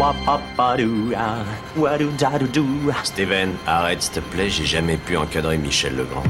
wop, 0.00 0.16
wop, 0.24 0.40
ba, 0.56 0.68
doo, 0.80 1.12
ah. 1.12 1.44
Steven, 3.04 3.50
arrête 3.66 4.02
s'il 4.02 4.14
te 4.14 4.20
plaît, 4.20 4.50
j'ai 4.50 4.64
jamais 4.64 4.96
pu 4.96 5.16
encadrer 5.16 5.56
Michel 5.56 5.96
Legrand. 5.96 6.24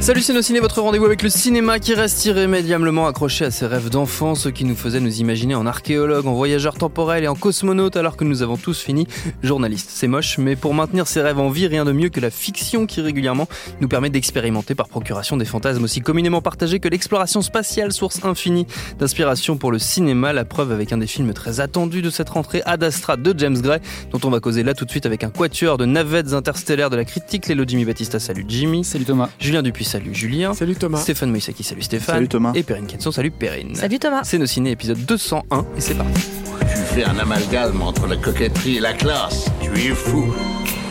Salut 0.00 0.20
c'est 0.20 0.40
Ciné, 0.42 0.60
votre 0.60 0.80
rendez-vous 0.82 1.06
avec 1.06 1.22
le 1.22 1.30
cinéma 1.30 1.78
qui 1.80 1.94
reste 1.94 2.24
irrémédiablement 2.26 3.08
accroché 3.08 3.46
à 3.46 3.50
ses 3.50 3.66
rêves 3.66 3.88
d'enfant, 3.88 4.34
ce 4.34 4.48
qui 4.48 4.64
nous 4.64 4.76
faisait 4.76 5.00
nous 5.00 5.20
imaginer 5.20 5.54
en 5.54 5.66
archéologue, 5.66 6.26
en 6.26 6.34
voyageur 6.34 6.74
temporel 6.74 7.24
et 7.24 7.28
en 7.28 7.34
cosmonaute 7.34 7.96
alors 7.96 8.16
que 8.16 8.22
nous 8.22 8.42
avons 8.42 8.56
tous 8.56 8.80
fini 8.80 9.08
journaliste. 9.42 9.88
C'est 9.90 10.06
moche, 10.06 10.38
mais 10.38 10.54
pour 10.54 10.74
maintenir 10.74 11.08
ses 11.08 11.22
rêves 11.22 11.40
en 11.40 11.48
vie, 11.48 11.66
rien 11.66 11.84
de 11.84 11.92
mieux 11.92 12.10
que 12.10 12.20
la 12.20 12.30
fiction 12.30 12.86
qui 12.86 13.00
régulièrement 13.00 13.48
nous 13.80 13.88
permet 13.88 14.10
d'expérimenter 14.10 14.74
par 14.74 14.88
procuration 14.88 15.36
des 15.36 15.46
fantasmes 15.46 15.82
aussi 15.82 16.00
communément 16.00 16.42
partagés 16.42 16.78
que 16.78 16.88
l'exploration 16.88 17.40
spatiale, 17.40 17.90
source 17.90 18.24
infinie 18.24 18.66
d'inspiration 18.98 19.56
pour 19.56 19.72
le 19.72 19.78
cinéma. 19.78 20.32
La 20.32 20.44
preuve 20.44 20.70
avec 20.70 20.92
un 20.92 20.98
des 20.98 21.08
films 21.08 21.32
très 21.32 21.58
attendus 21.58 22.02
de 22.02 22.10
cette 22.10 22.28
rentrée, 22.28 22.62
Ad 22.66 22.84
Astra 22.84 23.16
de 23.16 23.34
James 23.36 23.60
Gray, 23.60 23.80
dont 24.12 24.20
on 24.22 24.30
va 24.30 24.40
causer 24.40 24.62
là 24.62 24.74
tout 24.76 24.84
de 24.84 24.90
suite 24.90 25.06
avec 25.06 25.24
un 25.24 25.30
quatuor 25.30 25.78
de 25.78 25.86
navettes 25.86 26.32
interstellaires 26.32 26.90
de 26.90 26.96
la 26.96 27.04
critique, 27.04 27.48
Lélo 27.48 27.64
Jimmy 27.66 27.84
Battista, 27.84 28.20
salut 28.20 28.44
Jimmy. 28.46 28.84
Salut 28.84 29.04
Thomas. 29.04 29.30
Julien 29.40 29.62
Dupuis, 29.62 29.84
salut 29.84 30.14
Julien. 30.14 30.54
Salut 30.54 30.76
Thomas. 30.76 31.00
Stéphane 31.00 31.30
Moïsaki, 31.30 31.64
salut 31.64 31.82
Stéphane. 31.82 32.14
Salut 32.16 32.28
Thomas. 32.28 32.52
Et 32.54 32.62
Perrine 32.62 32.86
Kenson, 32.86 33.10
salut 33.10 33.30
Perrine. 33.30 33.74
Salut 33.74 33.98
Thomas. 33.98 34.22
C'est 34.22 34.38
nos 34.38 34.46
ciné 34.46 34.70
épisode 34.70 34.98
201 35.04 35.66
et 35.76 35.80
c'est 35.80 35.94
parti. 35.94 36.20
Tu 36.60 36.76
fais 36.94 37.04
un 37.04 37.18
amalgame 37.18 37.82
entre 37.82 38.06
la 38.06 38.16
coquetterie 38.16 38.76
et 38.76 38.80
la 38.80 38.92
classe. 38.92 39.50
Tu 39.60 39.70
es 39.70 39.94
fou. 39.94 40.32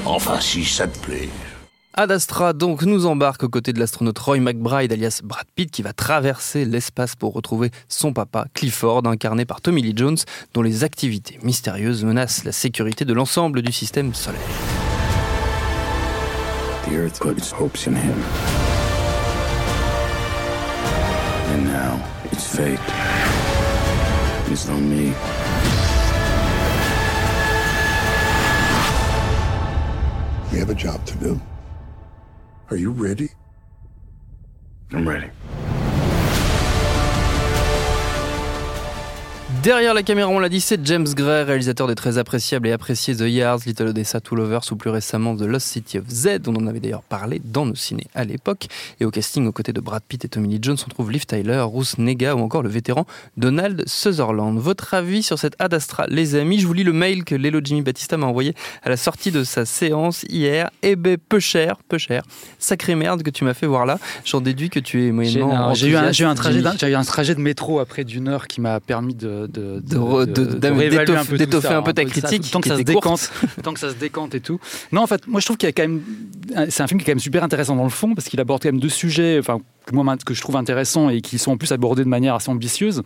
Enfin, 0.06 0.40
si 0.40 0.66
ça 0.66 0.88
te 0.88 0.98
plaît. 1.00 1.30
Ad 1.98 2.12
Astra 2.12 2.52
donc 2.52 2.82
nous 2.82 3.06
embarque 3.06 3.44
aux 3.44 3.50
côtés 3.50 3.72
de 3.72 3.80
l'astronaute 3.80 4.20
Roy 4.20 4.42
McBride 4.42 4.92
alias 4.92 5.22
Brad 5.24 5.46
Pitt 5.56 5.72
qui 5.72 5.82
va 5.82 5.94
traverser 5.94 6.66
l'espace 6.66 7.16
pour 7.16 7.32
retrouver 7.32 7.72
son 7.88 8.12
papa 8.12 8.48
Clifford 8.54 9.08
incarné 9.08 9.46
par 9.46 9.62
Tommy 9.62 9.82
Lee 9.82 9.94
Jones 9.96 10.18
dont 10.54 10.62
les 10.62 10.84
activités 10.84 11.40
mystérieuses 11.42 12.04
menacent 12.04 12.44
la 12.44 12.52
sécurité 12.52 13.06
de 13.06 13.14
l'ensemble 13.14 13.62
du 13.62 13.72
système 13.72 14.14
solaire. 14.14 14.42
The 16.84 16.96
Earth 16.96 17.22
put 17.22 17.38
its 17.38 17.54
hopes 17.54 17.88
in 17.88 17.96
him. 17.96 18.22
And 21.54 21.64
now 21.64 21.98
its 22.34 22.46
fate 22.46 22.78
on 24.70 24.90
me. 24.90 25.14
We 30.52 30.60
have 30.60 30.70
a 30.70 30.76
job 30.76 31.06
to 31.06 31.16
do. 31.16 31.40
Are 32.72 32.78
you 32.78 32.90
ready? 32.90 33.30
I'm 34.92 35.08
ready. 35.08 35.30
Derrière 39.66 39.96
la 39.96 40.04
caméra, 40.04 40.30
on 40.30 40.38
l'a 40.38 40.48
dit, 40.48 40.62
c'est 40.62 40.86
James 40.86 41.08
Gray, 41.16 41.42
réalisateur 41.42 41.88
des 41.88 41.96
très 41.96 42.20
appréciables 42.20 42.68
et 42.68 42.72
appréciés 42.72 43.16
The 43.16 43.22
Yards, 43.22 43.62
Little 43.66 43.88
Odessa, 43.88 44.22
Two 44.22 44.36
Lovers 44.36 44.62
ou 44.70 44.76
plus 44.76 44.92
récemment 44.92 45.36
The 45.36 45.42
Lost 45.42 45.66
City 45.66 45.98
of 45.98 46.08
Z. 46.08 46.42
On 46.46 46.56
en 46.56 46.68
avait 46.68 46.80
d'ailleurs 46.80 47.02
parlé 47.02 47.42
dans 47.44 47.66
nos 47.66 47.74
ciné 47.74 48.04
à 48.14 48.26
l'époque. 48.26 48.68
Et 49.00 49.06
au 49.06 49.10
casting, 49.10 49.48
aux 49.48 49.52
côtés 49.52 49.74
de 49.74 49.80
Brad 49.80 50.04
Pitt 50.08 50.24
et 50.24 50.28
Tommy 50.28 50.50
Lee 50.50 50.60
Jones, 50.62 50.78
on 50.86 50.90
trouve 50.90 51.12
Liv 51.12 51.26
Tyler, 51.26 51.66
Ruth 51.68 51.98
Nega 51.98 52.36
ou 52.36 52.42
encore 52.42 52.62
le 52.62 52.70
vétéran 52.70 53.08
Donald 53.38 53.84
Sutherland. 53.88 54.60
Votre 54.60 54.94
avis 54.94 55.24
sur 55.24 55.40
cette 55.40 55.56
Ad 55.58 55.74
Astra, 55.74 56.06
les 56.10 56.36
amis? 56.36 56.60
Je 56.60 56.68
vous 56.68 56.74
lis 56.74 56.84
le 56.84 56.94
mail 56.94 57.24
que 57.24 57.34
Lelo 57.34 57.60
Jimmy 57.64 57.82
Battista 57.82 58.18
m'a 58.18 58.28
envoyé 58.28 58.54
à 58.84 58.90
la 58.90 58.98
sortie 58.98 59.32
de 59.32 59.44
sa 59.44 59.66
séance 59.66 60.26
hier. 60.30 60.70
Eh 60.84 60.96
ben, 60.96 61.18
peu 61.18 61.40
cher, 61.40 61.78
peu 61.90 61.98
cher. 61.98 62.22
Sacrée 62.60 62.94
merde 62.94 63.24
que 63.24 63.32
tu 63.32 63.44
m'as 63.44 63.56
fait 63.56 63.66
voir 63.66 63.88
là. 63.88 63.98
J'en 64.26 64.42
déduis 64.42 64.70
que 64.70 64.80
tu 64.80 65.08
es 65.08 65.12
moyennement. 65.12 65.72
Eu, 65.72 65.76
j'ai 65.76 65.90
eu 65.90 65.96
un 65.96 66.36
trajet 66.36 67.34
de 67.34 67.42
métro 67.42 67.80
après 67.80 68.04
d'une 68.04 68.28
heure 68.28 68.46
qui 68.46 68.62
m'a 68.62 68.80
permis 68.80 69.16
de, 69.16 69.50
de, 69.60 69.82
d'étoffer- 71.38 71.68
un 71.74 71.82
peu 71.82 71.88
peu 71.88 71.94
ta 71.94 72.06
critique, 72.06 72.52
tant 72.52 72.62
que 72.62 72.68
ça 72.68 72.78
se 72.78 72.82
décante, 72.84 73.32
tant 73.64 73.74
que 73.74 73.80
ça 73.80 73.90
se 73.90 73.96
décante 73.96 74.36
et 74.36 74.40
tout. 74.42 74.60
Non, 74.92 75.02
en 75.02 75.08
fait, 75.08 75.28
moi 75.28 75.40
je 75.40 75.46
trouve 75.46 75.58
qu'il 75.58 75.68
y 75.68 75.70
a 75.70 75.74
quand 75.74 75.84
même, 75.84 76.02
c'est 76.70 76.84
un 76.84 76.88
film 76.88 77.00
qui 77.00 77.04
est 77.04 77.06
quand 77.08 77.12
même 77.12 77.20
super 77.20 77.44
intéressant 77.44 77.76
dans 77.76 77.84
le 77.84 77.90
fond 77.90 78.14
parce 78.16 78.28
qu'il 78.28 78.40
aborde 78.40 78.62
quand 78.62 78.70
même 78.72 78.80
deux 78.82 78.90
sujets, 78.90 79.38
enfin 79.40 79.60
que 79.86 79.94
moi 79.96 80.16
que 80.26 80.34
je 80.34 80.42
trouve 80.42 80.56
intéressants 80.56 81.10
et 81.10 81.22
qui 81.22 81.38
sont 81.38 81.52
en 81.52 81.58
plus 81.58 81.72
abordés 81.72 82.04
de 82.04 82.10
manière 82.10 82.34
assez 82.34 82.50
ambitieuse, 82.50 83.04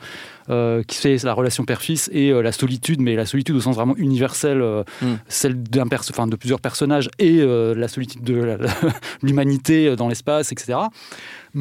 euh, 0.50 0.82
qui 0.84 0.96
c'est 0.96 1.24
la 1.24 1.34
relation 1.34 1.66
père-fils 1.66 2.10
et 2.14 2.30
euh, 2.32 2.42
la 2.42 2.54
solitude, 2.54 3.02
mais 3.02 3.16
la 3.16 3.26
solitude 3.26 3.56
au 3.56 3.60
sens 3.62 3.76
vraiment 3.76 3.96
universel, 3.98 4.62
euh, 4.62 4.84
Mm. 5.02 5.16
celle 5.28 5.62
d'un 5.62 5.88
perso- 5.88 6.12
enfin, 6.14 6.26
de 6.28 6.36
plusieurs 6.38 6.62
personnages 6.62 7.10
et 7.20 7.40
la 7.42 7.88
solitude 7.88 8.24
de 8.24 8.58
l'humanité 9.22 9.96
dans 9.96 10.08
l'espace, 10.08 10.52
etc. 10.52 10.78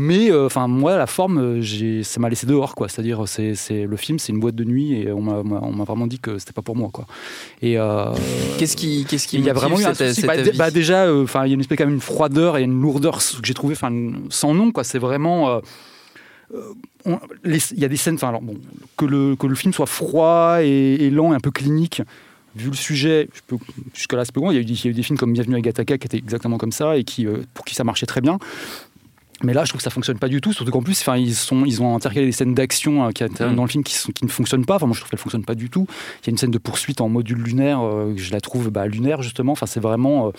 Mais 0.01 0.31
euh, 0.31 0.47
enfin 0.47 0.69
moi 0.69 0.97
la 0.97 1.09
forme 1.09 1.61
euh, 1.61 2.03
ça 2.05 2.21
m'a 2.21 2.29
laissé 2.29 2.47
dehors 2.47 2.77
quoi 2.77 2.89
c'est-à-dire 2.89 3.25
c'est 3.27 3.57
le 3.85 3.97
film 3.97 4.21
c'est 4.21 4.31
une 4.33 4.39
boîte 4.39 4.55
de 4.55 4.63
nuit 4.63 4.93
et 4.93 5.11
on 5.11 5.21
m'a 5.21 5.85
vraiment 5.85 6.07
dit 6.07 6.21
que 6.21 6.39
c'était 6.39 6.53
pas 6.53 6.63
pour 6.63 6.77
moi 6.77 6.91
quoi 6.93 7.05
et 7.63 7.77
euh, 7.81 8.13
Qu'est-ce 8.59 8.77
qui, 8.77 9.05
qu'est-ce 9.09 9.27
qui 9.27 9.39
il 9.39 9.45
y 9.45 9.51
a 9.51 9.53
vraiment 9.53 9.77
eu 9.77 9.85
un 9.85 9.95
cet- 9.95 10.11
souci. 10.11 10.21
cet 10.21 10.29
Bah, 10.29 10.53
bah, 10.57 10.71
déjà 10.71 11.13
enfin 11.13 11.47
il 11.47 11.49
y 11.49 11.51
a 11.51 11.55
une 11.55 11.61
espèce 11.63 11.79
quand 11.79 11.87
même 11.87 11.95
une 11.95 12.01
froideur 12.01 12.59
et 12.59 12.63
une 12.63 12.81
lourdeur 12.81 13.19
que 13.19 13.23
j'ai 13.43 13.55
trouvé 13.55 13.75
enfin 13.75 13.91
sans 14.31 14.55
nom 14.55 14.71
quoi 14.71 14.85
c'est 14.85 15.01
vraiment 15.01 15.61
il 17.45 17.59
y 17.77 17.85
a 17.85 17.89
des 17.89 17.97
scènes 17.97 18.15
enfin 18.15 18.29
alors 18.29 18.43
bon 18.43 18.55
que 18.97 19.05
le 19.05 19.35
que 19.35 19.49
le 19.49 19.57
film 19.57 19.73
soit 19.73 19.87
froid 19.87 20.59
et, 20.63 20.95
et 21.07 21.11
lent 21.11 21.33
et 21.33 21.35
un 21.35 21.41
peu 21.41 21.51
clinique 21.51 22.03
vu 22.59 22.71
le 22.71 22.77
sujet, 22.77 23.29
jusque-là 23.95 24.25
c'est 24.25 24.35
peu 24.35 24.41
bon. 24.41 24.51
Il 24.51 24.55
y, 24.55 24.59
a 24.59 24.61
eu, 24.61 24.93
des 24.93 25.03
films 25.03 25.19
comme 25.19 25.33
Bienvenue 25.33 25.57
à 25.57 25.61
Gattaca 25.61 25.99
qui 25.99 26.07
étaient 26.07 26.19
exactement 26.19 26.59
comme 26.59 26.73
ça 26.73 26.97
et 26.97 27.05
qui, 27.05 27.27
euh, 27.27 27.43
pour 27.55 27.65
qui 27.65 27.75
ça 27.75 27.85
marchait 27.85 28.07
très 28.07 28.21
bien. 28.21 28.39
Mais 29.45 29.53
là, 29.53 29.65
je 29.65 29.69
trouve 29.71 29.79
que 29.79 29.85
ça 29.85 29.91
fonctionne 29.91 30.19
pas 30.19 30.29
du 30.29 30.41
tout. 30.41 30.53
Surtout 30.53 30.73
qu'en 30.73 30.83
plus, 30.83 31.01
enfin, 31.01 31.17
ils 31.17 31.35
sont, 31.35 31.65
ils 31.65 31.81
ont 31.81 31.95
intercalé 31.95 32.27
des 32.27 32.33
scènes 32.33 32.55
d'action 32.55 33.07
euh, 33.07 33.11
qui 33.13 33.23
Mm. 33.25 33.55
dans 33.55 33.63
le 33.63 33.69
film 33.69 33.85
qui, 33.85 33.95
sont, 33.95 34.11
qui 34.11 34.25
ne 34.25 34.31
fonctionnent 34.31 34.65
pas. 34.65 34.77
Enfin, 34.77 34.87
moi, 34.87 34.95
je 34.95 35.01
trouve 35.01 35.11
qu'elles 35.11 35.19
fonctionnent 35.19 35.45
pas 35.45 35.55
du 35.55 35.71
tout. 35.71 35.87
Il 36.23 36.27
y 36.27 36.31
a 36.31 36.33
une 36.33 36.39
scène 36.39 36.51
de 36.51 36.59
poursuite 36.59 37.01
en 37.01 37.09
module 37.09 37.39
lunaire. 37.39 37.81
euh, 37.83 38.15
je 38.17 38.33
la 38.33 38.41
trouve 38.41 38.71
bah, 38.71 38.87
lunaire 38.87 39.23
justement. 39.23 39.53
Enfin, 39.53 39.67
c'est 39.67 39.81
vraiment, 39.81 40.29
euh, 40.29 40.31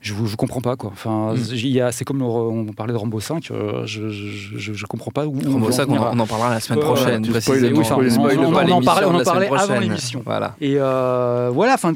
je, 0.00 0.14
je 0.24 0.36
comprends 0.36 0.60
pas 0.60 0.74
quoi. 0.76 0.90
Enfin, 0.92 1.34
Mm. 1.34 1.38
il 1.52 1.66
y 1.68 1.80
a, 1.80 1.92
c'est 1.92 2.04
comme 2.04 2.18
le- 2.18 2.24
on 2.24 2.66
parlait 2.72 2.92
de 2.92 2.98
Rambo 2.98 3.20
5. 3.20 3.50
euh, 3.52 3.86
je, 3.86 4.08
je, 4.08 4.56
je, 4.58 4.72
je 4.72 4.86
comprends 4.86 5.10
pas 5.12 5.26
où. 5.26 5.34
Rambo 5.34 5.58
veut 5.58 5.66
en 5.66 5.72
5, 5.72 5.88
on, 5.88 5.96
en- 5.98 6.04
là. 6.04 6.10
on 6.14 6.18
en 6.18 6.26
parlera 6.26 6.50
la 6.50 6.60
semaine 6.60 6.80
prochaine, 6.80 7.24
On 7.24 8.74
en 8.74 8.82
parlait- 8.82 9.48
avant 9.52 9.78
l'émission. 9.80 10.22
Voilà. 10.24 10.56
Et 10.60 10.74
euh, 10.78 11.50
voilà, 11.52 11.74
enfin, 11.74 11.92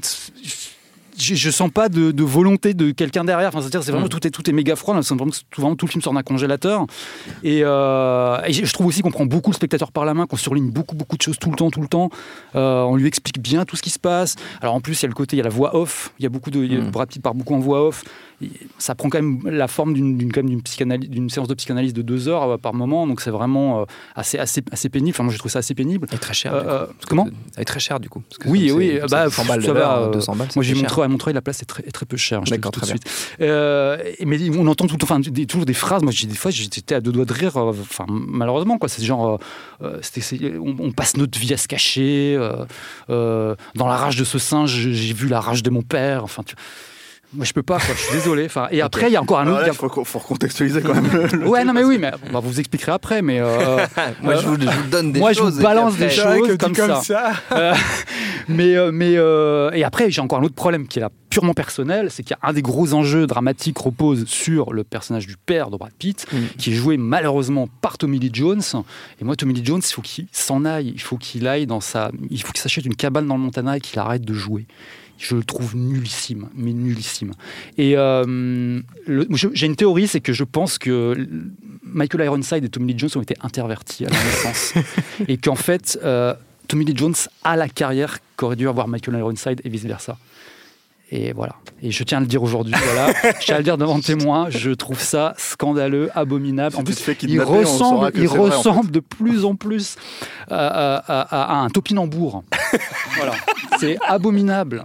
je, 1.19 1.35
je 1.35 1.51
sens 1.51 1.71
pas 1.71 1.89
de, 1.89 2.11
de 2.11 2.23
volonté 2.25 2.75
de 2.75 2.91
quelqu'un 2.91 3.25
derrière. 3.25 3.49
Enfin, 3.49 3.61
c'est-à-dire, 3.61 3.83
c'est 3.83 3.91
vraiment 3.93 4.07
Mm. 4.07 4.11
tout 4.11 4.27
est 4.27 4.31
tout 4.31 4.49
est 4.49 4.53
méga 4.53 4.77
froid. 4.77 4.95
L'impression 4.95 5.17
vraiment 5.17 5.33
tout, 5.33 5.61
vraiment, 5.61 5.77
tout 5.77 5.87
le 5.87 5.91
film 5.91 6.03
sort 6.03 6.13
d'un 6.13 6.23
congélateur. 6.23 6.87
Et, 7.43 7.61
euh, 7.63 8.39
et 8.47 8.53
je 8.53 8.73
trouve 8.73 8.87
aussi 8.87 9.03
qu'on 9.03 9.11
prend 9.11 9.27
beaucoup 9.27 9.51
le 9.51 9.57
spectateur 9.57 9.93
par 9.93 10.05
la 10.05 10.15
main, 10.15 10.27
qu'on 10.27 10.37
surligne 10.37 10.71
beaucoup 10.71 10.95
beaucoup 10.95 11.17
de 11.17 11.23
choses 11.23 11.39
tout 11.39 11.51
le 11.51 11.57
temps, 11.57 11.71
tout 11.71 11.81
le 11.81 11.89
temps. 11.89 12.11
Euh, 12.55 12.83
on 12.83 12.97
lui 12.97 13.07
explique 13.07 13.41
bien 13.41 13.65
tout 13.65 13.77
ce 13.77 13.83
qui 13.83 13.91
se 13.91 13.99
passe. 13.99 14.37
Alors 14.61 14.75
en 14.75 14.81
plus, 14.81 15.01
il 15.01 15.03
y 15.03 15.07
a 15.07 15.09
le 15.09 15.15
côté, 15.15 15.37
il 15.37 15.39
y 15.39 15.43
a 15.43 15.45
la 15.45 15.51
voix 15.51 15.75
off. 15.77 16.13
Il 16.19 16.23
y 16.23 16.27
a 16.27 16.29
beaucoup 16.29 16.51
de, 16.51 16.61
il 16.65 16.73
y 16.73 16.77
a- 16.77 16.81
Mm. 16.81 16.91
Brad 16.91 17.09
Pitt 17.09 17.23
part 17.23 17.35
beaucoup 17.35 17.55
en 17.55 17.59
voix 17.61 17.87
off. 17.87 18.05
Ça 18.79 18.95
prend 18.95 19.09
quand 19.09 19.17
même 19.23 19.41
la 19.47 19.67
forme 19.67 19.95
d'une 19.95 20.19
d'une- 20.19 20.29
d'une 20.31 20.63
psychanalyse, 20.63 21.09
d'une 21.09 21.31
séance 21.31 21.49
de 21.49 21.55
psychanalyse 21.55 21.95
de 21.95 22.03
deux 22.03 22.29
heures 22.29 22.43
euh, 22.43 22.57
par 22.59 22.75
moment. 22.75 23.07
Donc 23.07 23.23
c'est 23.23 23.31
vraiment 23.31 23.87
assez 24.15 24.39
assez 24.39 24.63
assez 24.71 24.91
pénible. 24.91 25.15
Enfin, 25.15 25.23
moi, 25.25 25.33
j'ai 25.33 25.39
trouvé 25.39 25.53
ça 25.53 25.61
assez 25.61 25.75
pénible. 25.75 26.07
Et 26.13 26.19
très 26.19 26.35
cher. 26.35 26.53
Euh, 26.55 26.87
comment 27.09 27.27
Ça 27.55 27.63
est 27.63 27.65
très 27.65 27.81
cher 27.81 27.99
du 27.99 28.09
coup. 28.11 28.21
parce 28.29 28.37
que 28.39 28.49
Oui, 28.49 28.71
oui, 28.73 28.99
c'est- 29.01 29.09
bah, 29.11 29.25
c'est 29.31 29.37
100 29.37 29.45
balles 29.47 29.63
ça 29.63 29.69
de 29.69 29.73
l'heure, 29.73 30.01
va, 30.01 30.07
euh, 30.09 30.11
200 30.13 30.37
balles. 30.37 30.49
Moi, 30.55 30.63
j'ai 30.65 30.75
c'est 30.75 30.81
montré. 30.83 30.95
À 31.07 31.09
Montreuil, 31.09 31.33
la 31.35 31.41
place 31.41 31.63
est 31.63 31.67
très, 31.67 31.83
est 31.87 31.91
très 31.93 32.05
peu 32.07 32.17
chère. 32.17 32.43
D'accord, 32.43 32.73
très. 32.73 32.95
Euh, 33.41 33.97
mais 34.25 34.39
on 34.51 34.67
entend 34.67 34.87
tout, 34.87 34.99
enfin, 35.03 35.21
des, 35.21 35.47
toujours 35.47 35.65
des 35.67 35.75
phrases. 35.75 36.03
Moi, 36.03 36.13
des 36.13 36.35
fois, 36.35 36.51
j'étais 36.51 36.95
à 36.95 37.01
deux 37.01 37.13
doigts 37.13 37.25
de 37.25 37.33
rire. 37.33 37.57
euh, 37.57 37.73
Enfin, 37.81 38.05
malheureusement, 38.09 38.79
quoi. 38.79 38.89
C'est 38.89 39.03
genre, 39.05 39.39
euh, 39.83 40.01
on, 40.61 40.77
on 40.79 40.93
passe 40.93 41.17
notre 41.17 41.39
vie 41.39 41.53
à 41.55 41.57
se 41.57 41.69
cacher. 41.69 42.37
euh, 43.09 43.55
dans 43.75 43.87
la 43.89 43.97
rage 43.97 44.17
de 44.17 44.25
ce 44.25 44.39
singe, 44.39 44.71
j'ai 44.91 45.15
vu 45.15 45.29
la 45.29 45.41
rage 45.41 45.63
de 45.63 45.71
mon 45.71 45.83
père. 45.83 46.25
Enfin, 46.25 46.43
tu- 46.43 46.55
moi, 47.35 47.45
je 47.45 47.53
peux 47.53 47.63
pas. 47.63 47.79
Quoi, 47.79 47.95
je 47.95 48.01
suis 48.03 48.13
désolé. 48.15 48.47
Enfin, 48.47 48.69
et 48.71 48.81
après, 48.83 49.09
il 49.09 49.13
y 49.13 49.17
a 49.17 49.23
encore 49.23 49.39
un 49.41 49.47
Alors 49.47 49.59
autre. 49.59 49.67
il 49.69 49.75
faut, 49.75 50.05
faut 50.05 50.19
recontextualiser 50.19 50.81
quand 50.83 50.95
même. 50.95 51.11
le- 51.33 51.47
Ouais, 51.49 51.65
non, 51.65 51.73
mais 51.73 51.85
oui, 51.85 51.99
mais 51.99 52.11
bah, 52.33 52.41
vous 52.43 52.59
expliquerez 52.61 52.93
après. 52.93 53.23
Mais 53.23 53.41
euh, 53.41 53.79
Moi, 54.23 54.37
je 54.37 54.47
vous, 54.47 54.61
je 54.61 54.67
vous 54.67 54.91
donne 54.91 55.13
des 55.13 55.21
moi, 55.21 55.33
je 55.33 55.39
choses. 55.39 55.57
vous 55.57 55.63
balance 55.63 55.97
des 55.97 56.09
choses. 56.11 56.57
Comme 56.59 56.75
ça. 56.75 57.03
ça. 57.03 57.33
Euh, 57.53 57.75
mais, 58.49 58.77
euh, 58.77 58.91
mais 58.93 59.15
euh, 59.17 59.71
et 59.73 59.85
après, 59.85 60.11
j'ai 60.11 60.21
encore 60.21 60.39
un 60.39 60.43
autre 60.45 60.55
problème 60.55 60.87
qui 60.87 60.99
est 60.99 61.03
là 61.03 61.11
purement 61.29 61.53
personnel, 61.53 62.11
c'est 62.11 62.23
qu'il 62.23 62.35
y 62.41 62.47
a 62.47 62.49
un 62.49 62.53
des 62.55 62.63
gros 62.63 62.95
enjeux 62.95 63.27
dramatiques 63.27 63.77
repose 63.77 64.25
sur 64.27 64.73
le 64.73 64.85
personnage 64.85 65.27
du 65.27 65.37
père 65.37 65.69
de 65.71 65.77
Brad 65.77 65.93
Pitt, 65.99 66.27
Mm. 66.33 66.37
qui 66.57 66.71
est 66.73 66.75
joué 66.75 66.97
malheureusement 66.97 67.69
par 67.83 67.99
Tommy 67.99 68.19
Lee 68.19 68.31
Jones. 68.33 68.63
Et 69.21 69.25
moi, 69.25 69.37
Tommy 69.37 69.53
Lee 69.53 69.65
Jones, 69.65 69.83
il 69.85 69.93
faut 69.93 70.01
qu'il 70.03 70.27
s'en 70.33 70.65
aille, 70.65 70.93
il 70.95 71.01
faut 71.01 71.19
qu'il 71.19 71.47
aille 71.47 71.67
dans 71.67 71.81
sa, 71.81 72.11
il 72.31 72.41
faut 72.43 72.53
qu'il 72.53 72.63
s'achète 72.63 72.87
une 72.87 72.97
cabane 72.97 73.27
dans 73.27 73.35
le 73.37 73.41
Montana 73.43 73.77
et 73.77 73.81
qu'il 73.81 73.99
arrête 73.99 74.23
de 74.23 74.33
jouer. 74.33 74.67
Je 75.19 75.35
le 75.35 75.45
trouve 75.45 75.77
nullissime, 75.77 76.49
mais 76.55 76.73
nullissime. 76.73 77.33
Et 77.79 77.97
euh, 77.97 78.81
j'ai 79.31 79.67
une 79.67 79.77
théorie, 79.77 80.09
c'est 80.09 80.21
que 80.21 80.33
je 80.33 80.45
pense 80.45 80.79
que 80.79 81.29
Michael 81.83 82.25
Ironside 82.25 82.65
et 82.65 82.69
Tommy 82.69 82.93
Lee 82.93 82.99
Jones 82.99 83.11
ont 83.17 83.23
été 83.23 83.35
intervertis 83.41 84.05
à 84.05 84.11
la 84.11 84.23
naissance. 84.23 84.75
et 85.29 85.39
qu'en 85.39 85.55
fait, 85.55 85.99
euh, 86.05 86.35
Tommy 86.69 86.85
Lee 86.85 86.97
Jones 86.97 87.15
a 87.45 87.57
la 87.57 87.69
carrière 87.69 88.19
qu'aurait 88.37 88.57
dû 88.57 88.69
avoir 88.69 88.89
Michael 88.89 89.17
Ironside 89.19 89.61
et 89.65 89.69
vice-versa. 89.69 90.19
Et 91.13 91.33
voilà. 91.33 91.55
Et 91.83 91.93
je 91.93 92.03
tiens 92.03 92.19
à 92.19 92.21
le 92.21 92.27
dire 92.27 92.43
aujourd'hui. 92.43 92.75
Voilà. 92.93 93.13
je 93.41 93.45
tiens 93.45 93.55
à 93.55 93.59
le 93.59 93.65
dire 93.65 93.79
devant 93.79 94.01
témoin. 94.01 94.51
Je 94.51 94.73
trouve 94.73 95.01
ça 95.01 95.35
scandaleux, 95.39 96.11
abominable. 96.17 96.75
En 96.77 96.83
plus, 96.83 96.99
il 97.23 97.41
ressemble, 97.41 98.11
il 98.15 98.27
en 98.29 98.33
fait. 98.33 98.39
ressemble 98.39 98.91
de 98.91 99.01
plus 99.01 99.45
en 99.45 99.55
plus 99.55 99.97
à, 100.51 100.97
à- 100.97 101.55
à- 101.55 101.59
un 101.61 101.69
topinambour. 101.71 102.43
voilà. 103.17 103.33
C'est 103.79 103.99
abominable. 104.07 104.85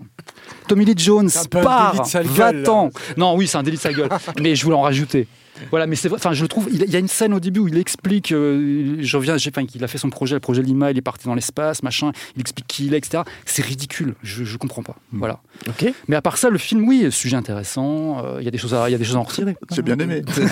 Tommy 0.67 0.85
Lee 0.85 0.93
Jones 0.95 1.29
part, 1.49 2.03
va-t'en. 2.13 2.91
Non, 3.17 3.35
oui, 3.35 3.47
c'est 3.47 3.57
un 3.57 3.63
délit 3.63 3.77
de 3.77 3.81
sa 3.81 3.91
gueule. 3.91 4.09
mais 4.39 4.55
je 4.55 4.63
voulais 4.63 4.75
en 4.77 4.81
rajouter. 4.81 5.27
Voilà, 5.69 5.87
mais 5.87 5.95
c'est 5.95 6.09
vrai. 6.09 6.17
Enfin, 6.17 6.33
je 6.33 6.41
le 6.41 6.47
trouve. 6.47 6.67
Il 6.71 6.89
y 6.89 6.95
a 6.95 6.99
une 6.99 7.07
scène 7.07 7.33
au 7.33 7.39
début 7.39 7.59
où 7.59 7.67
il 7.67 7.77
explique. 7.77 8.31
euh, 8.31 8.97
je 8.99 9.17
reviens. 9.17 9.37
J'ai, 9.37 9.51
enfin, 9.55 9.65
qu'il 9.65 9.83
a 9.83 9.87
fait 9.87 9.97
son 9.97 10.09
projet, 10.09 10.35
le 10.35 10.39
projet 10.39 10.61
Lima. 10.61 10.91
Il 10.91 10.97
est 10.97 11.01
parti 11.01 11.25
dans 11.27 11.35
l'espace, 11.35 11.83
machin. 11.83 12.11
Il 12.35 12.41
explique 12.41 12.67
qui 12.67 12.85
il 12.87 12.93
est, 12.93 12.97
etc. 12.97 13.23
C'est 13.45 13.63
ridicule. 13.63 14.15
Je, 14.23 14.43
je 14.43 14.57
comprends 14.57 14.83
pas. 14.83 14.95
Voilà. 15.11 15.39
Ok. 15.67 15.85
Mais 16.07 16.15
à 16.15 16.21
part 16.21 16.37
ça, 16.37 16.49
le 16.49 16.57
film, 16.57 16.87
oui, 16.87 17.11
sujet 17.11 17.35
intéressant. 17.37 18.23
euh, 18.25 18.37
Il 18.39 18.45
y 18.45 18.47
a 18.47 18.51
des 18.51 18.57
choses 18.57 18.73
à, 18.73 18.89
il 18.89 18.91
y 18.91 18.95
a 18.95 18.97
des 18.97 19.03
choses 19.03 19.15
à 19.15 19.19
en 19.19 19.23
retirer. 19.23 19.55
J'ai 19.73 19.81
bien 19.81 19.97
aimé. 19.99 20.21
C'est 20.35 20.47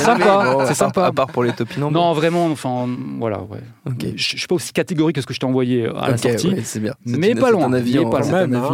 sympa, 0.00 0.64
c'est 0.66 0.74
sympa. 0.74 1.06
À 1.06 1.12
part 1.12 1.28
pour 1.28 1.42
les 1.44 1.52
topinambours. 1.52 1.92
Non, 1.92 2.12
vraiment. 2.12 2.46
Enfin, 2.46 2.88
voilà, 3.18 3.40
ouais. 3.42 3.60
Ok. 3.86 4.04
Je, 4.16 4.22
je 4.32 4.36
suis 4.38 4.46
pas 4.46 4.54
aussi 4.54 4.72
catégorique 4.72 5.16
que 5.16 5.22
ce 5.22 5.26
que 5.26 5.34
je 5.34 5.38
t'ai 5.40 5.46
envoyé 5.46 5.84
euh, 5.86 5.96
à 5.98 6.10
la 6.10 6.16
sortie. 6.16 6.48
ouais, 6.48 6.62
c'est 6.64 6.80
bien. 6.80 6.94
C'est 7.06 7.16
Mais 7.16 7.30
une- 7.30 7.38
pas 7.38 7.50
loin, 7.50 7.62
c'est 7.62 7.68
loin. 7.68 7.68
un 7.68 7.72
avis 7.74 7.98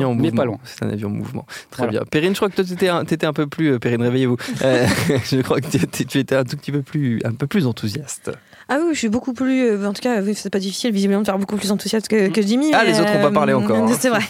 en 0.05 0.15
Mais 0.15 0.23
mouvement. 0.23 0.37
pas 0.37 0.45
loin. 0.45 0.59
C'est 0.65 0.85
un 0.85 0.91
avis 0.91 1.05
en 1.05 1.11
mouvement. 1.11 1.47
Très 1.71 1.85
Voilà. 1.85 1.91
bien. 2.01 2.03
Perrine, 2.11 2.31
je 2.33 2.37
crois 2.37 2.49
que 2.49 2.55
toi, 2.57 2.65
tu 2.65 2.73
étais 2.73 2.89
un, 2.89 3.05
t'étais 3.05 3.27
un 3.27 3.33
peu 3.33 3.47
plus. 3.47 3.73
euh, 3.75 3.79
Perrine, 3.79 4.03
réveillez-vous. 4.03 4.37
Je 5.35 5.43
crois 5.43 5.61
que 5.61 5.67
tu 5.67 6.19
étais 6.19 6.37
un 6.37 6.45
tout 6.45 6.57
petit 6.57 6.73
peu 6.73 6.83
plus, 6.83 7.21
un 7.25 7.35
peu 7.35 7.47
plus 7.47 7.67
enthousiaste. 7.67 8.31
Ah 8.69 8.79
oui, 8.83 8.95
je 8.95 8.99
suis 8.99 9.09
beaucoup 9.09 9.33
plus. 9.35 9.63
euh, 9.69 9.87
en 9.87 9.93
tout 9.93 10.01
cas, 10.03 10.21
c'est 10.35 10.51
pas 10.51 10.59
difficile 10.59 10.91
visiblement 10.93 11.21
de 11.21 11.27
faire 11.27 11.39
beaucoup 11.39 11.57
plus 11.57 11.71
enthousiaste 11.71 12.09
que, 12.09 12.29
que 12.29 12.41
Jimmy. 12.43 12.71
Ah, 12.73 12.85
les 12.85 12.99
autres 13.01 13.15
ont 13.17 13.23
pas 13.23 13.31
parlé 13.31 13.53
euh, 13.53 13.59
encore, 13.59 13.77
hein. 13.89 13.97
C'est 14.01 14.09
vrai. 14.09 14.23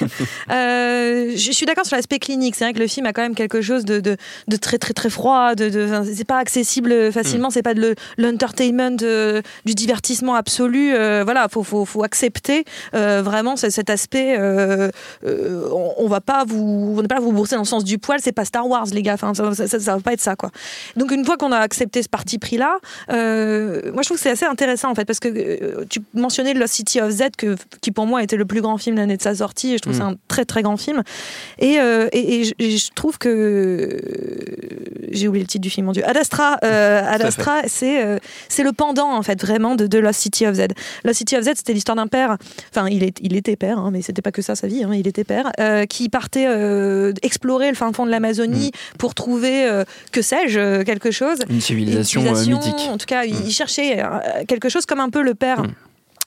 Euh, 0.50 1.32
je 1.36 1.52
suis 1.52 1.66
d'accord 1.66 1.86
sur 1.86 1.96
l'aspect 1.96 2.19
clinique. 2.19 2.54
C'est 2.56 2.64
vrai 2.64 2.72
que 2.72 2.78
le 2.78 2.86
film 2.86 3.06
a 3.06 3.12
quand 3.12 3.22
même 3.22 3.34
quelque 3.34 3.60
chose 3.62 3.84
de, 3.84 4.00
de, 4.00 4.16
de 4.48 4.56
très 4.56 4.78
très 4.78 4.92
très 4.94 5.10
froid. 5.10 5.54
De, 5.54 5.69
de, 5.69 5.88
c'est 6.14 6.25
pas 6.26 6.38
accessible 6.38 7.12
facilement. 7.12 7.50
C'est 7.50 7.62
pas 7.62 7.75
de 7.75 7.81
le- 7.81 7.94
l'entertainment, 8.19 8.96
du 9.64 9.75
divertissement 9.75 10.34
absolu. 10.34 10.90
Voilà, 10.92 11.46
faut, 11.50 11.62
faut, 11.62 11.84
faut 11.84 12.02
accepter 12.04 12.64
vraiment 12.92 13.56
ce- 13.56 13.70
cet 13.70 13.90
aspect. 13.90 14.37
on, 15.25 15.94
on 15.98 16.08
va 16.08 16.20
pas 16.20 16.44
vous, 16.46 16.94
on 16.96 17.00
va 17.02 17.06
pas 17.08 17.20
vous 17.20 17.32
bourser 17.32 17.54
dans 17.56 17.62
le 17.62 17.66
sens 17.66 17.84
du 17.84 17.98
poil. 17.98 18.19
C'est 18.22 18.32
pas 18.32 18.44
Star 18.44 18.66
Wars, 18.69 18.87
les 18.92 19.02
gars. 19.02 19.14
Enfin, 19.14 19.34
ça, 19.34 19.54
ça, 19.54 19.66
ça, 19.69 19.80
ça 19.80 19.94
va 19.96 20.00
pas 20.00 20.12
être 20.12 20.20
ça, 20.20 20.37
quoi. 20.37 20.50
Donc 20.96 21.10
une 21.12 21.25
fois 21.25 21.37
qu'on 21.37 21.52
a 21.52 21.58
accepté 21.58 22.02
ce 22.02 22.08
parti 22.08 22.38
pris 22.38 22.56
là, 22.56 22.78
moi 23.08 24.02
je 24.02 24.06
trouve 24.06 24.16
que 24.16 24.22
c'est 24.25 24.31
assez 24.31 24.47
intéressant 24.47 24.91
en 24.91 24.94
fait 24.94 25.05
parce 25.05 25.21
que 25.21 25.29
euh, 25.29 25.85
tu 25.91 26.00
mentionnais 26.15 26.55
Lost 26.55 26.73
City 26.75 26.99
of 27.00 27.11
Z 27.11 27.25
que, 27.37 27.56
qui 27.82 27.91
pour 27.91 28.06
moi 28.06 28.23
était 28.23 28.37
le 28.37 28.47
plus 28.47 28.62
grand 28.62 28.79
film 28.79 28.97
l'année 28.97 29.19
de 29.19 29.23
sa 29.23 29.35
sortie 29.35 29.75
et 29.75 29.76
je 29.76 29.82
trouve 29.82 29.94
Mm. 29.94 29.99
que 29.99 30.05
c'est 30.05 30.11
un 30.12 30.17
très 30.29 30.44
très 30.47 30.62
grand 30.62 30.79
film. 30.79 31.03
Et, 31.59 31.79
euh, 31.79 32.09
et, 32.12 32.41
et 32.41 32.44
je, 32.44 32.55
et 32.59 32.76
je 32.79 32.91
trouve 32.94 33.19
que 33.19 33.29
euh, 33.29 33.99
j'ai 35.11 35.29
oublié 35.29 35.44
le 35.44 35.49
titre 35.49 35.61
du 35.62 35.69
film 35.71 35.87
mon 35.87 35.93
dieu. 35.93 36.03
Ad 36.09 36.17
Astra 36.17 36.56
euh, 36.65 37.03
Ad 37.06 37.21
Astra 37.23 37.62
c'est 37.67 38.03
c'est 38.49 38.62
le 38.62 38.73
pendant 38.73 39.12
en 39.15 39.23
fait 39.23 39.41
vraiment 39.44 39.75
de, 39.75 39.87
de 39.87 39.99
Lost 39.99 40.21
City 40.21 40.47
of 40.47 40.55
Z. 40.55 40.69
Lost 41.05 41.19
City 41.19 41.37
of 41.37 41.44
Z 41.44 41.53
c'était 41.56 41.75
l'histoire 41.75 41.97
d'un 41.97 42.06
père 42.06 42.38
enfin 42.71 42.88
il, 42.88 43.03
est, 43.05 43.19
il 43.21 43.37
était 43.37 43.56
père 43.56 43.79
hein, 43.79 43.91
mais 43.93 44.00
c'était 44.00 44.23
pas 44.23 44.32
que 44.32 44.41
ça 44.43 44.56
sa 44.56 44.67
vie 44.67 44.85
hein, 44.85 44.91
il 44.94 45.06
était 45.06 45.25
père 45.25 45.53
qui 45.88 46.09
partait 46.09 46.47
explorer 47.23 47.69
le 47.69 47.75
fin 47.75 47.93
fond 47.93 48.06
de 48.06 48.11
l'Amazonie 48.11 48.73
pour 48.99 49.15
trouver 49.15 49.82
que 50.12 50.23
sais-je 50.23 50.82
quelque 50.82 51.11
chose. 51.11 51.38
Une 51.50 51.61
civilisation, 51.61 52.23
une 52.23 52.35
civilisation, 52.35 52.73
mythique. 52.73 52.91
En 52.91 52.97
tout 52.97 53.06
cas, 53.06 53.25
il, 53.25 53.35
il 53.47 53.53
cherchait 53.53 54.03
quelque 54.46 54.69
chose 54.69 54.87
comme 54.87 55.00
un 55.00 55.11
peu 55.11 55.22
le 55.22 55.34
père. 55.34 55.62
Mm. 55.62 55.75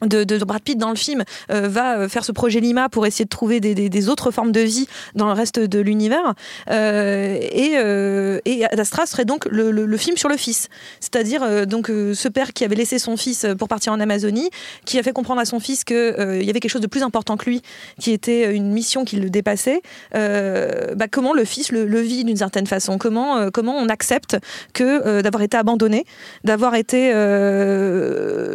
De, 0.02 0.38
Brad 0.46 0.62
Pitt 0.62 0.78
dans 0.78 0.92
le 0.92 0.96
film 0.96 1.24
euh, 1.50 1.68
va 1.68 1.98
euh, 1.98 2.10
faire 2.10 2.24
ce 2.24 2.32
projet 2.32 2.60
Lima 2.60 2.88
pour 2.88 3.08
essayer 3.08 3.26
de 3.26 3.30
trouver 3.30 3.60
des, 3.60 4.10
autres 4.10 4.30
formes 4.30 4.52
de 4.52 4.60
vie 4.60 4.88
dans 5.16 5.26
le 5.26 5.34
reste 5.34 5.60
de 5.60 5.80
l'univers. 5.80 6.36
Euh, 6.70 7.40
et, 7.42 7.72
euh, 7.78 8.40
Astra 8.78 9.08
serait 9.08 9.26
donc 9.26 9.46
le, 9.50 9.98
film 9.98 10.18
sur 10.18 10.30
le 10.30 10.38
fils. 10.38 10.68
C'est-à-dire 11.00 11.66
donc 11.66 11.88
ce 11.88 12.28
père 12.28 12.54
qui 12.54 12.64
avait 12.64 12.76
laissé 12.76 13.00
son 13.00 13.18
fils 13.18 13.48
pour 13.58 13.68
partir 13.68 13.92
en 13.92 14.00
Amazonie 14.00 14.50
qui 14.86 15.00
a 15.00 15.04
fait 15.04 15.12
comprendre 15.12 15.42
à 15.42 15.46
son 15.46 15.60
fils 15.60 15.84
qu'il 15.84 15.96
y 15.98 16.50
avait 16.50 16.60
quelque 16.60 16.70
chose 16.70 16.82
de 16.82 16.88
plus 16.88 17.02
important 17.02 17.36
que 17.36 17.50
lui 17.50 17.64
qui 18.00 18.12
était 18.12 18.54
une 18.56 18.72
mission 18.72 19.04
qui 19.04 19.16
le 19.16 19.32
dépassait. 19.32 19.82
Bah, 20.14 21.08
comment 21.10 21.34
le 21.34 21.46
fils 21.46 21.72
le, 21.72 22.00
vit 22.02 22.24
d'une 22.24 22.38
certaine 22.38 22.68
façon? 22.68 23.00
Comment, 23.00 23.50
comment 23.50 23.76
on 23.76 23.90
accepte 23.90 24.38
que 24.74 25.22
d'avoir 25.22 25.42
été 25.42 25.58
abandonné 25.58 26.06
d'avoir 26.44 26.76
été 26.76 27.12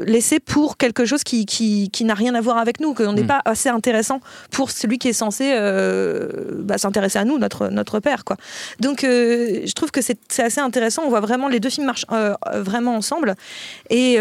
laissé 0.07 0.39
pour 0.39 0.77
quelque 0.77 1.05
chose 1.05 1.25
qui, 1.25 1.32
qui, 1.47 1.91
qui 1.91 2.05
n'a 2.05 2.15
rien 2.15 2.35
à 2.35 2.41
voir 2.41 2.59
avec 2.59 2.81
nous, 2.81 2.95
qu'on 2.95 3.13
n'est 3.13 3.23
Mm. 3.25 3.27
pas 3.35 3.43
assez 3.45 3.69
intéressant 3.69 4.21
pour 4.51 4.71
celui 4.71 4.99
qui 4.99 5.09
est 5.09 5.13
censé 5.25 5.53
euh, 5.55 6.29
bah, 6.69 6.79
s'intéresser 6.79 7.19
à 7.19 7.25
nous, 7.25 7.39
notre, 7.39 7.69
notre 7.69 7.99
père. 8.01 8.25
Quoi. 8.25 8.37
Donc 8.81 9.05
euh, 9.05 9.63
je 9.67 9.73
trouve 9.73 9.91
que 9.91 10.01
c'est 10.03 10.19
assez 10.39 10.61
intéressant, 10.61 11.03
on 11.05 11.09
voit 11.11 11.21
vraiment 11.21 11.49
les 11.49 11.61
deux 11.61 11.71
films 11.71 11.87
marchent 11.87 12.07
euh, 12.13 12.35
vraiment 12.57 12.95
ensemble. 12.97 13.35
Et. 13.91 14.19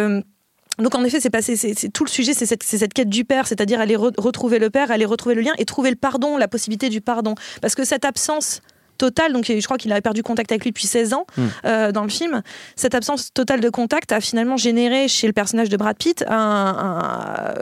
donc 0.79 0.95
en 0.95 1.03
effet, 1.03 1.19
c'est 1.19 1.29
passé, 1.29 1.55
c'est 1.55 1.73
c'est- 1.77 1.89
tout 1.89 2.05
le 2.05 2.09
sujet, 2.09 2.33
c'est 2.33 2.45
cette, 2.47 2.93
quête 2.93 3.09
du 3.09 3.23
père, 3.25 3.45
c'est-à-dire 3.45 3.79
aller 3.79 3.95
re- 3.97 4.13
retrouver 4.17 4.57
le 4.57 4.69
père, 4.69 4.89
aller 4.89 5.05
retrouver 5.05 5.35
le 5.35 5.41
lien 5.41 5.53
et 5.59 5.65
trouver 5.65 5.89
le 5.91 5.95
pardon, 5.97 6.37
la 6.37 6.47
possibilité 6.47 6.89
du 6.89 7.01
pardon, 7.01 7.35
parce 7.61 7.75
que 7.75 7.83
cette 7.83 8.05
absence 8.05 8.61
totale, 9.01 9.33
donc 9.33 9.45
je 9.47 9.65
crois 9.65 9.77
qu'il 9.77 9.91
avait 9.91 10.01
perdu 10.09 10.21
contact 10.23 10.51
avec 10.51 10.63
lui 10.63 10.71
depuis 10.71 10.87
16 10.87 11.13
ans 11.13 11.25
Mm. 11.37 11.41
euh, 11.65 11.91
dans 11.91 12.03
le 12.03 12.09
film, 12.09 12.41
cette 12.75 12.93
absence 12.95 13.33
totale 13.33 13.59
de 13.61 13.69
contact 13.69 14.11
a 14.11 14.19
finalement 14.21 14.57
généré 14.57 15.07
chez 15.07 15.25
le 15.27 15.33
personnage 15.33 15.69
de 15.69 15.77
Brad 15.77 15.97
Pitt 15.97 16.23
un- 16.27 16.35
un- 16.35 17.53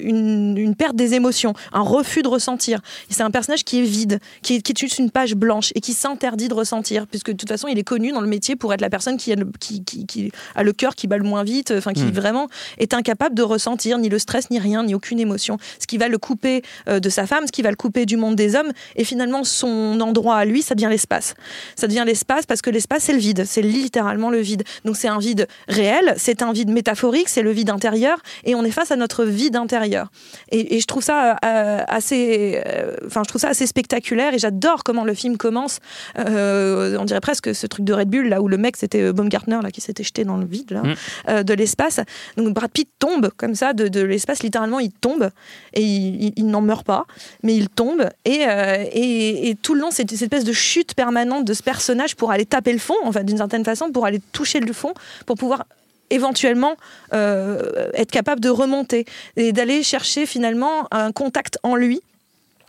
une, 0.00 0.56
une 0.56 0.74
perte 0.74 0.96
des 0.96 1.14
émotions, 1.14 1.52
un 1.72 1.80
refus 1.82 2.22
de 2.22 2.28
ressentir. 2.28 2.80
C'est 3.10 3.22
un 3.22 3.30
personnage 3.30 3.64
qui 3.64 3.78
est 3.80 3.82
vide, 3.82 4.18
qui 4.42 4.56
est, 4.56 4.62
qui 4.62 4.72
est 4.72 4.78
juste 4.78 4.98
une 4.98 5.10
page 5.10 5.34
blanche 5.34 5.70
et 5.74 5.80
qui 5.80 5.92
s'interdit 5.92 6.48
de 6.48 6.54
ressentir, 6.54 7.06
puisque 7.06 7.30
de 7.30 7.36
toute 7.36 7.48
façon 7.48 7.68
il 7.68 7.78
est 7.78 7.84
connu 7.84 8.12
dans 8.12 8.20
le 8.20 8.28
métier 8.28 8.56
pour 8.56 8.72
être 8.74 8.80
la 8.80 8.90
personne 8.90 9.16
qui 9.16 9.32
a 9.32 9.36
le, 9.36 9.46
qui, 9.60 9.84
qui- 9.84 10.06
qui 10.06 10.32
a 10.54 10.62
le 10.62 10.72
cœur 10.72 10.94
qui 10.94 11.06
bat 11.06 11.18
le 11.18 11.24
moins 11.24 11.44
vite, 11.44 11.72
enfin 11.76 11.92
qui 11.92 12.04
Mm. 12.04 12.10
vraiment 12.10 12.46
est 12.78 12.94
incapable 12.94 13.34
de 13.34 13.42
ressentir 13.42 13.98
ni 13.98 14.08
le 14.08 14.18
stress, 14.18 14.50
ni 14.50 14.58
rien, 14.58 14.82
ni 14.84 14.94
aucune 14.94 15.20
émotion. 15.20 15.58
Ce 15.80 15.86
qui 15.86 15.98
va 15.98 16.08
le 16.08 16.18
couper 16.18 16.62
euh, 16.88 17.00
de 17.00 17.08
sa 17.08 17.26
femme, 17.26 17.46
ce 17.46 17.52
qui 17.52 17.62
va 17.62 17.70
le 17.70 17.76
couper 17.76 18.06
du 18.06 18.16
monde 18.16 18.36
des 18.36 18.54
hommes, 18.56 18.72
et 18.96 19.04
finalement 19.04 19.44
son 19.44 20.00
endroit 20.00 20.36
à 20.36 20.44
lui, 20.44 20.62
ça 20.62 20.74
devient 20.74 20.85
l'espace. 20.88 21.34
Ça 21.76 21.86
devient 21.86 22.04
l'espace 22.06 22.46
parce 22.46 22.62
que 22.62 22.70
l'espace 22.70 23.04
c'est 23.04 23.12
le 23.12 23.18
vide, 23.18 23.44
c'est 23.46 23.62
littéralement 23.62 24.30
le 24.30 24.38
vide. 24.40 24.64
Donc 24.84 24.96
c'est 24.96 25.08
un 25.08 25.18
vide 25.18 25.46
réel, 25.68 26.14
c'est 26.16 26.42
un 26.42 26.52
vide 26.52 26.70
métaphorique, 26.70 27.28
c'est 27.28 27.42
le 27.42 27.50
vide 27.52 27.70
intérieur, 27.70 28.18
et 28.44 28.54
on 28.54 28.64
est 28.64 28.70
face 28.70 28.90
à 28.90 28.96
notre 28.96 29.24
vide 29.24 29.56
intérieur. 29.56 30.08
Et, 30.50 30.76
et 30.76 30.80
je 30.80 30.86
trouve 30.86 31.02
ça 31.02 31.36
euh, 31.44 31.82
assez, 31.88 32.62
euh, 32.66 32.96
enfin 33.06 33.22
je 33.24 33.28
trouve 33.28 33.40
ça 33.40 33.48
assez 33.48 33.66
spectaculaire, 33.66 34.34
et 34.34 34.38
j'adore 34.38 34.84
comment 34.84 35.04
le 35.04 35.14
film 35.14 35.36
commence. 35.36 35.78
Euh, 36.18 36.96
on 36.98 37.04
dirait 37.04 37.20
presque 37.20 37.54
ce 37.54 37.66
truc 37.66 37.84
de 37.84 37.92
Red 37.92 38.08
Bull 38.08 38.28
là 38.28 38.40
où 38.40 38.48
le 38.48 38.56
mec 38.56 38.76
c'était 38.76 39.12
Baumgartner 39.12 39.58
là 39.62 39.70
qui 39.70 39.80
s'était 39.80 40.02
jeté 40.04 40.24
dans 40.24 40.36
le 40.36 40.46
vide 40.46 40.70
là, 40.70 40.82
Mm. 40.82 41.42
de 41.42 41.54
l'espace. 41.54 42.00
Donc 42.36 42.52
Brad 42.54 42.70
Pitt 42.70 42.88
tombe 42.98 43.30
comme 43.36 43.54
ça 43.54 43.72
de, 43.72 43.88
de 43.88 44.00
l'espace, 44.00 44.42
littéralement 44.42 44.78
il 44.80 44.90
tombe 44.92 45.30
et 45.74 45.82
il, 45.82 46.24
il- 46.24 46.32
il 46.36 46.46
n'en 46.46 46.60
meurt 46.60 46.84
pas, 46.86 47.06
mais 47.42 47.54
il 47.54 47.68
tombe 47.68 48.08
et, 48.24 48.44
et, 48.92 49.48
et 49.50 49.54
tout 49.54 49.74
le 49.74 49.80
long 49.80 49.90
c'est 49.90 50.08
cette 50.10 50.22
espèce 50.22 50.44
de 50.44 50.52
chute 50.66 50.94
permanente 50.94 51.44
de 51.44 51.54
ce 51.54 51.62
personnage 51.62 52.16
pour 52.16 52.30
aller 52.30 52.44
taper 52.44 52.72
le 52.72 52.78
fond, 52.78 52.96
enfin 53.04 53.22
d'une 53.22 53.38
certaine 53.38 53.64
façon 53.64 53.90
pour 53.90 54.04
aller 54.04 54.20
toucher 54.32 54.60
le 54.60 54.72
fond, 54.72 54.92
pour 55.24 55.36
pouvoir 55.36 55.64
éventuellement 56.10 56.76
euh, 57.12 57.90
être 57.94 58.10
capable 58.10 58.40
de 58.40 58.48
remonter 58.48 59.06
et 59.36 59.52
d'aller 59.52 59.82
chercher 59.82 60.26
finalement 60.26 60.86
un 60.90 61.12
contact 61.12 61.58
en 61.62 61.76
lui 61.76 62.00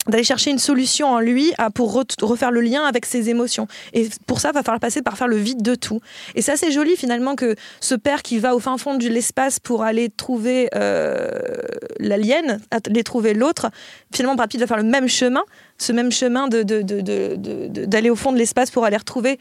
d'aller 0.07 0.23
chercher 0.23 0.51
une 0.51 0.59
solution 0.59 1.07
en 1.07 1.19
lui 1.19 1.53
à- 1.57 1.69
pour 1.69 1.93
re- 1.99 2.23
refaire 2.23 2.51
le 2.51 2.61
lien 2.61 2.83
avec 2.83 3.05
ses 3.05 3.29
émotions. 3.29 3.67
Et 3.93 4.09
pour 4.25 4.39
ça, 4.39 4.51
va 4.51 4.63
falloir 4.63 4.79
passer 4.79 5.01
par 5.01 5.17
faire 5.17 5.27
le 5.27 5.37
vide 5.37 5.61
de 5.61 5.75
tout. 5.75 5.99
Et 6.35 6.41
c'est 6.41 6.51
assez 6.51 6.71
joli 6.71 6.95
finalement 6.95 7.35
que 7.35 7.55
ce 7.79 7.95
père 7.95 8.21
qui 8.21 8.39
va 8.39 8.55
au 8.55 8.59
fin 8.59 8.77
fond 8.77 8.95
de 8.95 9.07
l'espace 9.07 9.59
pour 9.59 9.83
aller 9.83 10.09
trouver 10.09 10.69
euh, 10.75 11.29
l'alien, 11.99 12.59
aller 12.71 13.03
trouver 13.03 13.33
l'autre, 13.33 13.69
finalement 14.13 14.35
Brad 14.35 14.49
Pitt 14.49 14.59
va 14.59 14.67
faire 14.67 14.77
le 14.77 14.83
même 14.83 15.07
chemin, 15.07 15.43
ce 15.77 15.91
même 15.91 16.11
chemin 16.11 16.47
de- 16.47 16.63
de- 16.63 16.81
de- 16.81 17.85
d'aller 17.85 18.09
au 18.09 18.15
fond 18.15 18.31
de 18.31 18.37
l'espace 18.37 18.71
pour 18.71 18.85
aller 18.85 18.97
retrouver 18.97 19.39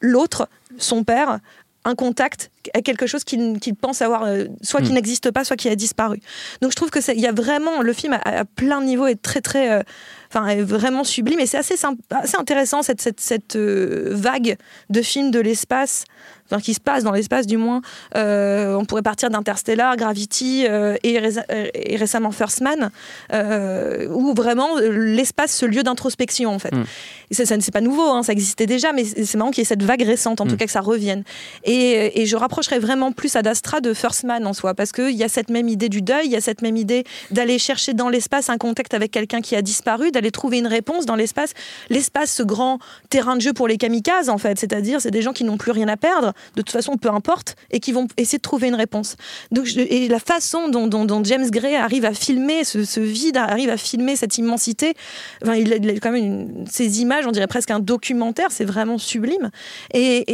l'autre, 0.00 0.48
son 0.78 1.04
père, 1.04 1.38
un 1.86 1.94
contact 1.94 2.50
à 2.72 2.80
quelque 2.80 3.06
chose 3.06 3.24
qu'il 3.24 3.58
pense 3.80 4.00
avoir, 4.00 4.24
euh, 4.24 4.46
soit 4.62 4.80
qui 4.80 4.90
Mm. 4.90 4.94
n'existe 4.94 5.30
pas, 5.30 5.44
soit 5.44 5.56
qui 5.56 5.68
a 5.68 5.76
disparu. 5.76 6.18
Donc 6.62 6.70
je 6.70 6.76
trouve 6.76 6.90
que 6.90 7.00
c'est- 7.00 7.14
il 7.14 7.20
y 7.20 7.26
a 7.26 7.32
vraiment 7.32 7.82
le 7.82 7.92
film 7.92 8.14
à, 8.14 8.20
à 8.40 8.44
plein 8.44 8.80
de 8.80 8.86
niveaux 8.86 9.06
est 9.06 9.20
très 9.20 9.40
très, 9.42 9.70
euh, 9.70 9.82
enfin 10.30 10.54
vraiment 10.62 11.04
sublime 11.04 11.40
et 11.40 11.46
c'est 11.46 11.58
assez 11.58 11.74
assez 12.10 12.36
intéressant 12.38 12.82
cette 12.82 13.00
cette, 13.02 13.20
cette 13.20 13.56
euh, 13.56 14.10
vague 14.12 14.56
de 14.90 15.02
films 15.02 15.30
de 15.30 15.40
l'espace. 15.40 16.04
Enfin, 16.50 16.60
qui 16.60 16.74
se 16.74 16.80
passe 16.80 17.04
dans 17.04 17.12
l'espace 17.12 17.46
du 17.46 17.56
moins. 17.56 17.80
Euh, 18.16 18.74
on 18.74 18.84
pourrait 18.84 19.02
partir 19.02 19.30
d'Interstellar, 19.30 19.96
Gravity 19.96 20.66
euh, 20.68 20.94
et, 21.02 21.18
euh, 21.18 21.66
et 21.74 21.96
récemment 21.96 22.32
First 22.32 22.60
Man, 22.60 22.90
euh, 23.32 24.06
où 24.10 24.34
vraiment 24.34 24.78
l'espace, 24.78 25.56
ce 25.56 25.64
lieu 25.66 25.82
d'introspection 25.82 26.50
en 26.50 26.58
fait. 26.58 26.74
Mm. 26.74 26.84
Et 27.30 27.34
ça, 27.34 27.46
ça 27.46 27.56
c'est 27.60 27.72
pas 27.72 27.80
nouveau, 27.80 28.02
hein, 28.10 28.22
ça 28.22 28.32
existait 28.32 28.66
déjà, 28.66 28.92
mais 28.92 29.04
c'est 29.04 29.36
marrant 29.36 29.50
qu'il 29.50 29.62
y 29.62 29.62
ait 29.62 29.64
cette 29.64 29.82
vague 29.82 30.02
récente, 30.02 30.40
en 30.42 30.44
Mm. 30.44 30.48
tout 30.48 30.56
cas 30.58 30.66
que 30.66 30.70
ça 30.70 30.82
revienne. 30.82 31.24
Et, 31.64 32.20
et 32.20 32.26
je 32.26 32.36
rapprocherais 32.36 32.78
vraiment 32.78 33.10
plus 33.12 33.34
Ad 33.36 33.46
Astra 33.46 33.80
de 33.80 33.94
First 33.94 34.24
Man 34.24 34.46
en 34.46 34.52
soi, 34.52 34.74
parce 34.74 34.92
qu'il 34.92 35.12
y 35.12 35.24
a 35.24 35.28
cette 35.30 35.48
même 35.48 35.68
idée 35.68 35.88
du 35.88 36.02
deuil, 36.02 36.26
il 36.26 36.32
y 36.32 36.36
a 36.36 36.42
cette 36.42 36.60
même 36.60 36.76
idée 36.76 37.04
d'aller 37.30 37.58
chercher 37.58 37.94
dans 37.94 38.10
l'espace 38.10 38.50
un 38.50 38.58
contact 38.58 38.92
avec 38.92 39.10
quelqu'un 39.10 39.40
qui 39.40 39.56
a 39.56 39.62
disparu, 39.62 40.10
d'aller 40.10 40.30
trouver 40.30 40.58
une 40.58 40.66
réponse 40.66 41.06
dans 41.06 41.16
l'espace. 41.16 41.54
L'espace, 41.88 42.30
ce 42.30 42.42
grand 42.42 42.80
terrain 43.08 43.36
de 43.36 43.40
jeu 43.40 43.54
pour 43.54 43.66
les 43.66 43.78
kamikazes, 43.78 44.28
en 44.28 44.36
fait, 44.36 44.58
c'est-à-dire 44.58 45.00
c'est 45.00 45.10
des 45.10 45.22
gens 45.22 45.32
qui 45.32 45.44
n'ont 45.44 45.56
plus 45.56 45.72
rien 45.72 45.88
à 45.88 45.96
perdre, 45.96 46.33
de 46.56 46.62
toute 46.62 46.70
façon, 46.72 46.96
peu 46.96 47.08
importe, 47.10 47.56
et 47.70 47.80
qui 47.80 47.92
vont 47.92 48.06
essayer 48.16 48.38
de 48.38 48.42
trouver 48.42 48.68
une 48.68 48.74
réponse. 48.74 49.16
Donc, 49.50 49.66
je- 49.66 49.80
et 49.80 50.08
la 50.08 50.18
façon 50.18 50.68
dont, 50.68 50.86
dont- 50.86 51.04
dont 51.04 51.22
James 51.24 51.48
Gray 51.50 51.76
arrive 51.76 52.04
à 52.04 52.14
filmer 52.14 52.64
ce, 52.64 52.84
ce 52.84 53.00
vide, 53.00 53.36
arrive 53.36 53.70
à 53.70 53.76
filmer 53.76 54.16
cette 54.16 54.38
immensité, 54.38 54.94
enfin, 55.42 55.54
il, 55.54 55.72
a, 55.72 55.76
il 55.76 55.90
a 55.90 55.92
quand 55.94 56.12
même 56.12 56.24
une- 56.24 56.64
ces 56.70 57.00
images, 57.00 57.26
on 57.26 57.32
dirait 57.32 57.46
presque 57.46 57.70
un 57.70 57.80
documentaire, 57.80 58.48
c'est 58.50 58.64
vraiment 58.64 58.98
sublime. 58.98 59.50
Et, 59.92 60.24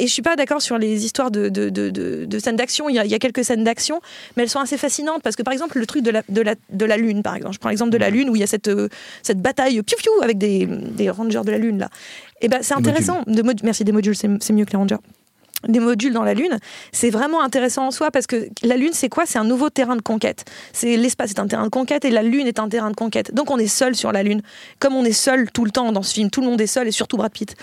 je 0.00 0.06
suis 0.06 0.22
pas 0.22 0.36
d'accord 0.36 0.60
sur 0.62 0.78
les 0.78 1.04
histoires 1.04 1.30
de, 1.30 1.48
de, 1.48 1.68
de, 1.70 1.90
de- 1.90 2.24
de 2.26 2.38
scènes 2.38 2.56
d'action. 2.56 2.88
Il 2.88 2.96
y, 2.96 2.98
a, 2.98 3.04
il 3.04 3.10
y 3.10 3.14
a 3.14 3.18
quelques 3.18 3.44
scènes 3.44 3.64
d'action, 3.64 4.00
mais 4.36 4.42
elles 4.42 4.48
sont 4.50 4.60
assez 4.60 4.76
fascinantes 4.76 5.22
parce 5.22 5.36
que 5.36 5.42
par 5.42 5.52
exemple 5.52 5.78
le 5.78 5.86
truc 5.86 6.02
de 6.02 6.10
la, 6.10 6.96
lune, 6.96 7.22
par 7.22 7.36
exemple, 7.36 7.54
je 7.54 7.58
prends 7.58 7.70
l'exemple 7.70 7.90
de 7.90 7.98
la 7.98 8.10
lune 8.10 8.28
où 8.30 8.36
il 8.36 8.40
y 8.40 8.42
a 8.42 8.46
cette, 8.46 8.68
euh, 8.68 8.88
cette 9.22 9.40
bataille 9.40 9.80
piou 9.82 10.12
avec 10.22 10.38
des, 10.38 10.66
des 10.66 11.10
rangers 11.10 11.42
de 11.44 11.50
la 11.50 11.58
lune 11.58 11.78
là. 11.78 11.88
Et 12.40 12.48
ben 12.48 12.58
c'est 12.62 12.74
intéressant. 12.74 13.22
De 13.26 13.42
merci 13.62 13.84
des 13.84 13.92
modules, 13.92 14.16
c'est 14.16 14.52
mieux 14.52 14.64
que 14.64 14.72
les 14.72 14.76
rangers 14.78 14.96
des 15.68 15.80
modules 15.80 16.12
dans 16.12 16.22
la 16.22 16.34
Lune, 16.34 16.58
c'est 16.92 17.10
vraiment 17.10 17.42
intéressant 17.42 17.86
en 17.86 17.90
soi 17.90 18.10
parce 18.10 18.26
que 18.26 18.48
la 18.62 18.76
Lune, 18.76 18.92
c'est 18.92 19.08
quoi? 19.08 19.24
C'est 19.26 19.38
un 19.38 19.44
nouveau 19.44 19.70
terrain 19.70 19.96
de 19.96 20.02
conquête. 20.02 20.44
C'est 20.72 20.96
l'espace 20.96 21.30
est 21.30 21.38
un 21.38 21.46
terrain 21.46 21.64
de 21.64 21.68
conquête 21.70 22.04
et 22.04 22.10
la 22.10 22.22
Lune 22.22 22.46
est 22.46 22.58
un 22.58 22.68
terrain 22.68 22.90
de 22.90 22.96
conquête. 22.96 23.32
Donc 23.34 23.50
on 23.50 23.58
est 23.58 23.66
seul 23.66 23.94
sur 23.94 24.12
la 24.12 24.22
Lune, 24.22 24.42
comme 24.78 24.94
on 24.94 25.04
est 25.04 25.12
seul 25.12 25.50
tout 25.52 25.64
le 25.64 25.70
temps 25.70 25.92
dans 25.92 26.02
ce 26.02 26.14
film. 26.14 26.30
Tout 26.30 26.40
le 26.40 26.46
monde 26.48 26.60
est 26.60 26.66
seul 26.66 26.88
et 26.88 26.92
surtout 26.92 27.16
Brad 27.16 27.32
Pitt. 27.32 27.54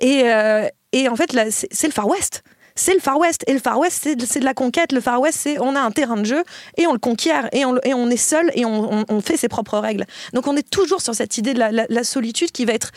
Et, 0.00 0.22
euh, 0.24 0.66
et 0.92 1.08
en 1.08 1.16
fait, 1.16 1.36
c'est 1.50 1.86
le 1.86 1.92
Far 1.92 2.08
West. 2.08 2.42
C'est 2.74 2.94
le 2.94 3.00
Far 3.00 3.18
West. 3.18 3.42
Et 3.48 3.52
le 3.54 3.58
Far 3.58 3.78
West, 3.78 4.00
c'est 4.04 4.14
de- 4.14 4.44
la 4.44 4.54
conquête. 4.54 4.92
Le 4.92 5.00
Far 5.00 5.20
West, 5.20 5.40
c'est 5.42 5.58
on 5.58 5.74
a 5.74 5.80
un 5.80 5.90
terrain 5.90 6.16
de 6.16 6.24
jeu 6.24 6.44
et 6.76 6.86
on 6.86 6.92
le 6.92 6.98
conquiert 7.00 7.48
et 7.52 7.64
on, 7.64 7.76
et 7.82 7.92
on 7.92 8.08
est 8.08 8.16
seul 8.16 8.50
et 8.54 8.64
on, 8.64 9.04
on- 9.08 9.20
fait 9.20 9.36
ses 9.36 9.48
propres 9.48 9.78
règles. 9.78 10.04
Donc 10.32 10.46
on 10.46 10.56
est 10.56 10.70
toujours 10.70 11.00
sur 11.00 11.14
cette 11.14 11.36
idée 11.38 11.54
de 11.54 11.60
la 11.60 12.04
solitude 12.04 12.52
qui 12.52 12.64
va 12.64 12.72
être 12.74 12.92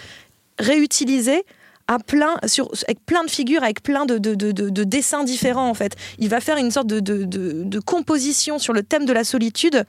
réutilisée 0.60 1.44
avec 1.88 2.06
plein 3.06 3.24
de 3.24 3.30
figures, 3.30 3.64
avec 3.64 3.84
plein 3.84 4.06
de, 4.06 4.18
de- 4.18 4.36
de- 4.36 4.52
de- 4.52 4.70
de 4.70 4.84
dessins 4.84 5.24
différents 5.24 5.70
en 5.70 5.74
fait. 5.74 5.96
Il 6.20 6.30
va 6.30 6.40
faire 6.42 6.58
une 6.58 6.72
sorte 6.72 6.88
de 6.88 7.80
composition 7.80 8.60
sur 8.60 8.74
le 8.74 8.84
thème 8.84 9.06
de 9.06 9.14
la 9.14 9.24
solitude 9.24 9.84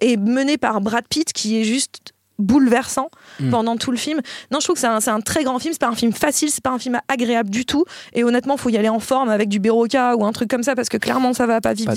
et 0.00 0.16
menée 0.16 0.58
par 0.58 0.80
Brad 0.80 1.04
Pitt 1.08 1.32
qui 1.32 1.60
est 1.60 1.64
juste 1.64 2.12
bouleversant 2.42 3.08
Mm. 3.40 3.50
pendant 3.50 3.76
tout 3.76 3.90
le 3.90 3.96
film. 3.96 4.20
Non, 4.50 4.60
je 4.60 4.64
trouve 4.66 4.74
que 4.74 4.80
c'est 4.80 4.86
un, 4.86 5.00
c'est 5.00 5.10
un 5.10 5.20
très 5.20 5.42
grand 5.44 5.58
film. 5.58 5.72
C'est 5.72 5.80
pas 5.80 5.88
un 5.88 5.94
film 5.94 6.12
facile, 6.12 6.50
c'est 6.50 6.62
pas 6.62 6.70
un 6.70 6.78
film 6.78 7.00
agréable 7.08 7.48
du 7.50 7.64
tout. 7.64 7.84
Et 8.12 8.24
honnêtement, 8.24 8.56
faut 8.58 8.68
y 8.68 8.76
aller 8.76 8.88
en 8.90 8.98
forme 9.00 9.30
avec 9.30 9.48
du 9.48 9.58
Béroca 9.58 10.16
ou 10.16 10.24
un 10.26 10.32
truc 10.32 10.50
comme 10.50 10.62
ça 10.62 10.74
parce 10.74 10.88
que 10.90 10.98
clairement, 10.98 11.32
ça 11.32 11.46
va 11.46 11.60
pas 11.62 11.72
vite. 11.72 11.88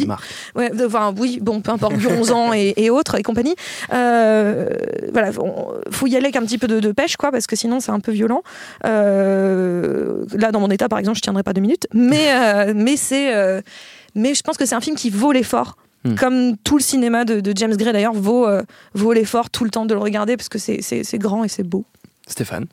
Ouais, 0.55 0.71
enfin, 0.85 1.13
oui, 1.17 1.39
bon, 1.41 1.59
peu 1.61 1.71
importe, 1.71 1.97
du 1.97 2.07
11 2.07 2.31
ans 2.31 2.53
et, 2.53 2.73
et 2.77 2.89
autres 2.89 3.15
et 3.15 3.23
compagnie. 3.23 3.55
Euh, 3.93 4.69
voilà, 5.11 5.31
on- 5.39 5.73
faut 5.91 6.07
y 6.07 6.15
aller 6.15 6.25
avec 6.25 6.35
un 6.37 6.41
petit 6.45 6.57
peu 6.57 6.67
de, 6.67 6.79
de 6.79 6.91
pêche, 6.91 7.17
quoi, 7.17 7.31
parce 7.31 7.47
que 7.47 7.55
sinon 7.55 7.79
c'est 7.79 7.91
un 7.91 7.99
peu 7.99 8.11
violent. 8.13 8.41
Euh, 8.85 10.25
là, 10.33 10.51
dans 10.51 10.59
mon 10.59 10.69
état, 10.69 10.89
par 10.89 10.99
exemple, 10.99 11.17
je 11.17 11.21
tiendrai 11.21 11.43
pas 11.43 11.53
deux 11.53 11.61
minutes, 11.61 11.87
mais, 11.93 12.31
euh, 12.33 12.73
mais 12.75 12.97
c'est, 12.97 13.63
mais 14.15 14.33
je 14.33 14.41
pense 14.41 14.57
que 14.57 14.65
c'est 14.65 14.75
un 14.75 14.81
film 14.81 14.95
qui 14.95 15.09
vaut 15.09 15.31
l'effort. 15.31 15.77
Hmm. 16.05 16.15
Comme 16.15 16.55
tout 16.63 16.77
le 16.77 16.83
cinéma 16.83 17.25
de, 17.25 17.39
de 17.39 17.51
James 17.55 17.75
Gray 17.75 17.91
d'ailleurs 17.91 18.13
vaut, 18.13 18.47
euh, 18.47 18.61
vaut 18.93 19.11
l'effort 19.11 19.49
tout 19.49 19.63
le 19.63 19.71
temps 19.71 19.85
de 19.85 19.93
le 19.95 19.99
regarder 19.99 20.37
parce 20.37 20.49
que 20.49 20.59
c'est, 20.59 20.81
c'est, 20.81 21.03
c'est 21.03 21.17
grand 21.17 21.43
et 21.43 21.47
c'est 21.47 21.63
beau. 21.63 21.83
Stéphane. 22.27 22.67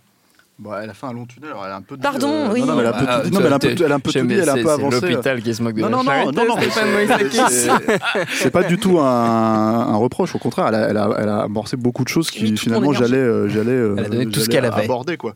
Bon, 0.58 0.70
elle 0.80 0.90
a 0.90 0.94
fait 0.94 1.06
un 1.06 1.12
long 1.14 1.24
tunnel, 1.24 1.50
alors 1.50 1.64
elle 1.64 1.72
a 1.72 1.76
un 1.76 1.80
peu 1.82 1.96
dit, 1.96 2.02
Pardon, 2.02 2.28
euh, 2.30 2.52
oui. 2.52 2.60
Non, 2.60 2.66
non, 2.66 2.74
mais 2.76 2.80
elle 2.82 2.86
a 2.86 2.90
un 2.90 2.92
peu 3.00 3.06
Ah, 3.08 3.20
tout 3.20 3.30
dit, 3.30 3.32
non, 3.34 3.40
mais 3.40 3.46
elle 3.46 3.52
a 3.52 3.56
un 3.56 3.58
peu, 3.58 3.68
elle 3.68 3.72
a 3.90 3.94
un 3.94 4.00
peu 4.00 4.10
elle 4.14 4.48
a 4.48 4.52
un 4.52 4.54
c'est- 4.54 4.62
peu 4.62 4.68
c'est 4.68 4.72
avancé. 4.74 5.00
l'hôpital 5.00 5.42
qui 5.42 5.54
se 5.54 5.62
moque 5.62 5.74
de 5.74 5.80
Non, 5.80 5.88
la 5.88 5.96
non, 5.96 6.02
non, 6.04 6.10
charité, 6.10 6.36
non, 6.36 6.44
non, 6.46 6.54
mais 6.56 6.62
Stéphane 6.62 6.84
c'est- 6.88 6.92
Moïsakis. 6.92 7.54
c'est- 7.54 8.28
C'est 8.34 8.50
pas 8.50 8.62
du 8.62 8.76
tout 8.78 9.00
un, 9.00 9.04
un 9.04 9.96
reproche, 9.96 10.34
au 10.34 10.38
contraire, 10.38 10.66
elle 10.68 10.74
a, 10.76 10.88
elle, 10.90 10.96
a, 10.98 11.10
elle 11.18 11.28
a 11.30 11.38
amorcé 11.44 11.76
beaucoup 11.78 12.04
de 12.04 12.08
choses 12.08 12.30
qui 12.30 12.54
finalement 12.56 12.92
j'allais, 12.92 13.16
euh, 13.16 13.48
j'allais, 13.48 13.70
euh, 13.72 13.94
Elle 13.98 14.04
a 14.04 14.08
donné 14.10 14.26
tout 14.26 14.40
ce 14.40 14.48
qu'elle 14.50 14.66
avait. 14.66 14.84
aborder 14.84 15.16
quoi. 15.16 15.32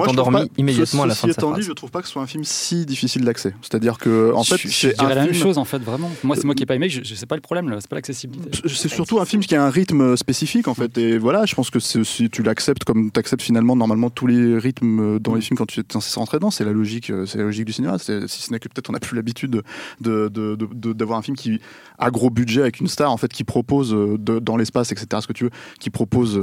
Endormie 0.00 0.36
pas- 0.48 0.54
immédiatement 0.58 1.02
à 1.02 1.06
la 1.06 1.14
fin 1.14 1.26
de 1.28 1.32
sa 1.32 1.38
étant 1.40 1.48
dit, 1.48 1.54
phrase. 1.54 1.66
je 1.66 1.72
trouve 1.72 1.90
pas 1.90 2.00
que 2.00 2.06
ce 2.06 2.12
soit 2.12 2.22
un 2.22 2.26
film 2.26 2.44
si 2.44 2.86
difficile 2.86 3.24
d'accès. 3.24 3.54
C'est-à-dire 3.62 3.98
que 3.98 4.32
en 4.34 4.44
fait, 4.44 4.56
je, 4.58 4.68
je 4.68 4.72
c'est 4.74 5.00
la 5.02 5.14
même 5.14 5.28
film- 5.30 5.42
chose 5.42 5.58
en 5.58 5.64
fait, 5.64 5.78
vraiment. 5.78 6.10
Moi, 6.22 6.36
c'est 6.36 6.44
moi 6.44 6.54
qui 6.54 6.62
ai 6.62 6.66
pas 6.66 6.74
aimé, 6.76 6.88
je, 6.88 7.02
je 7.02 7.14
sais 7.14 7.26
pas 7.26 7.34
le 7.34 7.40
problème, 7.40 7.68
là, 7.68 7.76
c'est 7.80 7.88
pas 7.90 7.96
l'accessibilité. 7.96 8.50
C'est 8.68 8.88
surtout 8.88 9.18
un 9.20 9.24
film 9.24 9.42
qui 9.42 9.54
a 9.56 9.64
un 9.64 9.70
rythme 9.70 10.16
spécifique 10.16 10.68
en 10.68 10.74
fait 10.74 10.96
et 10.98 11.18
voilà 11.18 11.44
je 11.46 11.54
pense 11.54 11.70
que 11.70 11.80
c'est 11.80 11.98
aussi 11.98 12.28
tu 12.30 12.42
l'acceptes 12.42 12.84
comme 12.84 13.10
tu 13.10 13.18
acceptes 13.18 13.42
finalement 13.42 13.74
normalement 13.76 14.10
tous 14.10 14.26
les 14.26 14.58
rythmes 14.58 15.18
dans 15.18 15.34
les 15.34 15.40
films 15.40 15.56
quand 15.58 15.66
tu 15.66 15.80
es 15.80 15.84
censé 15.92 16.18
rentrer 16.18 16.36
dedans 16.38 16.50
c'est 16.50 16.64
la 16.64 16.72
logique 16.72 17.10
euh, 17.10 17.26
c'est 17.26 17.38
la 17.38 17.44
logique 17.44 17.64
du 17.64 17.72
cinéma 17.72 17.98
C'est- 17.98 18.26
si 18.28 18.42
ce 18.42 18.52
n'est 18.52 18.58
que 18.58 18.68
peut-être 18.68 18.90
on 18.90 18.92
n'a 18.92 19.00
plus 19.00 19.16
l'habitude 19.16 19.50
de- 19.50 19.62
de- 20.00 20.28
de- 20.28 20.54
de- 20.56 20.68
de- 20.72 20.92
d'avoir 20.92 21.18
un 21.18 21.22
film 21.22 21.36
qui 21.36 21.60
a 21.98 22.10
gros 22.10 22.30
budget 22.30 22.60
avec 22.62 22.80
une 22.80 22.88
star 22.88 23.10
en 23.10 23.16
fait 23.16 23.32
qui 23.32 23.44
propose 23.44 23.92
euh, 23.94 24.16
de- 24.18 24.38
dans 24.38 24.56
l'espace 24.56 24.92
etc 24.92 25.06
ce 25.20 25.26
que 25.26 25.32
tu 25.32 25.44
veux 25.44 25.50
qui 25.80 25.90
propose 25.90 26.36
euh, 26.36 26.40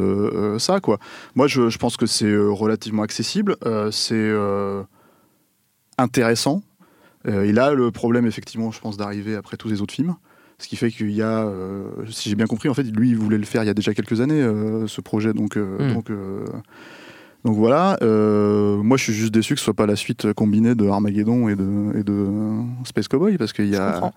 euh, 0.56 0.60
ça 0.60 0.80
quoi 0.80 1.00
moi 1.36 1.48
je, 1.48 1.70
je 1.70 1.78
pense 1.78 1.96
que 1.98 2.06
c'est 2.06 2.26
euh, 2.26 2.50
relativement 2.50 3.04
accessible 3.04 3.29
euh, 3.66 3.92
c'est 3.92 4.14
euh, 4.16 4.84
intéressant 5.98 6.62
Euh, 7.28 7.46
il 7.46 7.60
a 7.60 7.74
le 7.74 7.92
problème 7.92 8.26
effectivement 8.26 8.72
je 8.72 8.80
pense 8.80 8.96
d'arriver 8.96 9.36
après 9.36 9.58
tous 9.58 9.68
les 9.68 9.82
autres 9.82 9.94
films 9.94 10.16
ce 10.58 10.68
qui 10.68 10.76
fait 10.78 10.90
qu'il 10.92 11.12
y 11.12 11.22
a, 11.22 11.46
euh, 11.46 11.84
si 12.10 12.28
j'ai 12.30 12.36
bien 12.36 12.46
compris, 12.46 12.68
en 12.68 12.74
fait, 12.74 12.84
lui, 12.84 13.12
il 13.12 13.18
voulait 13.18 13.38
le 13.38 13.46
faire 13.46 13.64
il 13.64 13.68
y 13.68 13.70
a 13.70 13.74
déjà 13.74 13.94
quelques 13.94 14.20
années, 14.20 14.42
euh, 14.42 14.88
ce 14.88 15.00
projet. 15.00 15.32
Donc, 15.34 15.56
euh, 15.56 15.78
Mm. 15.90 15.94
donc, 15.94 16.12
donc 17.46 17.56
voilà. 17.56 17.98
Euh, 18.02 18.78
moi, 18.78 18.98
je 18.98 19.04
suis 19.04 19.14
juste 19.14 19.34
déçu 19.34 19.54
que 19.54 19.60
ce 19.60 19.64
soit 19.64 19.74
pas 19.74 19.86
la 19.86 19.96
suite 19.96 20.34
combinée 20.34 20.76
de 20.76 20.88
Armageddon 20.88 21.48
et 21.48 21.56
de, 21.56 21.98
et 21.98 22.04
de 22.04 22.28
Space 22.84 23.08
Cowboy, 23.08 23.38
parce 23.38 23.54
qu'il 23.54 23.70
y 23.70 23.78
a, 23.78 24.12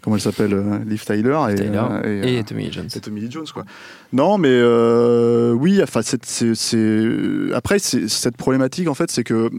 comment 0.00 0.16
elle 0.16 0.22
s'appelle, 0.22 0.54
euh, 0.54 0.78
Liv 0.86 1.04
Tyler 1.04 1.38
et, 1.50 1.54
Tyler 1.54 1.82
euh, 1.90 2.22
et 2.22 2.38
euh, 2.38 2.42
Tommy 2.42 2.64
Lee 2.64 2.72
Jones. 2.72 2.88
et 2.94 3.00
Tommy 3.00 3.20
Lee 3.20 3.30
Jones, 3.30 3.46
quoi. 3.52 3.64
Non, 4.14 4.38
mais 4.38 4.48
euh, 4.50 5.52
oui, 5.52 5.82
enfin, 5.82 6.00
c'est, 6.02 7.52
après, 7.54 7.78
cette 7.78 8.36
problématique, 8.38 8.88
en 8.88 8.94
fait, 8.94 9.10
c'est 9.10 9.24
que 9.24 9.50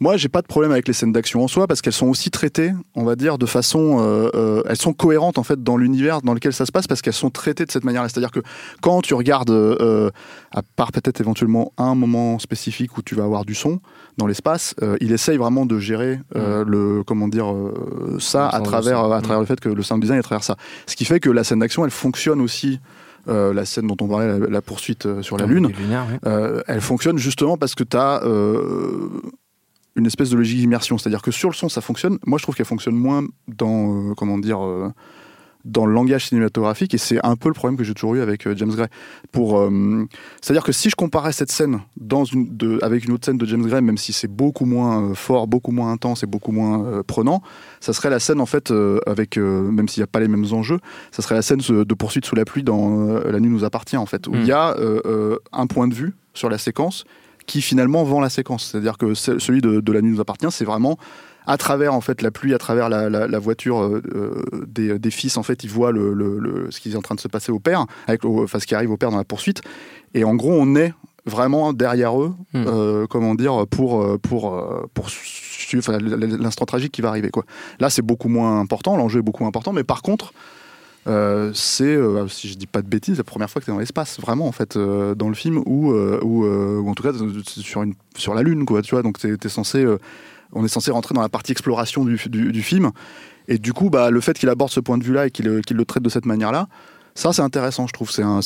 moi, 0.00 0.16
j'ai 0.16 0.30
pas 0.30 0.40
de 0.40 0.46
problème 0.46 0.72
avec 0.72 0.88
les 0.88 0.94
scènes 0.94 1.12
d'action 1.12 1.44
en 1.44 1.48
soi 1.48 1.66
parce 1.66 1.82
qu'elles 1.82 1.92
sont 1.92 2.06
aussi 2.08 2.30
traitées, 2.30 2.72
on 2.94 3.04
va 3.04 3.16
dire, 3.16 3.36
de 3.36 3.44
façon, 3.44 3.98
euh, 4.00 4.30
euh, 4.34 4.62
elles 4.66 4.78
sont 4.78 4.94
cohérentes 4.94 5.36
en 5.36 5.42
fait 5.42 5.62
dans 5.62 5.76
l'univers 5.76 6.22
dans 6.22 6.32
lequel 6.32 6.54
ça 6.54 6.64
se 6.64 6.72
passe 6.72 6.86
parce 6.86 7.02
qu'elles 7.02 7.12
sont 7.12 7.28
traitées 7.28 7.66
de 7.66 7.70
cette 7.70 7.84
manière-là. 7.84 8.08
C'est-à-dire 8.08 8.30
que 8.30 8.40
quand 8.80 9.02
tu 9.02 9.12
regardes, 9.12 9.50
euh, 9.50 10.10
à 10.52 10.62
part 10.62 10.90
peut-être 10.90 11.20
éventuellement 11.20 11.72
un 11.76 11.94
moment 11.94 12.38
spécifique 12.38 12.96
où 12.96 13.02
tu 13.02 13.14
vas 13.14 13.24
avoir 13.24 13.44
du 13.44 13.54
son 13.54 13.80
dans 14.16 14.26
l'espace, 14.26 14.74
il 15.00 15.12
essaye 15.12 15.36
vraiment 15.36 15.66
de 15.66 15.78
gérer 15.78 16.18
le, 16.34 17.02
comment 17.06 17.28
dire, 17.28 17.52
ça 18.18 18.48
à 18.48 18.60
travers, 18.60 19.04
à 19.12 19.20
travers 19.20 19.40
le 19.40 19.46
fait 19.46 19.60
que 19.60 19.68
le 19.68 19.82
sound 19.82 20.00
design 20.00 20.16
est 20.16 20.20
à 20.20 20.22
travers 20.22 20.44
ça. 20.44 20.56
Ce 20.86 20.96
qui 20.96 21.04
fait 21.04 21.20
que 21.20 21.30
la 21.30 21.44
scène 21.44 21.58
d'action, 21.58 21.84
elle 21.84 21.90
fonctionne 21.90 22.40
aussi. 22.40 22.80
euh, 23.28 23.52
la 23.52 23.66
scène 23.66 23.86
dont 23.86 23.96
on 24.00 24.08
parlait, 24.08 24.38
la, 24.38 24.46
la 24.46 24.62
poursuite 24.62 25.06
sur 25.22 25.36
la 25.36 25.44
Lune, 25.44 25.68
lunaires, 25.78 26.06
oui. 26.10 26.16
euh, 26.26 26.62
elle 26.66 26.80
fonctionne 26.80 27.18
justement 27.18 27.58
parce 27.58 27.74
que 27.74 27.84
tu 27.84 27.96
as 27.96 28.22
une 30.00 30.06
espèce 30.06 30.30
de 30.30 30.36
logique 30.36 30.58
d'immersion. 30.58 30.98
C'est-à-dire 30.98 31.22
que 31.22 31.30
sur 31.30 31.48
le 31.48 31.54
son, 31.54 31.68
ça 31.68 31.80
fonctionne. 31.80 32.18
Moi, 32.26 32.38
je 32.38 32.42
trouve 32.42 32.56
qu'elle 32.56 32.66
fonctionne 32.66 32.96
moins 32.96 33.24
dans, 33.46 34.10
euh, 34.10 34.14
comment 34.16 34.38
dire, 34.38 34.64
euh, 34.64 34.88
dans 35.66 35.84
le 35.84 35.92
langage 35.92 36.28
cinématographique. 36.28 36.94
Et 36.94 36.98
c'est 36.98 37.24
un 37.24 37.36
peu 37.36 37.48
le 37.48 37.54
problème 37.54 37.76
que 37.76 37.84
j'ai 37.84 37.92
toujours 37.92 38.14
eu 38.14 38.20
avec 38.20 38.46
euh, 38.46 38.56
James 38.56 38.70
Gray. 38.70 38.88
Pour, 39.30 39.62
c'est-à-dire 40.40 40.64
que 40.64 40.72
si 40.72 40.88
je 40.90 40.96
comparais 40.96 41.32
cette 41.32 41.52
scène 41.52 41.80
dans 42.00 42.24
une, 42.24 42.56
de, 42.56 42.78
avec 42.82 43.04
une 43.04 43.12
autre 43.12 43.26
scène 43.26 43.36
de 43.36 43.44
James 43.44 43.62
Gray, 43.66 43.82
même 43.82 43.98
si 43.98 44.12
c'est 44.12 44.26
beaucoup 44.26 44.64
moins 44.64 45.14
fort, 45.14 45.46
beaucoup 45.46 45.70
moins 45.70 45.92
intense 45.92 46.22
et 46.22 46.26
beaucoup 46.26 46.50
moins 46.50 47.02
prenant, 47.06 47.42
ça 47.80 47.92
serait 47.92 48.10
la 48.10 48.18
scène 48.18 48.40
en 48.40 48.46
fait 48.46 48.72
avec, 49.06 49.36
même 49.36 49.86
s'il 49.86 50.00
n'y 50.00 50.04
a 50.04 50.08
pas 50.08 50.20
les 50.20 50.28
mêmes 50.28 50.46
enjeux, 50.52 50.80
ça 51.12 51.22
serait 51.22 51.36
la 51.36 51.42
scène 51.42 51.60
de 51.60 51.94
poursuite 51.94 52.24
sous 52.24 52.34
la 52.34 52.44
pluie 52.44 52.64
dans 52.64 53.20
La 53.24 53.38
nuit 53.38 53.50
nous 53.50 53.64
appartient 53.64 53.98
en 53.98 54.06
fait, 54.06 54.26
où 54.26 54.34
il 54.34 54.42
Mm. 54.42 54.46
y 54.46 54.52
a 54.52 54.76
un 55.52 55.66
point 55.66 55.86
de 55.86 55.94
vue 55.94 56.14
sur 56.34 56.48
la 56.48 56.58
séquence 56.58 57.04
qui 57.46 57.62
finalement 57.62 58.04
vend 58.04 58.20
la 58.20 58.28
séquence. 58.30 58.70
C'est-à-dire 58.70 58.96
que 58.98 59.14
ce- 59.14 59.38
celui 59.38 59.60
de, 59.60 59.80
de 59.80 59.92
La 59.92 60.00
nuit 60.02 60.12
nous 60.12 60.20
appartient, 60.20 60.46
c'est 60.50 60.64
vraiment 60.64 60.98
à 61.46 61.56
travers 61.56 61.94
en 61.94 62.00
fait 62.00 62.22
la 62.22 62.30
pluie, 62.30 62.54
à 62.54 62.58
travers 62.58 62.88
la, 62.88 63.08
la- 63.10 63.26
la 63.26 63.38
voiture 63.38 63.80
euh, 63.82 64.02
euh, 64.14 64.42
des, 64.68 64.98
des 64.98 65.10
fils, 65.10 65.36
en 65.36 65.42
fait, 65.42 65.64
ils 65.64 65.70
voient 65.70 65.90
le, 65.90 66.12
le- 66.14 66.38
le- 66.38 66.70
ce 66.70 66.80
qui 66.80 66.92
est 66.92 66.96
en 66.96 67.02
train 67.02 67.14
de 67.14 67.20
se 67.20 67.28
passer 67.28 67.50
au 67.50 67.58
père, 67.58 67.86
avec, 68.06 68.24
au- 68.24 68.44
enfin, 68.44 68.58
ce 68.60 68.66
qui 68.66 68.74
arrive 68.74 68.90
au 68.90 68.96
père 68.96 69.10
dans 69.10 69.16
la 69.16 69.24
poursuite. 69.24 69.62
Et 70.14 70.22
en 70.24 70.34
gros, 70.34 70.52
on 70.52 70.76
est 70.76 70.92
vraiment 71.26 71.72
derrière 71.72 72.20
eux, 72.20 72.32
Hmm. 72.54 72.64
euh, 72.66 73.06
comment 73.08 73.34
dire, 73.34 73.66
pour, 73.68 74.04
pour, 74.20 74.88
pour 74.94 75.06
enfin, 75.76 75.98
l'instant 75.98 76.64
tragique 76.66 76.92
qui 76.92 77.02
va 77.02 77.08
arriver. 77.08 77.30
Quoi. 77.30 77.44
Là, 77.78 77.90
c'est 77.90 78.02
beaucoup 78.02 78.28
moins 78.28 78.60
important, 78.60 78.96
l'enjeu 78.96 79.20
est 79.20 79.22
beaucoup 79.22 79.42
moins 79.42 79.48
important, 79.48 79.72
mais 79.72 79.84
par 79.84 80.02
contre, 80.02 80.32
euh, 81.06 81.50
c'est, 81.54 81.84
euh, 81.84 82.28
si 82.28 82.48
je 82.48 82.54
dis 82.54 82.66
pas 82.66 82.82
de 82.82 82.86
bêtises, 82.86 83.16
la 83.18 83.24
première 83.24 83.48
fois 83.48 83.60
que 83.60 83.64
tu 83.64 83.70
es 83.70 83.74
dans 83.74 83.80
l'espace, 83.80 84.20
vraiment, 84.20 84.46
en 84.46 84.52
fait, 84.52 84.76
euh, 84.76 85.14
dans 85.14 85.28
le 85.28 85.34
film, 85.34 85.62
ou, 85.66 85.92
ou, 85.92 86.88
en 86.88 86.94
tout 86.94 87.02
cas 87.02 87.12
sur, 87.44 87.82
une, 87.82 87.94
sur 88.16 88.34
la 88.34 88.42
Lune, 88.42 88.64
quoi, 88.64 88.82
tu 88.82 88.94
vois. 88.94 89.02
Donc, 89.02 89.18
t'es, 89.18 89.36
t'es 89.36 89.48
censé, 89.48 89.86
on 90.52 90.64
est 90.64 90.68
censé 90.68 90.90
rentrer 90.90 91.14
dans 91.14 91.22
la 91.22 91.28
partie 91.28 91.52
exploration 91.52 92.04
du, 92.04 92.18
film. 92.18 92.90
Et 93.48 93.58
du 93.58 93.72
coup, 93.72 93.90
bah, 93.90 94.10
le 94.10 94.20
fait 94.20 94.38
qu'il 94.38 94.48
aborde 94.48 94.70
ce 94.70 94.80
point 94.80 94.98
de 94.98 95.04
vue-là 95.04 95.26
et 95.26 95.30
qu'il, 95.30 95.46
le 95.46 95.84
traite 95.84 96.02
de 96.02 96.10
cette 96.10 96.26
manière-là, 96.26 96.68
ça, 97.14 97.32
c'est 97.32 97.42
intéressant, 97.42 97.86
je 97.86 97.92
trouve. 97.92 98.10
C'est 98.10 98.22
un, 98.22 98.40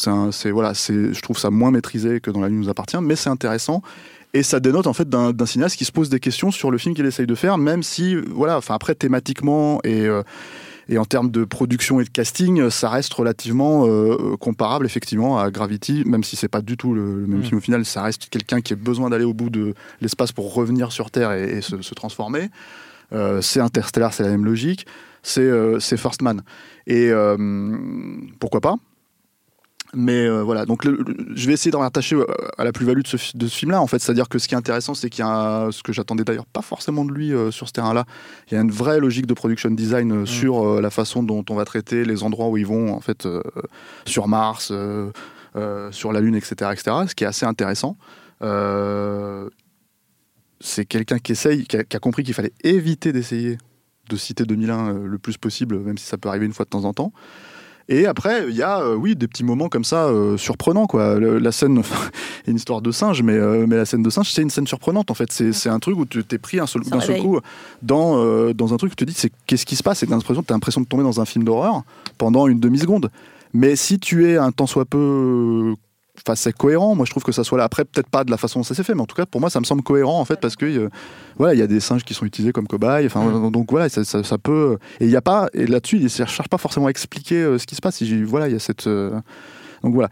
voilà, 0.53 0.73
je 0.73 1.21
trouve 1.21 1.39
ça 1.39 1.51
moins 1.51 1.71
maîtrisé 1.71 2.21
que 2.21 2.31
dans 2.31 2.41
La 2.41 2.49
Lune 2.49 2.61
nous 2.61 2.69
appartient, 2.69 3.01
mais 3.03 3.17
c'est 3.17 3.31
intéressant. 3.31 3.83
Et 4.33 4.43
ça 4.43 4.59
dénote 4.59 4.89
en 4.89 4.93
fait 4.95 5.09
d'un, 5.09 5.31
d'un 5.33 5.47
cinéaste 5.47 5.77
qui 5.77 5.85
se 5.85 5.93
pose 5.93 6.09
des 6.09 6.19
questions 6.19 6.51
sur 6.51 6.73
le 6.73 6.79
film 6.79 6.95
qu'il 6.95 7.07
essaye 7.07 7.27
de 7.27 7.35
faire, 7.37 7.57
même 7.57 7.85
si, 7.85 8.17
voilà, 8.17 8.57
enfin 8.57 8.75
après 8.75 8.97
thématiquement 8.97 9.81
et, 9.85 10.09
et 10.89 10.99
en 10.99 11.05
termes 11.05 11.31
de 11.31 11.45
production 11.45 12.01
et 12.01 12.05
de 12.05 12.11
casting, 12.11 12.71
ça 12.71 12.89
reste 12.91 13.13
relativement 13.15 13.87
euh, 13.87 14.37
comparable 14.37 14.87
effectivement 14.87 15.39
à 15.39 15.51
Gravity, 15.51 16.03
même 16.07 16.25
si 16.25 16.37
c'est 16.37 16.49
pas 16.49 16.61
du 16.61 16.77
tout 16.77 16.95
le, 16.95 17.21
le 17.21 17.27
même 17.27 17.41
Mm. 17.41 17.45
film 17.45 17.59
au 17.59 17.61
final. 17.61 17.85
Ça 17.85 18.03
reste 18.03 18.29
quelqu'un 18.29 18.61
qui 18.61 18.73
a 18.73 18.77
besoin 18.77 19.11
d'aller 19.11 19.25
au 19.25 19.35
bout 19.35 19.51
de 19.51 19.75
l'espace 20.01 20.33
pour 20.33 20.53
revenir 20.55 20.93
sur 20.93 21.11
Terre 21.11 21.33
et, 21.33 21.59
et 21.59 21.61
se, 21.61 21.81
se 21.83 21.95
transformer. 21.95 22.51
Euh, 23.13 23.41
c'est 23.41 23.61
Interstellar, 23.61 24.13
c'est 24.13 24.23
la 24.23 24.31
même 24.31 24.45
logique. 24.45 24.87
C'est 25.23 25.41
euh, 25.41 25.79
c'est 25.81 25.97
First 25.97 26.21
Man. 26.23 26.43
Et 26.87 27.09
euh, 27.11 27.37
pourquoi 28.41 28.61
pas? 28.61 28.77
Mais 29.97 30.27
euh, 30.27 30.43
voilà, 30.43 30.67
donc 30.67 30.85
le- 30.85 30.93
le- 31.07 31.27
je 31.37 31.47
vais 31.47 31.53
essayer 31.53 31.71
d'en 31.71 31.81
rattacher 31.81 32.17
euh, 32.17 32.25
à 32.59 32.65
la 32.65 32.73
plus-value 32.73 33.03
de 33.03 33.07
ce, 33.07 33.17
fi- 33.17 33.37
de 33.37 33.47
ce 33.47 33.57
film-là, 33.57 33.81
en 33.81 33.87
fait. 33.87 33.99
C'est-à-dire 34.01 34.29
que 34.29 34.39
ce 34.39 34.49
qui 34.49 34.55
est 34.55 34.57
intéressant, 34.57 34.95
c'est 34.95 35.11
qu'il 35.11 35.25
y 35.25 35.29
a, 35.29 35.69
ce 35.71 35.83
que 35.83 35.93
j'attendais 35.93 36.25
d'ailleurs 36.25 36.47
pas 36.47 36.63
forcément 36.63 37.05
de 37.05 37.13
lui 37.13 37.33
euh, 37.33 37.51
sur 37.51 37.67
ce 37.69 37.73
terrain-là, 37.73 38.05
il 38.51 38.55
y 38.55 38.57
a 38.57 38.61
une 38.61 38.71
vraie 38.71 39.01
logique 39.01 39.27
de 39.27 39.35
production 39.35 39.71
design 39.71 40.13
euh, 40.13 40.27
sur 40.27 40.81
la 40.81 40.91
façon 40.91 41.23
dont 41.23 41.45
on 41.51 41.55
va 41.55 41.65
traiter 41.65 42.05
les 42.05 42.23
endroits 42.23 42.49
où 42.49 42.57
ils 42.57 42.67
vont, 42.67 42.93
en 42.93 43.01
fait, 43.01 43.27
sur 44.05 44.29
Mars, 44.29 44.73
sur 45.91 46.13
la 46.13 46.21
Lune, 46.21 46.35
etc., 46.35 46.71
etc., 46.73 46.97
ce 47.09 47.15
qui 47.15 47.25
est 47.25 47.27
assez 47.29 47.47
intéressant. 47.47 47.97
C'est 50.61 50.85
quelqu'un 50.87 51.19
qui 51.19 51.33
essaye, 51.33 51.65
qui 51.67 51.77
a, 51.77 51.85
qui 51.85 51.97
a 51.97 52.01
compris 52.01 52.23
qu'il 52.23 52.35
fallait 52.35 52.53
éviter 52.63 53.13
d'essayer 53.13 53.59
de 54.09 54.17
citer 54.17 54.45
2001 54.45 54.89
euh, 54.95 55.07
le 55.07 55.19
plus 55.19 55.37
possible, 55.39 55.79
même 55.79 55.99
si 55.99 56.07
ça 56.07 56.17
peut 56.19 56.29
arriver 56.29 56.47
une 56.47 56.53
fois 56.53 56.65
de 56.65 56.71
temps 56.71 56.85
en 56.85 56.93
temps. 56.93 57.13
Et 57.89 58.07
après, 58.07 58.47
il 58.49 58.57
y 58.57 58.63
a, 58.63 58.81
euh, 58.81 58.95
oui, 58.95 59.15
des 59.15 59.29
petits 59.29 59.45
moments 59.45 59.69
comme 59.69 59.85
ça 59.85 60.07
euh, 60.07 60.37
surprenants, 60.39 60.87
quoi. 60.87 61.17
Le- 61.19 61.39
la 61.39 61.53
scène, 61.53 61.83
une 62.47 62.57
histoire 62.57 62.81
de 62.81 62.91
singe, 62.91 63.23
mais, 63.23 63.35
euh, 63.35 63.67
mais 63.69 63.77
la 63.77 63.85
scène 63.85 64.03
de 64.03 64.09
singe, 64.11 64.31
c'est 64.33 64.41
une 64.43 64.51
scène 64.51 64.67
surprenante, 64.67 65.11
en 65.11 65.15
fait. 65.15 65.31
C'est 65.31 65.69
un 65.69 65.79
truc 65.79 65.99
où 65.99 66.07
tu 66.07 66.25
t'es 66.25 66.39
pris 66.39 66.57
seul- 66.67 66.83
d'un 66.83 67.01
seul 67.01 67.17
réveille. 67.17 67.23
coup 67.23 67.39
dans, 67.83 68.53
dans 68.55 68.73
un 68.73 68.77
truc 68.79 68.93
où 68.93 68.95
tu 68.95 69.05
te 69.05 69.11
dis, 69.11 69.17
c'est 69.17 69.31
qu'est-ce 69.47 69.67
qui 69.67 69.77
se 69.77 69.83
passe? 69.83 70.03
Et 70.03 70.07
t'as 70.07 70.15
l'impression, 70.15 70.43
t'as 70.43 70.55
l'impression 70.55 70.81
de 70.81 70.87
tomber 70.87 71.03
dans 71.03 71.21
un 71.21 71.25
film 71.27 71.45
d'horreur 71.45 71.83
pendant 72.17 72.47
une 72.47 72.59
demi-seconde. 72.61 73.11
Mais 73.53 73.77
si 73.77 73.99
tu 74.01 74.29
es 74.31 74.37
un 74.37 74.51
tant 74.51 74.67
soit 74.67 74.85
peu. 74.85 75.75
Enfin, 76.27 76.37
c'est 76.37 76.53
cohérent. 76.57 76.95
Moi, 76.95 77.05
je 77.07 77.11
trouve 77.11 77.25
que 77.25 77.33
ça 77.33 77.43
soit 77.45 77.59
là. 77.59 77.65
Après, 77.65 77.85
peut-être 77.85 78.09
pas 78.09 78.23
de 78.25 78.31
la 78.31 78.37
façon 78.37 78.61
dont 78.61 78.65
ça 78.65 78.75
s'est 78.75 78.85
fait, 78.85 78.95
mais 78.95 79.01
en 79.03 79.07
tout 79.07 79.17
cas, 79.17 79.27
pour 79.27 79.41
moi, 79.41 79.51
ça 79.51 79.59
me 79.61 79.65
semble 79.65 79.83
cohérent, 79.83 80.21
en 80.21 80.25
fait, 80.25 80.41
parce 80.41 80.55
que 80.57 80.65
euh, 80.65 80.89
voilà, 81.37 81.55
il 81.55 81.59
y 81.59 81.63
a 81.63 81.67
des 81.67 81.81
singes 81.81 82.05
qui 82.05 82.15
sont 82.15 82.25
utilisés 82.25 82.53
comme 82.53 82.67
cobayes. 82.69 83.07
Enfin, 83.07 83.51
donc 83.51 83.71
voilà, 83.71 83.89
ça, 83.89 84.05
ça- 84.05 84.23
ça 84.23 84.39
peut. 84.39 84.79
Et 85.01 85.07
il 85.07 85.11
y 85.11 85.17
a 85.17 85.23
pas. 85.23 85.49
Et 85.55 85.67
là-dessus, 85.67 85.97
il 85.97 86.05
ne 86.05 86.09
cherche 86.09 86.49
pas 86.49 86.59
forcément 86.59 86.87
à 86.87 86.91
expliquer 86.91 87.43
euh, 87.43 87.59
ce 87.59 87.67
qui 87.67 87.75
se 87.75 87.81
passe. 87.81 88.01
Il- 88.01 88.25
Voilà, 88.25 88.49
il 88.49 88.53
y 88.53 88.57
a 88.57 88.61
cette. 88.61 88.87
euh, 88.87 89.11
donc 89.83 89.93
voilà. 89.93 90.09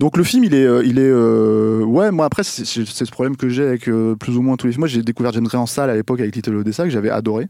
Donc 0.00 0.16
le 0.16 0.24
film, 0.24 0.42
il 0.42 0.52
est, 0.54 0.66
il 0.84 0.98
est, 0.98 1.02
euh, 1.02 1.84
ouais. 1.84 2.10
Moi 2.10 2.24
après, 2.26 2.42
c'est 2.42 2.64
ce 2.64 3.10
problème 3.12 3.36
que 3.36 3.48
j'ai 3.48 3.62
avec 3.64 3.88
euh, 3.88 4.16
plus 4.16 4.36
ou 4.36 4.42
moins 4.42 4.56
tous 4.56 4.66
les 4.66 4.72
films. 4.72 4.80
Moi, 4.80 4.88
j'ai 4.88 5.02
découvert 5.02 5.32
James 5.32 5.44
Gray 5.44 5.60
en 5.60 5.66
salle 5.66 5.90
à 5.90 5.94
l'époque 5.94 6.18
avec 6.18 6.34
Little 6.34 6.56
Odessa 6.56 6.82
que 6.82 6.90
j'avais 6.90 7.10
adoré. 7.10 7.46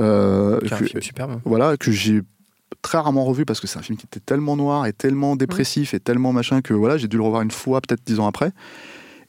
Euh, 0.00 0.56
un 0.56 0.76
film 0.76 0.88
superbe. 1.02 1.40
voilà, 1.44 1.76
que 1.76 1.92
j'ai 1.92 2.22
très 2.82 2.98
rarement 2.98 3.24
revu 3.24 3.44
parce 3.44 3.60
que 3.60 3.66
c'est 3.66 3.78
un 3.78 3.82
film 3.82 3.98
qui 3.98 4.06
était 4.06 4.20
tellement 4.20 4.56
noir 4.56 4.86
et 4.86 4.92
tellement 4.92 5.36
dépressif 5.36 5.94
et 5.94 6.00
tellement 6.00 6.32
machin 6.32 6.60
que 6.60 6.74
voilà, 6.74 6.98
j'ai 6.98 7.08
dû 7.08 7.16
le 7.16 7.22
revoir 7.22 7.42
une 7.42 7.50
fois, 7.50 7.80
peut-être 7.80 8.02
dix 8.04 8.20
ans 8.20 8.26
après. 8.26 8.52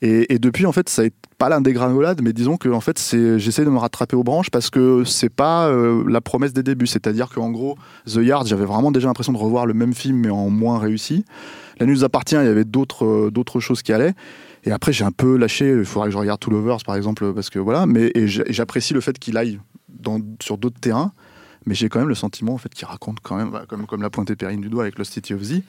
Et, 0.02 0.38
depuis, 0.40 0.66
en 0.66 0.72
fait, 0.72 0.88
ça 0.88 1.04
n'est 1.04 1.12
pas 1.38 1.50
l'un 1.50 1.62
des 1.62 1.74
granulades, 1.74 2.22
mais 2.22 2.32
disons 2.32 2.58
que 2.58 2.70
en 2.70 2.82
fait, 2.82 3.00
j'essaie 3.38 3.66
de 3.66 3.70
me 3.70 3.78
rattraper 3.78 4.16
aux 4.16 4.24
branches 4.24 4.52
parce 4.52 4.70
que 4.70 5.04
c'est 5.04 5.30
pas 5.30 5.68
euh, 5.68 6.04
la 6.08 6.22
promesse 6.22 6.54
des 6.54 6.62
débuts. 6.64 6.86
C'est-à-dire 6.86 7.30
qu'en 7.30 7.50
gros, 7.50 7.76
The 8.06 8.18
Yard, 8.18 8.46
j'avais 8.46 8.66
vraiment 8.66 8.92
déjà 8.92 9.08
l'impression 9.08 9.34
de 9.34 9.38
revoir 9.38 9.66
le 9.66 9.74
même 9.74 9.94
film, 9.94 10.18
mais 10.18 10.30
en 10.30 10.50
moins 10.50 10.78
réussi. 10.78 11.26
La 11.80 11.86
nuit 11.88 11.96
nous 11.96 12.04
appartient, 12.04 12.36
il 12.36 12.46
y 12.46 12.48
avait 12.48 12.66
d'autres, 12.66 13.06
euh, 13.06 13.60
choses 13.60 13.82
qui 13.82 13.94
allaient. 13.94 14.14
Et 14.64 14.72
après, 14.72 14.94
j'ai 14.94 15.06
un 15.06 15.12
peu 15.12 15.38
lâché. 15.38 15.70
Il 15.70 15.86
faudrait 15.86 16.10
que 16.10 16.14
je 16.14 16.20
regarde 16.20 16.40
Two 16.40 16.52
Lovers, 16.52 16.84
par 16.86 16.96
exemple, 16.96 17.34
parce 17.34 17.50
que 17.50 17.60
voilà. 17.60 17.86
Mais 17.86 18.12
j'apprécie 18.26 18.94
le 18.94 19.02
fait 19.02 19.18
qu'il 19.18 19.38
aille 19.38 19.60
sur 20.42 20.58
d'autres 20.58 20.80
terrains. 20.80 21.14
Mais 21.66 21.74
j'ai 21.76 21.90
quand 21.90 22.00
même 22.00 22.10
le 22.10 22.16
sentiment 22.16 22.54
en 22.54 22.58
fait 22.58 22.74
qu'il 22.74 22.88
raconte 22.88 23.20
quand 23.22 23.36
même, 23.36 23.50
bah, 23.52 23.66
comme, 23.68 23.86
comme 23.88 24.02
l'a 24.02 24.10
pointé 24.10 24.36
Perrine 24.36 24.62
du 24.62 24.70
doigt 24.70 24.84
avec 24.84 24.98
Lost 24.98 25.14
City 25.14 25.34
of 25.34 25.42
Z, 25.42 25.62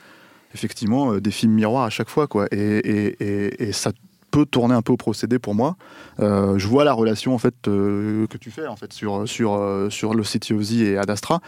effectivement 0.55 1.13
euh, 1.13 1.21
des 1.21 1.31
films 1.31 1.53
miroirs 1.53 1.85
à 1.85 1.91
chaque 1.91 2.09
fois 2.09 2.27
quoi. 2.27 2.47
Et, 2.53 2.57
et, 2.59 3.07
et, 3.23 3.69
et 3.69 3.73
ça 3.73 3.93
peut 4.31 4.45
tourner 4.45 4.75
un 4.75 4.83
peu 4.83 4.93
au 4.93 4.97
procédé 4.99 5.39
pour 5.39 5.55
moi. 5.55 5.77
Euh, 6.21 6.59
je 6.59 6.67
vois 6.69 6.85
la 6.85 6.93
relation 6.93 7.35
en 7.35 7.39
fait 7.39 7.55
euh, 7.69 8.27
que 8.27 8.37
tu 8.37 8.51
fais 8.51 8.67
en 8.67 8.77
fait 8.77 8.93
sur 8.93 9.27
sur 9.29 9.87
sur 9.91 10.15
Lost 10.15 10.33
City 10.33 10.53
of 10.53 10.63
Z 10.63 10.73
et 10.83 10.99
Ad 10.99 11.09
Astra. 11.11 11.41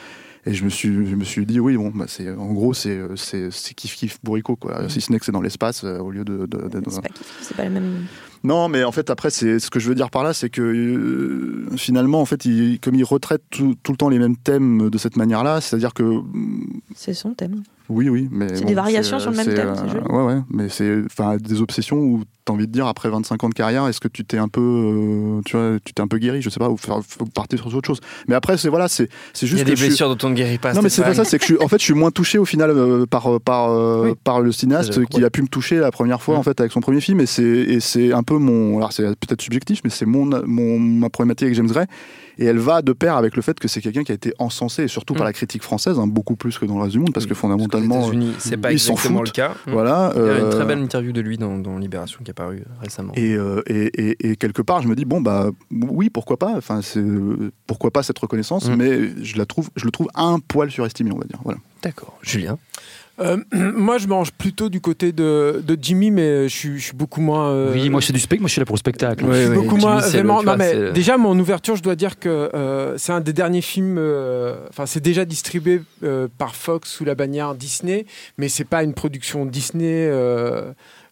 Et 0.46 0.54
je 0.54 0.64
me 0.64 0.70
suis, 0.70 0.88
je 1.06 1.14
me 1.16 1.24
suis 1.24 1.44
dit, 1.44 1.61
oui, 1.61 1.76
bon, 1.76 1.90
bah, 1.94 2.06
c'est, 2.08 2.30
en 2.30 2.52
gros, 2.54 2.72
c'est, 2.72 2.98
c'est, 3.16 3.50
c'est 3.50 3.74
kiff 3.74 3.96
kiff 3.96 4.18
bourricot, 4.22 4.56
quoi. 4.56 4.88
Si 4.88 5.02
ce 5.02 5.12
n'est 5.12 5.18
que 5.18 5.26
c'est 5.26 5.32
dans 5.32 5.42
l'espace 5.42 5.82
euh, 5.84 5.98
au 5.98 6.11
lieu 6.11 6.24
de. 6.24 6.46
de- 6.46 6.68
d'être 6.68 6.80
dans 6.84 6.90
C'est 6.90 6.98
un- 6.98 7.02
pas, 7.02 7.54
pas 7.56 7.64
le 7.64 7.70
même. 7.70 8.06
Non, 8.44 8.68
mais 8.68 8.85
en 8.85 8.92
fait, 8.92 9.11
après, 9.11 9.31
c'est 9.31 9.59
ce 9.59 9.70
que 9.70 9.81
je 9.81 9.88
veux 9.88 9.94
dire 9.94 10.11
par 10.11 10.22
là, 10.22 10.33
c'est 10.33 10.51
que 10.51 10.62
euh, 10.62 11.77
finalement, 11.77 12.20
en 12.20 12.24
fait, 12.24 12.44
il, 12.44 12.79
comme 12.81 12.94
il 12.94 13.05
retraite 13.05 13.42
tout, 13.51 13.77
le 13.88 13.96
temps 13.96 14.09
les 14.09 14.18
mêmes 14.18 14.37
thèmes 14.37 14.90
de 14.90 14.98
cette 14.98 15.16
manière-là, 15.16 15.61
c'est-à-dire 15.61 15.94
que 15.94 16.20
C'est 16.94 17.14
son 17.14 17.35
thème. 17.35 17.62
Oui, 17.88 18.09
oui, 18.09 18.29
mais 18.31 18.48
C'est 18.55 18.64
des 18.64 18.74
variations 18.74 19.18
sur 19.18 19.31
le 19.31 19.37
même 19.37 19.46
thème, 19.46 19.72
c'est 19.77 19.88
joli. 19.88 20.05
Ouais, 20.11 20.22
ouais, 20.24 20.40
mais 20.51 20.68
c'est 20.68 21.03
enfin 21.07 21.37
des 21.38 21.61
obsessions 21.62 21.96
où 21.98 22.22
t'as 22.44 22.53
envie 22.53 22.66
de 22.66 22.72
dire 22.72 22.87
après 22.87 23.09
25 23.11 23.44
ans 23.44 23.48
de 23.48 23.55
carrière, 23.55 23.87
est-ce 23.88 24.01
que 24.01 24.09
tu 24.09 24.24
t'es 24.24 24.38
un 24.38 24.48
peu, 24.48 24.61
euh, 24.61 25.40
tu 25.44 25.57
vois, 25.57 25.79
tu 25.85 25.92
t'es 25.92 26.01
un 26.03 26.07
peu 26.09 26.18
guéri, 26.18 26.40
je 26.42 26.48
sais 26.51 26.59
pas, 26.61 26.68
ou 26.70 26.77
faire, 26.77 27.01
partir 27.35 27.59
sur 27.61 27.74
autre 27.74 27.87
chose. 27.87 28.01
Mais 28.27 28.35
après, 28.35 28.57
c'est 28.57 28.68
voilà, 28.68 28.88
c'est 28.88 29.09
c'est 29.33 29.46
Il 29.46 29.48
y 29.48 29.51
juste 29.51 29.62
a 29.62 29.64
des 29.70 29.77
suis- 29.77 29.87
blessures 29.88 30.14
dont 30.14 30.27
on 30.27 30.31
ne 30.31 30.35
guérit 30.35 30.59
pas. 30.59 30.72
non 30.72 30.83
mais 30.83 30.88
c'est 30.88 31.03
pas 31.03 31.14
ça, 31.14 31.24
c'est 31.24 31.38
que 31.38 31.44
je 31.46 31.55
suis, 31.55 31.62
en 31.62 31.68
fait 31.68 31.79
je 31.79 31.85
suis 31.85 31.94
moins 31.94 32.11
touché 32.11 32.38
au 32.38 32.44
final 32.44 32.70
euh, 32.70 33.07
par 33.07 33.40
par 33.40 33.70
euh, 33.70 34.05
Oui. 34.11 34.14
par 34.24 34.40
le 34.40 34.53
cinéaste 34.53 35.05
qui 35.07 35.24
a 35.24 35.31
pu 35.31 35.42
me 35.42 35.48
toucher 35.48 35.77
la 35.79 35.90
première 35.90 36.22
fois 36.22 36.37
en 36.37 36.42
fait 36.42 36.59
avec 36.61 36.72
son 36.72 36.81
premier 36.81 37.01
film 37.01 37.20
et 37.20 37.27
c'est 37.27 37.42
et 37.42 37.81
c'est 37.81 38.12
un 38.12 38.22
peu 38.22 38.38
mon 38.38 38.77
alors 38.79 38.92
c'est 38.92 39.05
peut-être 39.18 39.42
subjectif 39.42 39.81
mais 39.85 39.90
c'est 39.90 40.07
mon 40.07 40.24
mon 40.46 40.79
ma 40.79 41.09
problématique 41.11 41.44
avec 41.46 41.55
James 41.57 41.66
Gray 41.68 41.87
et 42.38 42.44
elle 42.46 42.59
va 42.59 42.83
de 42.83 42.92
pair 42.92 43.16
avec 43.16 43.37
le 43.37 43.42
fait 43.42 43.59
que 43.59 43.68
c'est 43.68 43.81
quelqu'un 43.81 44.05
qui 44.05 44.12
a 44.12 44.14
été 44.14 44.33
encensé 44.38 44.85
et 44.85 44.88
surtout 44.88 45.14
par 45.14 45.24
Mm. 45.24 45.27
la 45.27 45.33
critique 45.33 45.62
française 45.62 45.98
hein, 45.98 46.07
beaucoup 46.07 46.37
plus 46.37 46.59
que 46.59 46.64
dans 46.66 46.77
le 46.77 46.83
reste 46.83 46.92
du 46.92 46.98
monde 46.98 47.12
parce 47.12 47.27
que 47.27 47.31
Parce 47.31 47.40
qu'aux 47.40 47.48
fondamentalement 47.48 48.09
euh, 48.09 48.33
c'est 48.38 48.57
pas 48.57 48.70
ils 48.72 48.77
exactement 48.77 49.22
le 49.22 49.31
cas. 49.31 49.55
voilà 49.66 50.12
Il 50.14 50.22
y 50.22 50.24
a 50.24 50.38
une 50.38 50.44
euh, 50.44 50.51
très 50.51 50.64
belle 50.64 50.79
interview 50.81 51.12
de 51.12 51.20
lui 51.20 51.37
dans, 51.38 51.59
dans 51.59 51.77
Libération 51.79 52.20
qui 52.22 52.31
est 52.31 52.31
apparue 52.31 52.64
récemment. 52.81 53.12
et, 53.16 53.35
euh, 53.35 53.62
et, 53.66 54.11
et- 54.11 54.31
et 54.31 54.37
quelque 54.37 54.62
part, 54.62 54.83
je 54.83 54.88
me 54.88 54.94
dis 54.94 55.05
bon 55.05 55.20
bah 55.20 55.51
oui, 55.70 56.11
pourquoi 56.11 56.37
pas? 56.38 56.55
Enfin, 56.57 56.81
pourquoi 57.66 57.90
pas 57.90 58.03
cette 58.03 58.18
reconnaissance, 58.18 58.68
Mm. 58.68 58.74
mais 58.77 59.24
je 59.24 59.37
la 59.38 59.46
trouve, 59.46 59.70
je 59.77 59.85
le 59.85 59.90
trouve 59.90 60.09
un 60.14 60.38
poil 60.40 60.70
surestimé, 60.70 61.11
on 61.12 61.18
va 61.18 61.24
dire. 61.24 61.40
Voilà. 61.44 61.59
D'accord. 61.82 62.18
Julien. 62.22 62.58
Euh, 63.20 63.36
moi, 63.52 63.98
je 63.98 64.06
mange 64.06 64.30
plutôt 64.30 64.68
du 64.68 64.80
côté 64.80 65.10
de, 65.10 65.60
de 65.66 65.76
Jimmy, 65.80 66.12
mais 66.12 66.48
je 66.48 66.54
suis, 66.56 66.78
je 66.78 66.84
suis 66.84 66.96
beaucoup 66.96 67.20
moins. 67.20 67.48
euh, 67.50 67.72
Oui, 67.72 67.88
moi, 67.90 68.00
c'est 68.00 68.12
du 68.12 68.20
spectacle. 68.20 68.42
Moi, 68.42 68.48
je 68.48 68.52
suis 68.52 68.60
là 68.60 68.64
pour 68.64 68.76
le 68.76 68.78
spectacle. 68.78 69.24
je 69.28 69.40
suis 69.46 69.54
beaucoup 69.54 69.70
Jimmy, 69.76 69.80
moins 69.80 70.00
le- 70.00 70.22
vois, 70.44 70.56
mais 70.56 70.92
déjà, 70.92 71.16
mon 71.16 71.36
ouverture, 71.38 71.74
je 71.74 71.82
dois 71.82 71.96
dire 71.96 72.20
que 72.20 72.28
euh, 72.28 72.96
c'est 72.96 73.10
un 73.12 73.20
des 73.20 73.32
derniers 73.32 73.60
films. 73.60 73.96
euh, 73.98 74.54
Enfin, 74.68 74.86
c'est 74.86 75.00
déjà 75.00 75.24
distribué 75.24 75.82
euh, 76.04 76.28
par 76.38 76.54
Fox 76.54 76.88
sous 76.90 77.04
la 77.04 77.16
bannière 77.16 77.56
Disney, 77.56 78.06
mais 78.38 78.48
c'est 78.48 78.64
pas 78.64 78.84
une 78.84 78.94
production 78.94 79.46
Disney. 79.46 80.08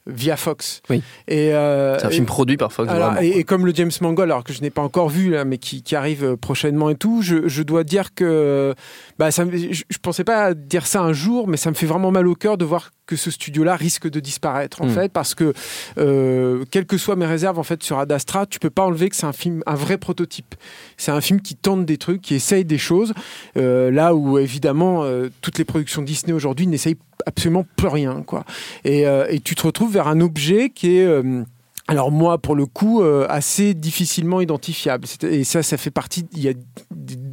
Via 0.07 0.37
Fox. 0.37 0.81
Oui. 0.91 1.03
Et, 1.29 1.53
euh, 1.55 1.99
C'est 1.99 2.07
un 2.07 2.11
et- 2.11 2.13
film 2.15 2.27
produit 2.27 2.57
par 2.57 2.73
Fox. 2.73 2.89
alors, 2.91 3.13
vraiment, 3.13 3.21
et, 3.37 3.45
comme 3.45 3.67
le 3.67 3.75
James 3.75 3.91
Mangold, 4.01 4.31
alors 4.31 4.45
que 4.45 4.53
je 4.53 4.61
n'ai 4.63 4.71
pas 4.71 4.83
encore 4.83 5.09
vu, 5.09 5.31
là, 5.31 5.45
mais 5.45 5.59
qui, 5.59 5.83
qui 5.83 5.97
arrive 5.97 6.25
euh, 6.25 6.37
prochainement 6.37 6.91
et 6.91 6.95
tout, 6.95 7.23
je, 7.23 7.49
je 7.49 7.63
dois 7.63 7.85
dire 7.85 8.15
que 8.15 8.75
bah, 9.19 9.31
ça 9.31 9.45
je, 9.53 9.83
je 9.89 9.99
pensais 10.01 10.25
pas 10.25 10.55
dire 10.55 10.87
ça 10.87 11.01
un 11.03 11.13
jour, 11.13 11.49
mais 11.49 11.57
ça 11.57 11.71
me 11.71 11.75
fait 11.75 11.87
vraiment 11.87 12.11
mal 12.11 12.27
au 12.29 12.35
cœur 12.35 12.57
de 12.57 12.65
voir 12.65 12.91
que 13.07 13.17
ce 13.17 13.31
studio-là 13.31 13.77
risque 13.77 14.09
de 14.11 14.21
disparaître, 14.21 14.83
en 14.83 14.87
Mm. 14.87 14.91
fait, 14.91 15.13
parce 15.13 15.35
que 15.35 15.53
euh, 15.99 16.65
quelles 16.71 16.87
que 16.87 16.99
soient 16.99 17.17
mes 17.17 17.27
réserves 17.27 17.59
en 17.59 17.63
fait 17.63 17.83
sur 17.83 17.99
Ad 17.99 18.11
Astra, 18.11 18.47
tu 18.47 18.59
peux 18.59 18.71
pas 18.71 18.83
enlever 18.85 19.09
que 19.09 19.17
c'est 19.17 19.27
un 19.27 19.33
film, 19.33 19.63
un 19.67 19.75
vrai 19.77 19.97
prototype. 19.99 20.55
C'est 20.97 21.13
un 21.13 21.21
film 21.21 21.41
qui 21.41 21.55
tente 21.55 21.85
des 21.87 21.99
trucs, 21.99 22.21
qui 22.21 22.35
essaye 22.35 22.65
des 22.65 22.79
choses, 22.79 23.15
euh, 23.57 23.91
là 23.91 24.15
où 24.15 24.39
évidemment 24.39 25.05
euh, 25.05 25.29
toutes 25.41 25.59
les 25.59 25.65
productions 25.65 26.03
Disney 26.03 26.33
aujourd'hui 26.33 26.67
n'essayent 26.67 26.97
absolument 27.27 27.65
plus 27.77 27.89
rien, 27.89 28.23
quoi. 28.23 28.45
Et, 28.85 29.07
euh, 29.07 29.27
et 29.31 29.41
tu 29.41 29.55
te 29.55 29.63
retrouves 29.67 29.93
vers 29.93 30.09
un 30.09 30.21
objet 30.21 30.71
qui 30.71 30.99
est 30.99 31.09
alors 31.89 32.11
moi, 32.11 32.39
pour 32.39 32.57
le 32.57 32.67
coup, 32.67 33.03
euh, 33.03 33.27
assez 33.29 33.73
difficilement 33.73 34.41
identifiable. 34.41 35.07
Et 35.23 35.45
ça, 35.45 35.63
ça 35.63 35.77
fait 35.77 35.93
partie. 35.93 36.27
Il 36.33 36.43
y 36.43 36.49
a 36.49 36.53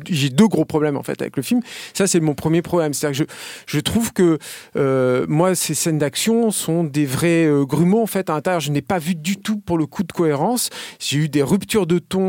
j'ai 0.09 0.29
deux 0.29 0.47
gros 0.47 0.65
problèmes 0.65 0.97
en 0.97 1.01
fait 1.01 1.21
avec 1.21 1.37
le 1.37 1.43
film. 1.43 1.61
Ça, 1.93 2.07
c'est 2.07 2.19
mon 2.19 2.35
premier 2.35 2.61
problème. 2.61 2.93
C'est-à-dire 2.93 3.25
que 3.25 3.31
je, 3.65 3.79
trouve 3.79 4.11
que 4.11 4.37
euh, 4.75 5.25
moi, 5.29 5.55
ces 5.55 5.73
scènes 5.73 5.97
d'action 5.97 6.51
sont 6.51 6.83
des 6.83 7.05
vrais 7.05 7.45
euh, 7.45 7.63
grumeaux 7.63 8.01
en 8.01 8.05
fait 8.05 8.29
à 8.29 8.33
l'intérieur. 8.33 8.59
Je 8.59 8.71
n'ai 8.71 8.81
pas 8.81 8.99
vu 8.99 9.15
du 9.15 9.37
tout 9.37 9.57
pour 9.57 9.77
le 9.77 9.85
coup 9.85 10.03
de 10.03 10.11
cohérence. 10.11 10.69
J'ai 10.99 11.19
eu 11.19 11.29
des 11.29 11.41
ruptures 11.41 11.87
de 11.87 11.99
ton 11.99 12.23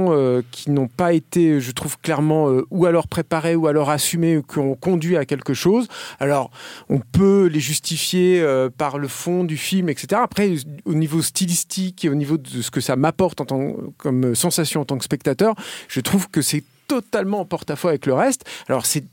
qui 0.50 0.70
n'ont 0.70 0.88
pas 0.88 1.12
été, 1.12 1.60
je 1.60 1.72
trouve 1.72 1.98
clairement, 1.98 2.48
ou 2.70 2.86
alors 2.86 3.08
préparées 3.08 3.56
ou 3.56 3.66
alors 3.66 3.90
assumées, 3.90 4.40
qui 4.48 4.58
ont 4.58 4.74
conduit 4.74 5.16
à 5.16 5.24
quelque 5.24 5.52
chose. 5.52 5.88
Alors, 6.20 6.50
on 6.88 7.00
peut 7.00 7.46
les 7.46 7.60
justifier 7.60 8.44
par 8.78 8.98
le 8.98 9.08
fond 9.08 9.44
du 9.44 9.56
film, 9.56 9.88
etc. 9.88 10.20
Après, 10.22 10.54
au 10.84 10.94
niveau 10.94 11.20
stylistique 11.22 12.06
au 12.14 12.16
niveau 12.16 12.38
de 12.38 12.62
ce 12.62 12.70
que 12.70 12.80
ça 12.80 12.96
m'apporte 12.96 13.40
en 13.40 13.44
tant, 13.44 13.74
comme 13.98 14.34
sensation 14.34 14.80
en 14.80 14.84
tant 14.84 14.96
que 14.96 15.04
spectateur, 15.04 15.54
je 15.88 16.00
trouve 16.00 16.30
que 16.30 16.42
c'est 16.42 16.64
totalement 16.88 17.40
en 17.40 17.44
porte-à-faux 17.44 17.88
avec 17.88 18.06
le 18.06 18.14
reste. 18.14 18.44
Alors, 18.68 18.86
c'est 18.86 19.04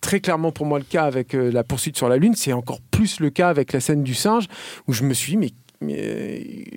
très 0.00 0.20
clairement 0.20 0.52
pour 0.52 0.66
moi 0.66 0.78
le 0.78 0.84
cas 0.84 1.04
avec 1.04 1.34
euh, 1.34 1.50
la 1.50 1.64
poursuite 1.64 1.96
sur 1.96 2.08
la 2.08 2.16
Lune, 2.16 2.34
c'est 2.36 2.52
encore 2.52 2.80
plus 2.90 3.20
le 3.20 3.30
cas 3.30 3.48
avec 3.48 3.72
la 3.72 3.80
scène 3.80 4.02
du 4.02 4.14
singe, 4.14 4.46
où 4.86 4.92
je 4.92 5.02
me 5.02 5.14
suis 5.14 5.32
dit, 5.32 5.38
mais 5.38 5.52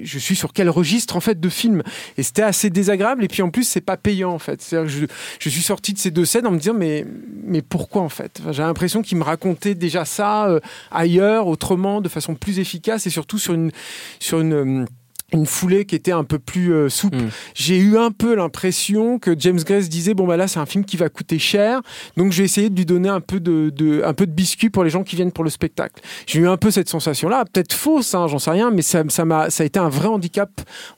je 0.02 0.20
suis 0.20 0.36
sur 0.36 0.52
quel 0.54 0.70
registre 0.70 1.16
en 1.16 1.20
fait 1.20 1.40
de 1.40 1.50
film? 1.50 1.84
Et 2.18 2.24
c'était 2.24 2.42
assez 2.42 2.70
désagréable. 2.70 3.24
Et 3.24 3.28
puis 3.28 3.42
en 3.42 3.50
plus 3.50 3.64
c'est 3.64 3.82
pas 3.82 3.98
payant 3.98 4.32
en 4.32 4.40
fait. 4.40 4.66
Je, 4.70 5.06
je 5.40 5.50
suis 5.50 5.62
sorti 5.62 5.94
de 5.94 6.00
ces 6.00 6.12
deux 6.12 6.26
scènes 6.26 6.48
en 6.48 6.52
me 6.52 6.58
disant 6.58 6.74
mais 6.74 7.06
mais 7.44 7.62
pourquoi 7.62 8.02
en 8.02 8.10
fait? 8.10 8.40
Enfin, 8.42 8.52
j'ai 8.52 8.64
l'impression 8.64 9.02
qu'il 9.02 9.18
me 9.18 9.24
racontait 9.24 9.76
déjà 9.76 10.06
ça 10.06 10.50
euh, 10.50 10.60
ailleurs 10.92 11.48
autrement 11.48 12.02
de 12.02 12.10
façon 12.10 12.36
plus 12.36 12.60
efficace 12.60 13.08
et 13.08 13.10
surtout 13.10 13.38
sur 13.38 13.54
une 13.54 13.72
sur 14.20 14.42
une 14.42 14.54
euh, 14.54 14.86
une 15.34 15.46
foulée 15.46 15.86
qui 15.86 15.96
était 15.96 16.12
un 16.12 16.24
peu 16.24 16.40
plus 16.40 16.74
euh, 16.74 16.90
souple. 16.90 17.18
Mm. 17.18 17.30
J'ai 17.54 17.78
eu 17.78 17.98
un 17.98 18.12
peu 18.12 18.36
l'impression 18.36 19.20
que 19.20 19.36
James 19.40 19.60
Gray 19.60 19.84
se 19.84 19.90
disait 19.90 20.14
bon 20.14 20.26
bah 20.28 20.38
là 20.38 20.48
c'est 20.48 20.60
un 20.60 20.66
film 20.66 20.86
qui 20.86 20.98
va 20.98 21.10
coûter 21.10 21.40
cher, 21.40 21.82
donc 22.18 22.32
je 22.32 22.40
vais 22.40 22.46
essayer 22.46 22.70
de 22.70 22.76
lui 22.76 22.86
donner 22.86 23.10
un 23.10 23.22
peu 23.22 23.40
de, 23.40 23.70
de- 23.70 24.02
un 24.04 24.14
peu 24.14 24.26
de 24.26 24.32
biscuit 24.32 24.70
pour 24.70 24.84
les 24.84 24.90
gens 24.90 25.04
qui 25.04 25.16
viennent 25.16 25.32
pour 25.32 25.44
le 25.44 25.50
spectacle. 25.50 26.02
J'ai 26.28 26.40
eu 26.40 26.48
un 26.48 26.58
peu 26.58 26.72
cette 26.72 26.90
sensation 26.90 27.30
là, 27.30 27.46
peut-être 27.46 27.74
fausse, 27.74 28.14
hein, 28.16 28.28
j'en 28.28 28.40
sais 28.40 28.52
rien, 28.52 28.72
mais 28.72 28.82
ça 28.82 29.04
ça 29.10 29.26
m'a 29.26 29.50
ça 29.50 29.64
a 29.64 29.66
été 29.66 29.80
un 29.80 29.90
vrai 29.90 30.08
handicap 30.08 30.50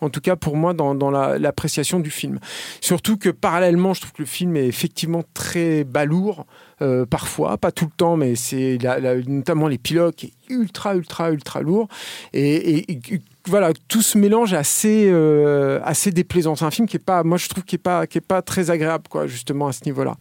en 0.02 0.10
tout 0.10 0.22
cas 0.22 0.36
pour 0.36 0.56
moi 0.58 0.74
dans, 0.74 0.96
dans 0.96 1.12
la- 1.12 1.38
l'appréciation 1.38 2.00
du 2.00 2.10
film. 2.10 2.40
Surtout 2.80 3.18
que 3.18 3.30
parallèlement, 3.30 3.94
je 3.94 4.02
trouve 4.02 4.14
que 4.14 4.22
le 4.22 4.28
film 4.28 4.56
est 4.56 4.68
effectivement 4.68 5.24
très 5.34 5.84
balourd. 5.84 6.46
euh, 6.82 7.06
parfois, 7.06 7.58
pas 7.58 7.72
tout 7.72 7.86
le 7.86 7.92
temps, 7.96 8.18
mais 8.18 8.36
c'est 8.36 8.80
notamment 9.28 9.68
l'épilogue 9.68 10.16
qui 10.16 10.28
est 10.28 10.34
ultra, 10.54 10.96
ultra, 10.96 11.30
ultra 11.32 11.62
lourd. 11.62 11.88
Et, 12.34 12.56
et- 12.56 12.92
et 12.92 13.22
voilà, 13.48 13.72
tout 13.88 14.02
ce 14.02 14.18
mélange 14.18 14.54
est 14.54 14.58
assez, 14.58 15.08
euh, 15.10 15.80
assez 15.84 16.12
déplaisant. 16.12 16.56
C'est 16.56 16.66
un 16.66 16.72
film 16.72 16.88
qui 16.88 16.98
est 16.98 17.06
pas, 17.06 17.24
moi 17.24 17.38
je 17.38 17.48
trouve 17.48 17.64
qui 17.64 17.76
est 17.76 17.80
pas, 17.80 18.08
qui 18.08 18.18
est 18.18 18.22
pas 18.22 18.42
très 18.42 18.70
agréable, 18.70 19.06
quoi, 19.10 19.28
justement 19.28 19.68
à 19.68 19.72
ce 19.74 19.86
niveau-là. 19.86 20.16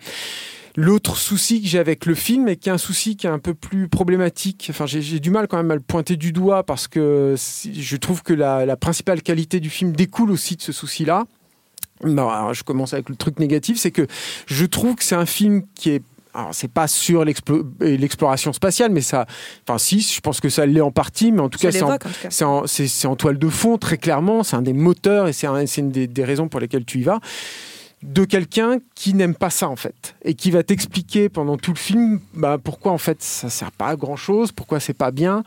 L'autre 0.77 1.17
souci 1.17 1.61
que 1.61 1.69
j'ai 1.69 1.81
avec 1.81 2.07
le 2.07 2.15
film, 2.15 2.49
et 2.49 2.57
qui 2.57 2.69
est 2.69 2.73
un 2.73 2.79
souci 2.79 3.17
qui 3.17 3.27
est 3.27 3.31
un 3.31 3.41
peu 3.41 3.55
plus 3.55 3.89
problématique, 3.89 4.69
enfin 4.71 4.87
j'ai 4.87 5.19
du 5.19 5.31
mal 5.31 5.49
quand 5.49 5.57
même 5.57 5.71
à 5.73 5.75
le 5.75 5.81
pointer 5.81 6.17
du 6.17 6.33
doigt 6.33 6.63
parce 6.63 6.87
que 6.87 7.35
je 7.37 7.97
trouve 7.97 8.23
que 8.23 8.33
la, 8.33 8.65
la 8.65 8.77
principale 8.77 9.21
qualité 9.21 9.59
du 9.59 9.69
film 9.69 9.93
découle 9.93 10.31
aussi 10.31 10.55
de 10.57 10.63
ce 10.63 10.73
souci-là. 10.73 11.25
Alors 12.05 12.55
je 12.55 12.63
commence 12.63 12.95
avec 12.95 13.09
le 13.09 13.17
truc 13.17 13.41
négatif, 13.41 13.79
c'est 13.79 13.91
que 13.91 14.07
je 14.47 14.65
trouve 14.65 14.95
que 14.95 15.05
c'est 15.05 15.17
un 15.17 15.27
film 15.27 15.65
qui 15.75 15.91
est 15.91 16.03
alors 16.35 16.55
c'est 16.55 16.69
pas 16.69 16.87
sur 16.89 17.23
euh, 17.23 17.25
l'exploration 17.81 18.53
spatiale, 18.53 18.91
mais 18.93 19.01
ça, 19.01 19.27
enfin 19.67 19.79
si, 19.79 20.01
je 20.01 20.21
pense 20.21 20.41
que 20.41 20.49
ça 20.49 20.65
l'est 20.67 20.81
en 20.81 20.91
partie, 20.93 21.33
mais 21.33 21.41
en 21.41 21.49
tout 21.49 21.59
Ça 21.59 21.69
cas 21.69 21.73
c'est 21.73 23.05
en, 23.07 23.17
toile 23.17 23.39
de 23.39 23.49
fond 23.49 23.79
très 23.79 23.97
clairement, 23.99 24.43
c'est 24.43 24.57
un 24.57 24.63
des 24.63 24.73
moteurs 24.73 25.29
et 25.29 25.33
c'est 25.33 25.47
un- 25.47 25.65
une 25.67 25.91
des, 25.91 26.07
des 26.07 26.25
raisons 26.25 26.49
pour 26.49 26.61
lesquelles 26.61 26.85
tu 26.85 26.99
y 27.01 27.03
vas. 27.03 27.19
De 28.03 28.25
quelqu'un 28.25 28.79
qui 29.01 29.15
n'aime 29.15 29.35
pas 29.35 29.49
ça 29.49 29.67
en 29.71 29.77
fait 29.77 30.15
et 30.27 30.35
qui 30.35 30.51
va 30.51 30.63
t'expliquer 30.63 31.31
pendant 31.31 31.57
tout 31.57 31.73
le 31.73 31.79
film 31.79 32.21
bah, 32.35 32.59
pourquoi 32.63 32.93
en 32.93 32.99
fait 32.99 33.23
ça 33.23 33.49
sert 33.49 33.73
pas 33.73 33.87
à 33.87 33.97
grand 33.97 34.17
chose 34.17 34.53
pourquoi 34.53 34.79
c'est 34.79 34.93
pas 34.93 35.11
bien. 35.11 35.43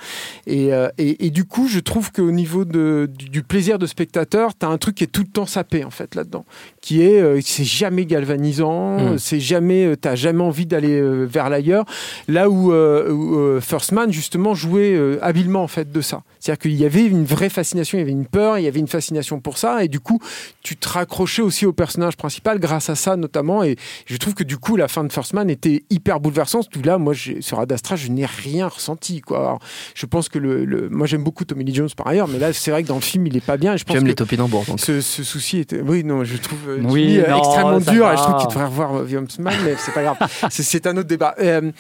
Et, 0.48 0.74
euh, 0.74 0.89
et, 0.98 1.28
et 1.28 1.30
du 1.30 1.46
coup 1.46 1.68
je 1.68 1.80
trouve 1.80 2.12
qu'au 2.12 2.32
niveau 2.32 2.66
de, 2.66 3.08
du, 3.16 3.30
du 3.30 3.44
plaisir 3.44 3.78
de 3.78 3.86
spectateur 3.86 4.56
t'as 4.56 4.70
un 4.70 4.80
truc 4.80 4.96
qui 4.96 5.04
est 5.04 5.13
tout 5.16 5.22
le 5.22 5.28
temps 5.28 5.46
sapé 5.46 5.84
en 5.84 5.92
fait 5.92 6.16
là-dedans 6.16 6.46
qui 6.82 7.04
est 7.04 7.22
euh, 7.22 7.42
c'est 7.44 7.63
jamais 7.63 8.08
galvanisant 8.08 8.63
Mm. 8.63 9.18
c'est 9.18 9.39
jamais 9.39 9.86
euh, 9.86 9.96
t'as 9.96 10.16
jamais 10.16 10.44
envie 10.44 10.66
d'aller 10.66 11.00
euh, 11.00 11.26
vers 11.26 11.50
l'ailleurs. 11.50 11.86
Là 12.28 12.50
où, 12.50 12.74
où, 12.74 13.60
First 13.62 13.92
Man 13.92 14.12
justement 14.12 14.54
jouait 14.54 14.98
habilement 15.22 15.63
en 15.63 15.68
fait 15.68 15.92
de 15.92 16.02
ça. 16.02 16.24
C'est-à-dire 16.39 16.62
qu'il 16.62 16.74
y 16.74 16.86
avait 16.86 17.06
une 17.06 17.24
vraie 17.24 17.50
fascination 17.50 17.98
il 17.98 18.02
y 18.02 18.04
avait 18.04 18.12
une 18.12 18.26
peur 18.26 18.58
il 18.58 18.63
y 18.63 18.68
avait 18.68 18.80
une 18.80 18.88
fascination 18.88 19.39
pour 19.39 19.58
ça 19.58 19.84
et 19.84 19.88
du 19.88 20.00
coup 20.00 20.20
tu 20.62 20.76
te 20.76 20.89
raccrochais 20.89 21.42
aussi 21.42 21.66
au 21.66 21.74
personnage 21.74 22.18
principal 22.18 22.60
grâce 22.60 22.89
à 22.89 22.96
ça 22.96 23.16
notamment 23.16 23.42
et 23.63 23.75
je 24.06 24.17
trouve 24.17 24.34
que 24.34 24.43
du 24.43 24.58
coup 24.58 24.75
la 24.75 24.88
fin 24.88 25.03
de 25.03 25.12
First 25.12 25.34
Man 25.34 25.49
était 25.49 25.84
hyper 25.89 26.19
bouleversante 26.19 26.69
Tout 26.69 26.82
là 26.84 26.97
moi 26.97 27.13
sur 27.39 27.60
Ad 27.60 27.71
Astra 27.71 27.95
je 27.95 28.08
n'ai 28.10 28.25
rien 28.25 28.67
ressenti 28.67 29.21
quoi 29.21 29.39
Alors, 29.39 29.60
je 29.95 30.06
pense 30.06 30.29
que 30.29 30.39
le, 30.39 30.65
le- 30.65 30.89
moi 30.89 31.06
j'aime 31.08 31.23
beaucoup 31.23 31.43
Tommy 31.45 31.63
Lee 31.63 31.73
Jones 31.75 31.89
par 31.95 32.08
ailleurs 32.08 32.27
mais 32.27 32.39
là 32.39 32.53
c'est 32.53 32.71
vrai 32.71 32.84
que 32.84 32.88
dans 32.88 32.95
le 32.95 33.01
film 33.01 33.27
il 33.27 33.36
est 33.38 33.45
pas 33.45 33.58
bien 33.58 33.73
et 33.73 33.77
je 33.77 33.84
pense 33.84 33.97
que 33.99 34.03
les 34.03 34.15
topinambours 34.15 34.65
donc. 34.65 34.79
ce, 34.79 35.01
ce 35.01 35.23
souci 35.23 35.60
était 35.60 35.82
oui 35.82 36.03
non 36.03 36.23
je 36.23 36.38
trouve 36.38 36.60
euh, 36.69 36.79
Oui, 36.84 37.19
non, 37.27 37.38
extrêmement 37.38 37.79
dur 37.79 38.06
va. 38.06 38.15
je 38.15 38.21
trouve 38.21 38.38
qu'il 38.38 38.47
devrait 38.47 38.65
revoir 38.65 38.95
euh, 38.95 39.06
The 39.06 39.13
Huntsman 39.15 39.53
mais 39.65 39.75
c'est 39.77 39.93
pas 39.93 40.03
grave 40.03 40.17
c'est, 40.49 40.88
un 40.88 40.97
autre 40.97 41.08
débat 41.10 41.36
Euh, 41.39 41.71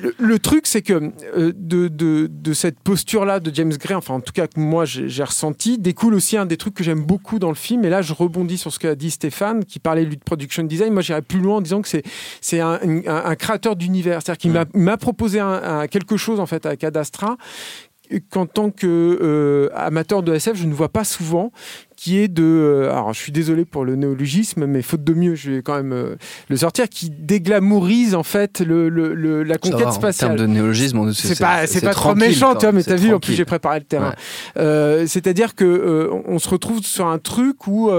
le, 0.00 0.14
le 0.18 0.38
truc 0.38 0.66
c'est 0.66 0.82
que 0.82 0.92
euh, 1.36 1.52
de, 1.56 1.88
de, 1.88 2.28
de 2.30 2.52
cette 2.52 2.80
posture 2.80 3.24
là 3.24 3.40
de 3.40 3.54
James 3.54 3.72
Gray 3.78 3.94
enfin 3.94 4.14
en 4.14 4.20
tout 4.20 4.32
cas 4.32 4.46
que 4.46 4.58
moi 4.60 4.84
j'ai, 4.84 5.08
j'ai 5.08 5.22
ressenti 5.24 5.78
découle 5.78 6.14
aussi 6.14 6.36
un 6.36 6.46
des 6.46 6.56
trucs 6.56 6.74
que 6.74 6.84
j'aime 6.84 7.02
beaucoup 7.02 7.38
dans 7.38 7.48
le 7.48 7.54
film 7.54 7.84
et 7.84 7.90
là 7.90 8.02
je 8.02 8.12
rebondis 8.12 8.58
sur 8.58 8.72
ce 8.72 8.78
qu'a 8.78 8.94
dit 8.94 9.10
Stéphane 9.10 9.64
qui 9.64 9.78
parlait 9.78 10.04
lui 10.04 10.16
de 10.16 10.22
production 10.22 10.62
design 10.64 10.92
moi 10.98 11.02
j'irais 11.02 11.22
plus 11.22 11.40
loin 11.40 11.56
en 11.56 11.60
disant 11.60 11.80
que 11.82 11.88
c'est, 12.40 12.60
un, 12.60 12.78
un- 12.84 13.24
un 13.24 13.34
créateur 13.36 13.76
d'univers 13.76 14.20
c'est-à-dire 14.22 14.38
qu'il 14.38 14.80
m'a, 14.82 14.96
proposé 14.96 15.40
un, 15.40 15.86
quelque 15.86 16.16
chose 16.16 16.40
en 16.40 16.46
fait 16.46 16.66
avec 16.66 16.82
Ad 16.84 16.96
Astra 16.96 17.36
qu'en 18.30 18.46
tant 18.46 18.70
que 18.70 18.86
euh, 19.20 19.68
amateur 19.74 20.22
de 20.22 20.32
SF, 20.32 20.56
je 20.56 20.64
ne 20.64 20.72
vois 20.72 20.88
pas 20.88 21.04
souvent, 21.04 21.52
qui 21.94 22.16
est 22.18 22.28
de, 22.28 22.42
euh, 22.42 22.90
alors 22.90 23.12
je 23.12 23.20
suis 23.20 23.32
désolé 23.32 23.66
pour 23.66 23.84
le 23.84 23.96
néologisme, 23.96 24.64
mais 24.64 24.80
faute 24.80 25.04
de 25.04 25.12
mieux, 25.12 25.34
je 25.34 25.50
vais 25.50 25.62
quand 25.62 25.74
même 25.76 25.92
euh, 25.92 26.16
le 26.48 26.56
sortir, 26.56 26.88
qui 26.88 27.10
déglamourise 27.10 28.14
en 28.14 28.22
fait 28.22 28.60
le, 28.60 28.88
le- 28.88 29.14
le- 29.14 29.42
la 29.42 29.58
conquête 29.58 29.80
va, 29.80 29.88
En 29.88 29.92
spatiale. 29.92 30.36
termes 30.36 30.40
de 30.40 30.46
néologisme, 30.50 31.12
C'est 31.12 31.38
pas, 31.38 31.66
c'est 31.66 31.82
pas 31.82 31.92
trop 31.92 32.14
méchant, 32.14 32.54
tu 32.54 32.62
vois, 32.64 32.72
mais 32.72 32.82
t'as 32.82 32.96
vu, 32.96 33.12
en 33.12 33.20
plus 33.20 33.34
j'ai 33.34 33.44
préparé 33.44 33.78
le 33.80 33.84
terrain. 33.84 34.14
Ouais. 34.56 34.62
Euh, 34.62 35.06
C'est-à-dire 35.06 35.54
que 35.54 36.08
on 36.26 36.38
se 36.38 36.48
retrouve 36.48 36.80
sur 36.82 37.06
un 37.08 37.18
truc 37.18 37.66
où 37.66 37.90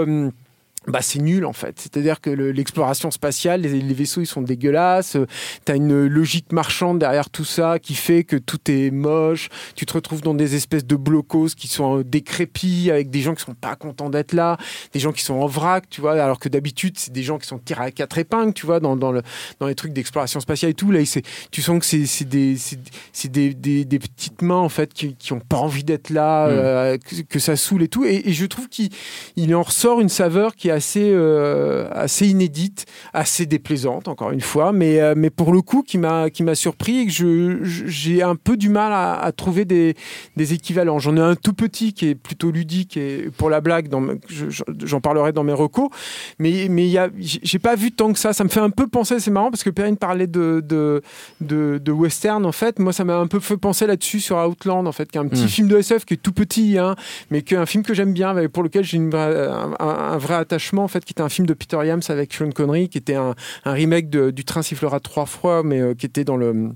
bah, 0.88 1.02
c'est 1.02 1.20
nul 1.20 1.46
en 1.46 1.54
fait. 1.54 1.80
C'est-à-dire 1.80 2.22
que 2.22 2.30
le- 2.30 2.52
l'exploration 2.52 3.12
spatiale, 3.12 3.62
les, 3.62 3.82
les 3.82 3.94
vaisseaux 3.94 4.22
ils 4.22 4.26
sont 4.26 4.42
dégueulasses. 4.42 5.16
euh, 5.18 5.26
T'as 5.66 5.76
une 5.76 6.08
logique 6.08 6.52
marchande 6.52 7.00
derrière 7.00 7.30
tout 7.30 7.44
ça 7.46 7.80
qui 7.80 7.94
fait 7.96 8.24
que 8.24 8.38
tout 8.38 8.60
est 8.72 8.90
moche. 8.90 9.50
Tu 9.76 9.86
te 9.86 9.94
retrouves 9.94 10.22
dans 10.22 10.34
des 10.34 10.56
espèces 10.56 10.86
de 10.86 10.96
blocos 10.96 11.50
qui 11.56 11.68
sont 11.68 12.00
euh, 12.00 12.04
décrépits 12.04 12.90
avec 12.92 13.10
des 13.10 13.22
gens 13.22 13.36
qui 13.36 13.44
sont 13.44 13.54
pas 13.56 13.76
contents 13.76 14.10
d'être 14.10 14.34
là, 14.34 14.58
des 14.94 15.00
gens 15.00 15.12
qui 15.12 15.22
sont 15.24 15.36
en 15.36 15.48
vrac, 15.48 15.90
tu 15.90 16.02
vois. 16.02 16.14
Alors 16.22 16.40
que 16.40 16.50
d'habitude 16.50 16.96
c'est 16.98 17.12
des 17.12 17.24
gens 17.24 17.38
qui 17.38 17.48
sont 17.48 17.60
tirés 17.60 17.86
à 17.86 17.92
quatre 17.92 18.18
épingles, 18.18 18.54
tu 18.54 18.66
vois, 18.66 18.80
dans, 18.80 18.96
dans, 18.96 19.12
le, 19.12 19.22
dans 19.60 19.68
les 19.68 19.76
trucs 19.76 19.94
d'exploration 19.94 20.40
spatiale 20.40 20.72
et 20.72 20.76
tout. 20.76 20.92
Là, 20.92 21.02
tu 21.52 21.62
sens 21.62 21.80
que 21.80 21.86
c'est 21.86 22.26
des, 22.26 22.56
des, 23.26 23.54
des, 23.54 23.86
des 23.86 24.00
petites 24.00 24.42
mains 24.42 24.56
en 24.56 24.70
fait 24.70 24.94
qui, 24.94 25.16
qui 25.16 25.34
ont 25.34 25.40
pas 25.40 25.58
envie 25.58 25.84
d'être 25.84 26.10
là, 26.10 26.48
Mm. 26.48 26.52
euh, 26.52 26.98
que, 26.98 27.22
que 27.24 27.40
ça 27.40 27.56
saoule 27.56 27.84
et 27.84 27.88
tout. 27.88 28.06
Et, 28.06 28.30
et 28.30 28.34
je 28.34 28.46
trouve 28.46 28.70
qu'il 28.70 28.90
il 29.36 29.54
en 29.56 29.62
ressort 29.64 30.00
une 30.00 30.10
saveur 30.10 30.56
qui 30.56 30.69
est 30.70 30.74
assez, 30.74 31.12
euh, 31.14 31.88
assez 31.92 32.28
inédite, 32.28 32.86
assez 33.14 33.46
déplaisante, 33.46 34.08
encore 34.08 34.32
une 34.32 34.42
fois, 34.42 34.72
mais, 34.72 35.00
euh, 35.02 35.14
mais 35.18 35.30
pour 35.30 35.52
le 35.52 35.62
coup, 35.62 35.84
qui 35.84 35.98
m'a 35.98 36.30
qui 36.30 36.44
m'a 36.44 36.56
surpris 36.56 37.00
et 37.00 37.06
que 37.08 37.12
j'ai 37.64 38.22
un 38.24 38.36
peu 38.36 38.58
du 38.58 38.70
mal 38.70 38.92
à, 38.94 39.14
à 39.20 39.32
trouver 39.32 39.66
des, 39.66 39.96
des 40.38 40.54
équivalents. 40.54 41.00
J'en 41.00 41.16
ai 41.18 41.22
un 41.22 41.36
tout 41.36 41.54
petit 41.54 41.94
qui 41.94 42.08
est 42.10 42.16
plutôt 42.16 42.52
ludique 42.52 42.98
et 42.98 43.30
pour 43.38 43.50
la 43.50 43.62
blague, 43.62 43.88
dans, 43.90 44.02
j'en 44.84 45.02
parlerai 45.02 45.32
dans 45.34 45.44
mes 45.44 45.54
recos, 45.54 45.90
mais 46.40 46.68
mais 46.70 46.86
il 46.86 46.92
y 46.92 46.98
a- 46.98 47.10
j'ai 47.20 47.60
pas 47.60 47.76
vu 47.76 47.92
tant 47.92 48.14
que 48.14 48.20
ça. 48.20 48.34
Ça 48.34 48.44
me 48.44 48.50
fait 48.50 48.60
un 48.60 48.70
peu 48.70 48.88
penser, 48.88 49.20
c'est 49.20 49.32
marrant 49.32 49.50
parce 49.52 49.64
que 49.64 49.70
Perrine 49.70 49.98
parlait 49.98 50.28
de, 50.28 50.62
de, 50.66 51.02
de, 51.42 51.80
de 51.84 51.92
western 51.92 52.46
en 52.46 52.52
fait. 52.52 52.80
Moi, 52.80 52.94
ça 52.94 53.04
m'a 53.04 53.18
un 53.18 53.28
peu 53.28 53.40
fait 53.40 53.58
penser 53.58 53.88
là-dessus 53.88 54.20
sur 54.20 54.38
Outland 54.38 54.86
en 54.88 54.92
fait, 54.92 55.10
qui 55.12 55.18
est 55.18 55.22
un 55.22 55.28
petit 55.28 55.44
Mm. 55.44 55.48
film 55.48 55.68
de 55.68 55.78
SF 55.78 56.06
qui 56.06 56.14
est 56.16 56.18
tout 56.18 56.32
petit, 56.34 56.78
hein, 56.78 56.96
mais 57.32 57.42
qui 57.42 57.54
est 57.54 57.58
un 57.58 57.66
film 57.66 57.84
que 57.84 57.94
j'aime 57.94 58.14
bien, 58.14 58.36
pour 58.50 58.64
lequel 58.64 58.84
j'ai 58.84 58.98
une 58.98 59.10
un 59.14 60.18
vrai 60.18 60.36
attachement 60.36 60.59
en 60.84 60.88
fait, 60.88 61.04
qui 61.06 61.14
était 61.14 61.22
un 61.22 61.30
film 61.30 61.48
de 61.48 61.54
Peter 61.54 61.80
Yams 61.84 62.02
avec 62.10 62.34
Sean 62.34 62.52
Connery, 62.52 62.90
qui 62.90 62.98
était 62.98 63.16
un, 63.16 63.36
un 63.66 63.72
remake 63.74 64.10
de- 64.10 64.32
du 64.32 64.44
Train 64.46 64.62
sifflera 64.62 65.00
trois 65.00 65.26
fois, 65.26 65.64
mais 65.64 65.80
euh, 65.80 65.94
qui 65.94 66.06
était 66.06 66.24
dans 66.24 66.38
le 66.38 66.70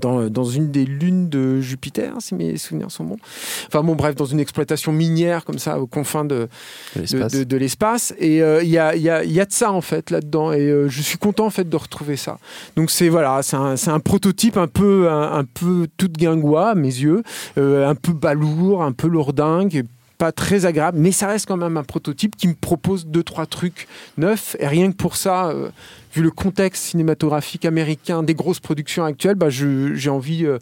dans, 0.00 0.30
dans 0.30 0.44
une 0.44 0.70
des 0.70 0.86
lunes 0.86 1.28
de 1.28 1.60
Jupiter, 1.60 2.14
si 2.20 2.34
mes 2.34 2.56
souvenirs 2.56 2.90
sont 2.90 3.04
bons. 3.04 3.18
Enfin 3.66 3.82
bon, 3.82 3.94
bref, 3.94 4.14
dans 4.14 4.24
une 4.24 4.40
exploitation 4.40 4.90
minière 4.90 5.44
comme 5.44 5.58
ça, 5.58 5.78
aux 5.78 5.86
confins 5.86 6.24
de, 6.24 6.48
De 6.96 7.44
de, 7.44 7.56
l'espace. 7.58 8.14
Et 8.18 8.42
euh, 8.42 8.62
il 8.62 8.70
y, 8.70 8.78
a, 8.78 8.96
il 8.96 9.02
y, 9.02 9.10
a, 9.10 9.22
il 9.22 9.32
y 9.32 9.38
a 9.38 9.44
de 9.44 9.52
ça 9.52 9.70
en 9.70 9.82
fait 9.82 10.10
là-dedans. 10.10 10.52
Et 10.52 10.60
euh, 10.62 10.88
je 10.88 11.02
suis 11.02 11.18
content 11.18 11.44
en 11.44 11.50
fait 11.50 11.68
de 11.68 11.76
retrouver 11.76 12.16
ça. 12.16 12.38
Donc 12.74 12.90
c'est 12.90 13.10
voilà, 13.10 13.42
c'est 13.42 13.56
un, 13.90 14.00
prototype 14.00 14.56
un 14.56 14.66
peu, 14.66 15.10
un, 15.10 15.32
un 15.40 15.44
peu 15.44 15.86
tout 15.98 16.08
guingois 16.08 16.70
à 16.70 16.74
mes 16.74 16.86
yeux, 16.88 17.22
euh, 17.58 17.86
un 17.86 17.94
peu 17.94 18.12
balourd, 18.14 18.82
un 18.82 18.92
peu 18.92 19.08
lourdingue. 19.08 19.84
Pas 20.22 20.30
très 20.30 20.66
agréable, 20.66 20.98
mais 21.00 21.10
ça 21.10 21.26
reste 21.26 21.46
quand 21.46 21.56
même 21.56 21.76
un 21.76 21.82
prototype 21.82 22.36
qui 22.36 22.46
me 22.46 22.54
propose 22.54 23.06
deux 23.06 23.24
trois 23.24 23.44
trucs 23.46 23.88
neufs. 24.18 24.54
Et 24.60 24.68
rien 24.68 24.92
que 24.92 24.96
pour 24.96 25.16
ça, 25.16 25.46
euh, 25.48 25.70
vu 26.14 26.22
le 26.22 26.30
contexte 26.30 26.84
cinématographique 26.84 27.64
américain 27.64 28.22
des 28.22 28.34
grosses 28.34 28.60
productions 28.60 29.04
actuelles, 29.04 29.34
bah, 29.34 29.50
je- 29.50 29.94
j'ai 29.96 30.10
envie 30.10 30.46
euh, 30.46 30.58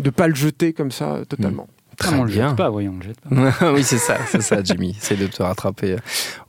de 0.00 0.10
pas 0.10 0.26
le 0.26 0.34
jeter 0.34 0.72
comme 0.72 0.90
ça 0.90 1.12
euh, 1.14 1.24
totalement. 1.24 1.68
Très 1.96 2.14
Ah, 2.14 2.18
on 2.18 2.24
le 2.24 2.32
bien. 2.32 2.48
jette 2.48 2.56
pas, 2.56 2.68
voyons, 2.68 2.94
on 2.96 2.98
le 2.98 3.04
jette 3.04 3.20
pas. 3.20 3.72
oui, 3.74 3.84
c'est 3.84 3.96
ça, 3.98 4.16
c'est 4.28 4.42
ça, 4.42 4.60
Jimmy. 4.64 4.96
Essaye 5.00 5.18
de 5.18 5.28
te 5.28 5.40
rattraper 5.40 5.94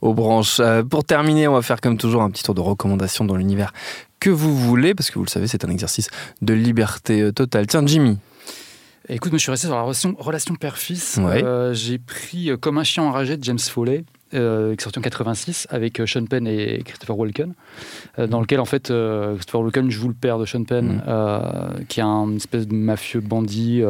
aux 0.00 0.12
branches. 0.12 0.58
Euh, 0.58 0.82
pour 0.82 1.04
terminer, 1.04 1.46
on 1.46 1.54
va 1.54 1.62
faire 1.62 1.80
comme 1.80 1.96
toujours 1.96 2.22
un 2.22 2.30
petit 2.30 2.42
tour 2.42 2.56
de 2.56 2.60
recommandations 2.60 3.24
dans 3.24 3.36
l'univers 3.36 3.72
que 4.18 4.30
vous 4.30 4.56
voulez, 4.56 4.96
parce 4.96 5.10
que 5.12 5.18
vous 5.20 5.24
le 5.24 5.30
savez, 5.30 5.46
c'est 5.46 5.64
un 5.64 5.70
exercice 5.70 6.08
de 6.42 6.54
liberté 6.54 7.32
totale. 7.32 7.68
Tiens, 7.68 7.86
Jimmy. 7.86 8.18
Écoute, 9.10 9.32
moi 9.32 9.38
je 9.38 9.42
suis 9.42 9.50
resté 9.50 9.66
sur 9.68 9.74
la 9.76 9.82
relation, 9.82 10.14
relation 10.18 10.54
père-fils. 10.54 11.18
Ouais. 11.22 11.42
Euh, 11.42 11.72
J'ai 11.72 11.96
pris 11.98 12.50
euh, 12.50 12.58
Comme 12.58 12.76
un 12.76 12.84
chien 12.84 13.02
enragé 13.04 13.38
de 13.38 13.44
James 13.44 13.58
Foley, 13.58 14.04
euh, 14.34 14.74
qui 14.74 14.82
est 14.82 14.84
sorti 14.84 14.98
en 14.98 15.02
86 15.02 15.66
avec 15.70 16.02
Sean 16.04 16.26
Penn 16.26 16.46
et 16.46 16.82
Christopher 16.84 17.18
Walken, 17.18 17.54
euh, 18.18 18.26
dans 18.26 18.42
lequel 18.42 18.60
en 18.60 18.66
fait 18.66 18.90
euh, 18.90 19.34
Christopher 19.36 19.62
Walken 19.62 19.90
joue 19.90 20.08
le 20.08 20.14
père 20.14 20.38
de 20.38 20.44
Sean 20.44 20.64
Penn, 20.64 21.02
euh, 21.08 21.70
qui 21.88 22.00
est 22.00 22.02
un 22.02 22.36
espèce 22.36 22.66
de 22.66 22.74
mafieux 22.74 23.20
bandit 23.20 23.82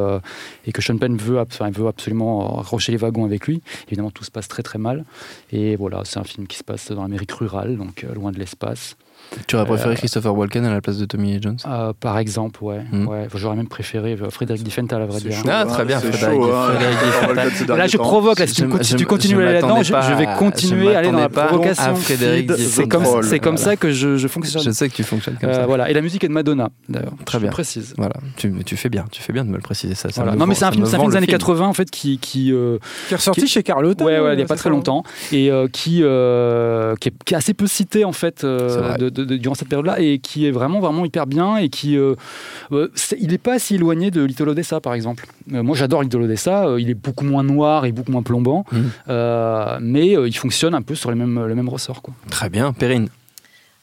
et 0.67 0.73
que 0.73 0.81
Sean 0.81 0.99
Penn 0.99 1.17
veut, 1.17 1.41
enfin, 1.41 1.69
veut 1.71 1.89
absolument 1.89 2.55
raccrocher 2.55 2.93
les 2.93 2.99
wagons 2.99 3.25
avec 3.25 3.49
lui. 3.49 3.61
Évidemment, 3.89 4.13
tout 4.13 4.23
se 4.23 4.31
passe 4.31 4.47
très 4.47 4.63
très 4.63 4.79
mal. 4.79 5.05
Et 5.51 5.75
voilà, 5.75 6.03
c'est 6.05 6.21
un 6.21 6.25
film 6.25 6.47
qui 6.47 6.59
se 6.59 6.65
passe 6.65 6.93
dans 6.93 7.03
l'Amérique 7.03 7.33
rurale, 7.33 7.77
donc 7.77 8.07
loin 8.15 8.31
de 8.31 8.39
l'espace. 8.39 8.97
Tu 9.47 9.57
aurais 9.57 9.67
préféré 9.67 9.93
Euh, 9.93 9.97
Christopher 9.97 10.35
Walken 10.37 10.65
à 10.65 10.71
la 10.71 10.81
place 10.81 10.97
de 10.99 11.05
Tommy 11.05 11.33
Lee 11.35 11.39
Jones? 11.43 11.57
Euh, 11.67 11.93
par 11.99 12.19
exemple, 12.19 12.63
ouais. 12.65 12.81
Mhm. 12.91 13.07
ouais. 13.09 13.23
Enfin, 13.27 13.39
J'aurais 13.39 13.57
même 13.57 13.69
préféré 13.69 14.17
euh, 14.21 14.31
Frédéric 14.31 14.63
Diffenthal, 14.63 15.03
à 15.03 15.07
vrai 15.07 15.21
dire. 15.21 15.33
chaud, 15.33 15.45
Ah, 15.49 15.63
hein, 15.63 15.67
très 15.67 15.85
bien, 15.85 15.99
Frédéric. 16.01 16.25
chaud, 16.41 16.51
hein. 16.53 16.69
Frédéric 16.73 17.69
Là, 17.69 17.87
je 17.87 17.97
provoque, 17.99 18.39
là, 18.39 18.47
si 18.47 18.55
tu, 18.55 18.65
si 18.83 18.97
tu 18.97 19.07
continues 19.07 19.35
je 19.37 19.41
à 19.41 19.45
aller 19.45 19.53
là-dedans, 19.61 19.83
je, 19.83 20.15
vais 20.15 20.27
continuer 20.39 20.95
à 20.95 20.99
aller 21.01 21.11
dans 21.13 21.19
la 21.19 21.29
provocation. 21.29 21.95
C'est 21.97 22.89
comme, 22.89 23.03
Troll. 23.03 23.25
c'est 23.25 23.39
comme 23.39 23.57
Voilà. 23.57 23.71
ça 23.73 23.77
que 23.77 23.91
je, 23.93 24.17
je 24.17 24.29
fonctionne. 24.29 24.63
Je 24.63 24.71
sais 24.71 24.89
que 24.89 24.95
tu 24.95 25.03
fonctionnes 25.03 25.37
comme 25.41 25.51
Euh, 25.51 25.55
ça. 25.55 25.67
voilà. 25.67 25.91
Et 25.91 25.95
la 25.95 26.01
musique 26.01 26.25
est 26.25 26.29
de 26.29 26.33
Madonna, 26.33 26.71
d'ailleurs. 26.89 27.13
Très 27.25 27.39
bien. 27.39 27.51
précise. 27.51 27.95
Voilà, 27.97 28.15
tu, 28.37 28.53
tu 28.65 28.77
fais 28.77 28.89
bien, 28.89 29.05
tu 29.11 29.23
fais 29.23 29.33
bien 29.33 29.45
de 29.45 29.51
me 29.51 29.57
le 29.57 29.63
préciser 29.63 29.95
ça. 29.95 30.09
ça 30.09 30.15
Voilà. 30.23 30.33
me 30.33 30.39
Non, 30.39 30.47
mais 30.47 30.55
c'est 30.55 30.65
un 30.65 30.73
film, 30.73 30.85
des 30.85 30.95
années 30.95 31.27
film. 31.27 31.39
80 31.39 31.67
en 31.67 31.75
fait 31.75 31.91
qui, 31.91 32.19
qui, 32.19 32.53
euh, 32.53 32.79
est 33.11 33.15
ressorti 33.15 33.47
chez 33.47 33.63
Carlotta. 33.63 34.05
ouais, 34.05 34.19
ouais, 34.19 34.27
euh, 34.29 34.33
il 34.35 34.37
n'y 34.37 34.43
a 34.43 34.47
pas 34.47 34.57
très 34.57 34.71
longtemps 34.71 35.03
et 35.33 35.51
euh, 35.51 35.69
qui, 35.71 36.01
euh, 36.03 36.95
qui, 37.01 37.09
est, 37.09 37.35
assez 37.35 37.55
peu 37.55 37.67
cité 37.67 38.05
en 38.05 38.13
fait 38.13 38.45
euh, 38.45 38.97
de- 38.97 39.18
de- 39.19 39.25
de- 39.25 39.37
durant 39.37 39.55
cette 39.55 39.69
période-là 39.69 40.01
et 40.01 40.19
qui 40.19 40.47
est 40.47 40.51
vraiment 40.51 40.81
vraiment 40.81 41.05
hyper 41.05 41.27
bien 41.27 41.57
et 41.57 41.69
qui 41.69 41.97
euh, 41.97 42.15
euh, 42.73 42.89
c'est- 42.95 43.17
il 43.21 43.29
n'est 43.31 43.39
pas 43.39 43.59
si 43.59 43.75
éloigné 43.75 44.11
de 44.11 44.23
Little 44.23 44.49
Odessa 44.49 44.81
par 44.81 44.95
exemple. 44.95 45.27
Euh, 45.53 45.63
moi 45.63 45.77
j'adore 45.77 46.03
Little 46.03 46.23
Odessa, 46.23 46.67
euh, 46.67 46.81
il 46.81 46.89
est 46.91 46.95
beaucoup 46.95 47.25
moins 47.25 47.43
noir 47.43 47.85
et 47.87 47.93
beaucoup 47.93 48.13
moins 48.13 48.23
plombant, 48.23 48.65
Mhm. 48.73 48.91
euh, 49.09 49.79
mais 49.81 50.17
euh, 50.17 50.29
il 50.29 50.37
fonctionne 50.37 50.75
un 50.75 50.83
peu 50.83 50.95
sur 50.95 51.11
les 51.11 51.17
mêmes, 51.17 51.45
le 51.47 51.55
même 51.55 51.69
ressort 51.69 52.01
quoi. 52.03 52.15
Très 52.31 52.49
bien, 52.49 52.73
Perrine. 52.73 53.09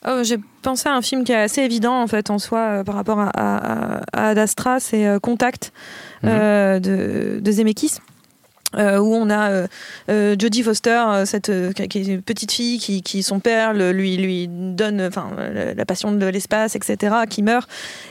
Oh, 0.07 0.21
J'ai 0.23 0.37
pensé 0.61 0.87
à 0.87 0.93
un 0.95 1.01
film 1.01 1.23
qui 1.23 1.31
est 1.31 1.35
assez 1.35 1.61
évident 1.61 1.99
en 2.01 2.05
fait 2.07 2.29
en 2.29 2.37
soi 2.37 2.59
euh, 2.59 2.83
par 2.83 2.93
rapport 2.95 3.19
à, 3.19 3.29
à, 3.33 4.01
à 4.13 4.27
Ad 4.29 4.37
Astra, 4.37 4.79
c'est 4.79 5.07
euh, 5.07 5.19
Contact 5.19 5.73
Mhm. 6.23 6.29
de, 6.79 7.39
de 7.41 7.51
Zemeckis. 7.51 7.97
Euh, 8.77 8.99
où 8.99 9.13
on 9.13 9.29
a 9.29 9.49
euh, 9.49 9.67
euh, 10.09 10.35
Jodie 10.39 10.63
Foster, 10.63 11.23
cette 11.25 11.49
une 11.49 12.21
petite 12.21 12.51
fille 12.51 12.79
qui, 12.79 13.23
son 13.23 13.39
père 13.39 13.73
lui 13.73 14.17
lui 14.17 14.47
donne 14.49 15.01
enfin 15.01 15.29
la, 15.75 15.85
passion 15.85 16.11
de 16.11 16.25
l'espace, 16.25 16.75
etc., 16.75 17.15
qui 17.29 17.43
meurt 17.43 17.69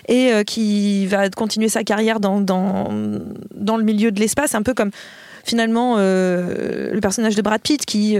et 0.09 0.33
qui 0.47 1.07
va 1.07 1.29
continuer 1.31 1.69
sa 1.69 1.85
carrière 1.85 2.21
dans, 2.21 2.41
dans, 2.41 2.89
le 3.77 3.83
milieu 3.83 4.11
de 4.11 4.21
l'espace, 4.21 4.55
un 4.55 4.63
peu 4.63 4.75
comme 4.75 4.91
finalement 5.45 5.97
le 5.97 6.99
personnage 7.01 7.35
de 7.35 7.43
Brad 7.43 7.61
Pitt 7.61 7.85
qui 7.85 8.17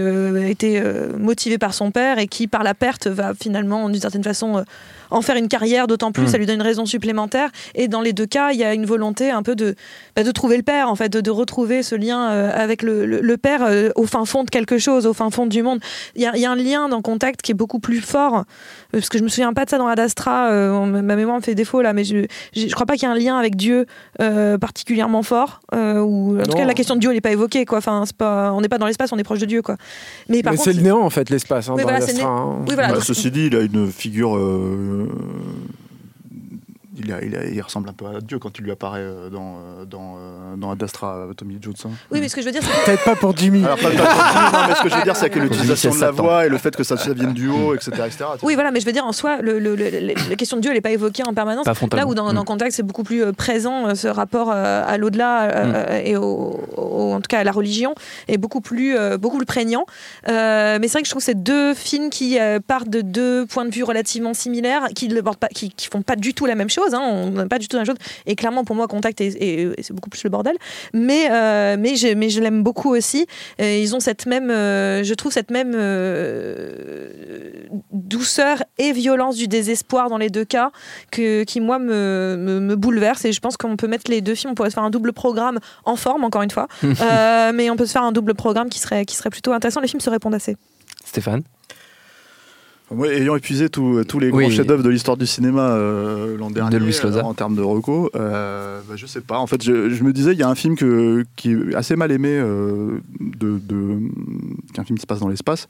euh, 0.75 1.17
motivé 1.17 1.57
par 1.57 1.73
son 1.73 1.91
père 1.91 2.19
et 2.19 2.27
qui 2.27 2.47
par 2.47 2.63
la 2.63 2.73
perte 2.73 3.07
va 3.07 3.33
finalement 3.33 3.89
d'une 3.89 4.01
certaine 4.01 4.23
façon 4.23 4.63
en 5.11 5.21
faire 5.21 5.35
une 5.35 5.47
carrière 5.47 5.87
d'autant 5.87 6.11
plus 6.11 6.27
ça 6.27 6.37
lui 6.37 6.45
donne 6.45 6.55
une 6.55 6.61
raison 6.61 6.85
supplémentaire 6.85 7.49
et 7.75 7.87
dans 7.87 8.01
les 8.01 8.13
deux 8.13 8.25
cas 8.25 8.51
il 8.51 8.59
y 8.59 8.63
a 8.63 8.73
une 8.73 8.85
volonté 8.85 9.31
un 9.31 9.43
peu 9.43 9.55
de 9.55 9.75
bah, 10.15 10.23
de 10.23 10.31
trouver 10.31 10.57
le 10.57 10.63
père 10.63 10.89
en 10.89 10.95
fait 10.95 11.09
de, 11.09 11.21
de 11.21 11.31
retrouver 11.31 11.83
ce 11.83 11.95
lien 11.95 12.29
euh, 12.31 12.51
avec 12.53 12.81
le, 12.81 13.05
le- 13.05 13.21
le 13.21 13.37
père 13.37 13.61
euh, 13.63 13.89
au 13.95 14.05
fin 14.05 14.25
fond 14.25 14.43
de 14.43 14.49
quelque 14.49 14.77
chose 14.77 15.05
au 15.05 15.13
fin 15.13 15.29
fond 15.29 15.45
du 15.45 15.61
monde 15.63 15.79
il 16.15 16.21
y 16.21 16.25
a, 16.25 16.35
y 16.37 16.45
a 16.45 16.51
un 16.51 16.55
lien 16.55 16.89
dans 16.89 17.01
Contact 17.01 17.41
qui 17.41 17.51
est 17.51 17.55
beaucoup 17.55 17.79
plus 17.79 18.01
fort 18.01 18.37
euh, 18.37 18.43
parce 18.91 19.09
que 19.09 19.17
je 19.17 19.23
me 19.23 19.29
souviens 19.29 19.53
pas 19.53 19.65
de 19.65 19.69
ça 19.69 19.77
dans 19.77 19.87
Ad 19.87 19.99
Astra 19.99 20.49
euh, 20.49 20.71
on- 20.71 20.85
ma 20.87 21.15
mémoire 21.15 21.37
me 21.37 21.41
fait 21.43 21.55
défaut 21.55 21.81
là 21.81 21.93
mais 21.93 22.03
je 22.03 22.25
je, 22.55 22.67
je 22.67 22.73
crois 22.73 22.85
pas 22.85 22.93
qu'il 22.95 23.03
y 23.07 23.11
ait 23.11 23.13
un 23.13 23.17
lien 23.17 23.37
avec 23.37 23.55
Dieu 23.55 23.85
euh, 24.21 24.57
particulièrement 24.57 25.23
fort 25.23 25.59
euh, 25.73 25.99
ou 25.99 26.39
en 26.39 26.43
tout 26.43 26.51
Non. 26.51 26.57
cas 26.57 26.65
la 26.65 26.73
question 26.73 26.95
de 26.95 26.99
Dieu 27.01 27.11
n'est 27.11 27.21
pas 27.21 27.31
évoquée 27.31 27.65
quoi 27.65 27.77
enfin 27.79 28.03
c'est 28.05 28.15
pas 28.15 28.51
on 28.53 28.61
n'est 28.61 28.69
pas 28.69 28.77
dans 28.77 28.87
l'espace 28.87 29.11
on 29.13 29.17
est 29.17 29.23
proche 29.23 29.39
de 29.39 29.45
Dieu 29.45 29.61
quoi 29.61 29.75
mais 30.29 30.41
par 30.41 30.53
Mais 30.53 30.57
contre 30.57 30.69
c'est 30.71 30.75
le 30.77 30.81
néant 30.83 31.01
en 31.01 31.09
fait, 31.09 31.29
l'espace. 31.29 31.69
Hein, 31.69 31.73
Oui, 31.75 31.83
dans 31.83 31.89
voilà, 31.89 32.05
né- 32.05 32.21
hein. 32.21 32.55
oui, 32.67 32.73
voilà, 32.73 32.87
Bah, 32.89 32.93
donc- 32.95 33.03
ceci 33.03 33.29
dit, 33.31 33.47
il 33.47 33.55
a 33.55 33.61
une 33.61 33.91
figure. 33.91 34.35
Euh, 35.05 35.84
il, 36.97 37.11
a- 37.11 37.23
il 37.23 37.35
a- 37.35 37.45
il 37.45 37.61
ressemble 37.61 37.89
un 37.89 37.93
peu 37.93 38.05
à 38.07 38.19
Dieu 38.21 38.39
quand 38.39 38.57
il 38.59 38.63
lui 38.63 38.71
apparaît 38.71 38.99
euh, 39.01 39.29
dans, 39.29 39.55
euh, 39.57 39.85
dans, 39.85 40.15
euh, 40.17 40.55
dans 40.57 40.71
Ad 40.71 40.81
Astra, 40.83 41.27
Tommy 41.37 41.55
hein. 41.55 41.89
oui 42.11 42.19
mais 42.21 42.29
ce 42.29 42.35
que 42.35 42.41
je 42.41 42.45
veux 42.45 42.51
dire 42.51 42.61
c'est 42.63 42.69
que 42.69 42.85
Peut-être 42.85 43.03
pas 43.03 43.15
pour 43.15 43.35
Jimmy. 43.35 43.63
Alors, 43.63 43.77
pas, 43.77 43.89
pas- 43.89 44.03
pas- 44.03 44.51
non, 44.61 44.67
mais 44.69 44.75
ce 44.75 44.81
que 44.83 44.89
je 44.89 44.95
veux 44.95 45.03
dire, 45.03 45.15
c'est 45.15 45.29
que 45.29 45.39
l'utilisation 45.39 45.93
de 45.93 45.99
la 46.01 46.11
voix 46.11 46.45
et 46.45 46.49
le 46.49 46.57
fait 46.57 46.75
que 46.75 46.83
ça, 46.83 46.97
ça 46.97 47.13
vienne 47.13 47.33
du 47.33 47.47
haut, 47.49 47.73
etc. 47.73 47.91
Oui, 48.43 48.53
voilà, 48.55 48.71
mais 48.71 48.79
je 48.79 48.85
veux 48.85 48.91
dire, 48.91 49.05
en 49.05 49.11
soi, 49.11 49.41
le, 49.41 49.59
le- 49.59 49.75
le- 49.75 49.89
le- 49.89 50.13
la 50.29 50.35
question 50.35 50.57
de 50.57 50.61
Dieu, 50.61 50.71
elle 50.71 50.77
n'est 50.77 50.81
pas 50.81 50.91
évoquée 50.91 51.23
en 51.27 51.33
permanence. 51.33 51.65
Là 51.65 52.05
où 52.07 52.13
dans, 52.15 52.31
Mm. 52.31 52.35
dans 52.35 52.43
Contact, 52.43 52.71
c'est 52.73 52.83
beaucoup 52.83 53.03
plus 53.03 53.33
présent, 53.33 53.93
ce 53.95 54.07
rapport 54.07 54.51
à 54.51 54.97
l'au-delà 54.97 55.43
euh, 55.49 56.01
et 56.03 56.15
au, 56.17 56.59
au- 56.77 57.13
en 57.13 57.17
tout 57.21 57.27
cas 57.29 57.39
à 57.39 57.43
la 57.43 57.51
religion 57.51 57.95
est 58.27 58.37
beaucoup 58.37 58.61
plus, 58.61 58.95
euh, 58.97 59.17
beaucoup 59.17 59.37
plus 59.37 59.45
prégnant. 59.45 59.85
Euh, 60.27 60.77
mais 60.79 60.87
c'est 60.87 60.93
vrai 60.93 61.01
que 61.01 61.07
je 61.07 61.11
trouve 61.11 61.21
que 61.21 61.25
c'est 61.25 61.41
deux 61.41 61.73
films 61.73 62.09
qui 62.09 62.39
euh, 62.39 62.59
partent 62.65 62.89
de 62.89 63.01
deux 63.01 63.45
points 63.45 63.65
de 63.65 63.71
vue 63.73 63.83
relativement 63.83 64.33
similaires, 64.33 64.87
qui 64.95 65.07
ne 65.07 65.21
pas, 65.21 65.47
qui, 65.47 65.69
qui 65.71 65.87
font 65.87 66.01
pas 66.01 66.15
du 66.15 66.33
tout 66.33 66.45
la 66.45 66.55
même 66.55 66.69
chose. 66.69 66.84
Hein, 66.93 67.01
on 67.01 67.31
n'a 67.31 67.47
pas 67.47 67.57
du 67.59 67.67
tout 67.67 67.75
la 67.77 67.81
même 67.83 67.87
chose. 67.87 67.97
Et 68.25 68.35
clairement, 68.35 68.63
pour 68.63 68.75
moi, 68.75 68.87
Contact, 68.87 69.21
est, 69.21 69.27
est- 69.41 69.61
est- 69.63 69.81
c'est 69.83 69.93
beaucoup 69.93 70.09
plus 70.09 70.23
le 70.23 70.29
bordel. 70.29 70.55
Mais, 70.93 71.27
euh, 71.31 71.75
mais, 71.79 71.95
je, 71.95 72.09
mais 72.13 72.29
je 72.29 72.39
l'aime 72.41 72.63
beaucoup 72.63 72.93
aussi. 72.95 73.25
Et 73.59 73.81
ils 73.81 73.95
ont 73.95 73.99
cette 73.99 74.25
même, 74.25 74.49
euh, 74.51 75.03
je 75.03 75.13
trouve 75.13 75.31
cette 75.31 75.51
même 75.51 75.73
euh, 75.75 77.63
douceur 77.91 78.63
et 78.77 78.91
violence 78.91 79.35
du 79.37 79.47
désespoir 79.47 80.09
dans 80.09 80.17
les 80.17 80.29
deux 80.29 80.45
cas 80.45 80.71
que, 81.11 81.43
qui, 81.43 81.61
moi, 81.61 81.79
me, 81.79 82.35
me, 82.37 82.59
me 82.59 82.75
bouleverse. 82.75 83.25
Et 83.25 83.31
je 83.31 83.39
pense 83.39 83.57
qu'on 83.57 83.75
peut 83.77 83.87
mettre 83.87 84.09
les 84.11 84.21
deux 84.21 84.35
films, 84.35 84.51
on 84.51 84.55
pourrait 84.55 84.69
se 84.69 84.75
faire 84.75 84.83
un 84.83 84.89
double 84.89 85.13
programme 85.13 85.59
en 85.85 85.95
forme, 85.95 86.23
encore 86.23 86.41
une 86.41 86.51
fois. 86.51 86.67
Mais 87.53 87.69
on 87.69 87.75
peut 87.75 87.85
se 87.85 87.91
faire 87.91 88.03
un 88.03 88.11
double 88.11 88.33
programme 88.35 88.69
qui 88.69 88.79
serait, 88.79 89.05
qui 89.05 89.15
serait 89.15 89.29
plutôt 89.29 89.53
intéressant. 89.53 89.81
Les 89.81 89.87
films 89.87 90.01
se 90.01 90.09
répondent 90.09 90.35
assez. 90.35 90.55
Stéphane? 91.05 91.43
Moi, 92.91 93.07
ayant 93.13 93.35
épuisé 93.35 93.67
tous 93.69 94.03
tous 94.03 94.19
les 94.19 94.29
grands 94.29 94.37
Oui. 94.37 94.51
chefs-d'œuvre 94.51 94.83
de 94.83 94.89
l'histoire 94.89 95.17
du 95.17 95.25
cinéma 95.25 95.69
euh, 95.71 96.37
l'an 96.37 96.51
dernier, 96.51 96.77
euh, 96.77 97.21
en 97.23 97.33
termes 97.33 97.55
de 97.55 97.61
reco, 97.63 98.11
euh, 98.15 98.79
bah, 98.87 98.93
je 98.95 99.07
sais 99.07 99.21
pas. 99.21 99.39
En 99.39 99.47
fait, 99.47 99.63
je, 99.63 99.89
je 99.89 100.03
me 100.03 100.13
disais, 100.13 100.33
il 100.33 100.39
y 100.39 100.43
a 100.43 100.49
un 100.49 100.53
film 100.55 100.75
que, 100.75 101.25
qui 101.35 101.51
est 101.51 101.73
assez 101.75 101.95
mal 101.95 102.11
aimé, 102.11 102.29
euh, 102.31 102.99
de, 103.19 103.57
de, 103.57 103.97
qui 104.71 104.77
est 104.77 104.79
un 104.79 104.83
film 104.83 104.97
qui 104.97 105.01
se 105.01 105.07
passe 105.07 105.19
dans 105.19 105.27
l'espace, 105.29 105.67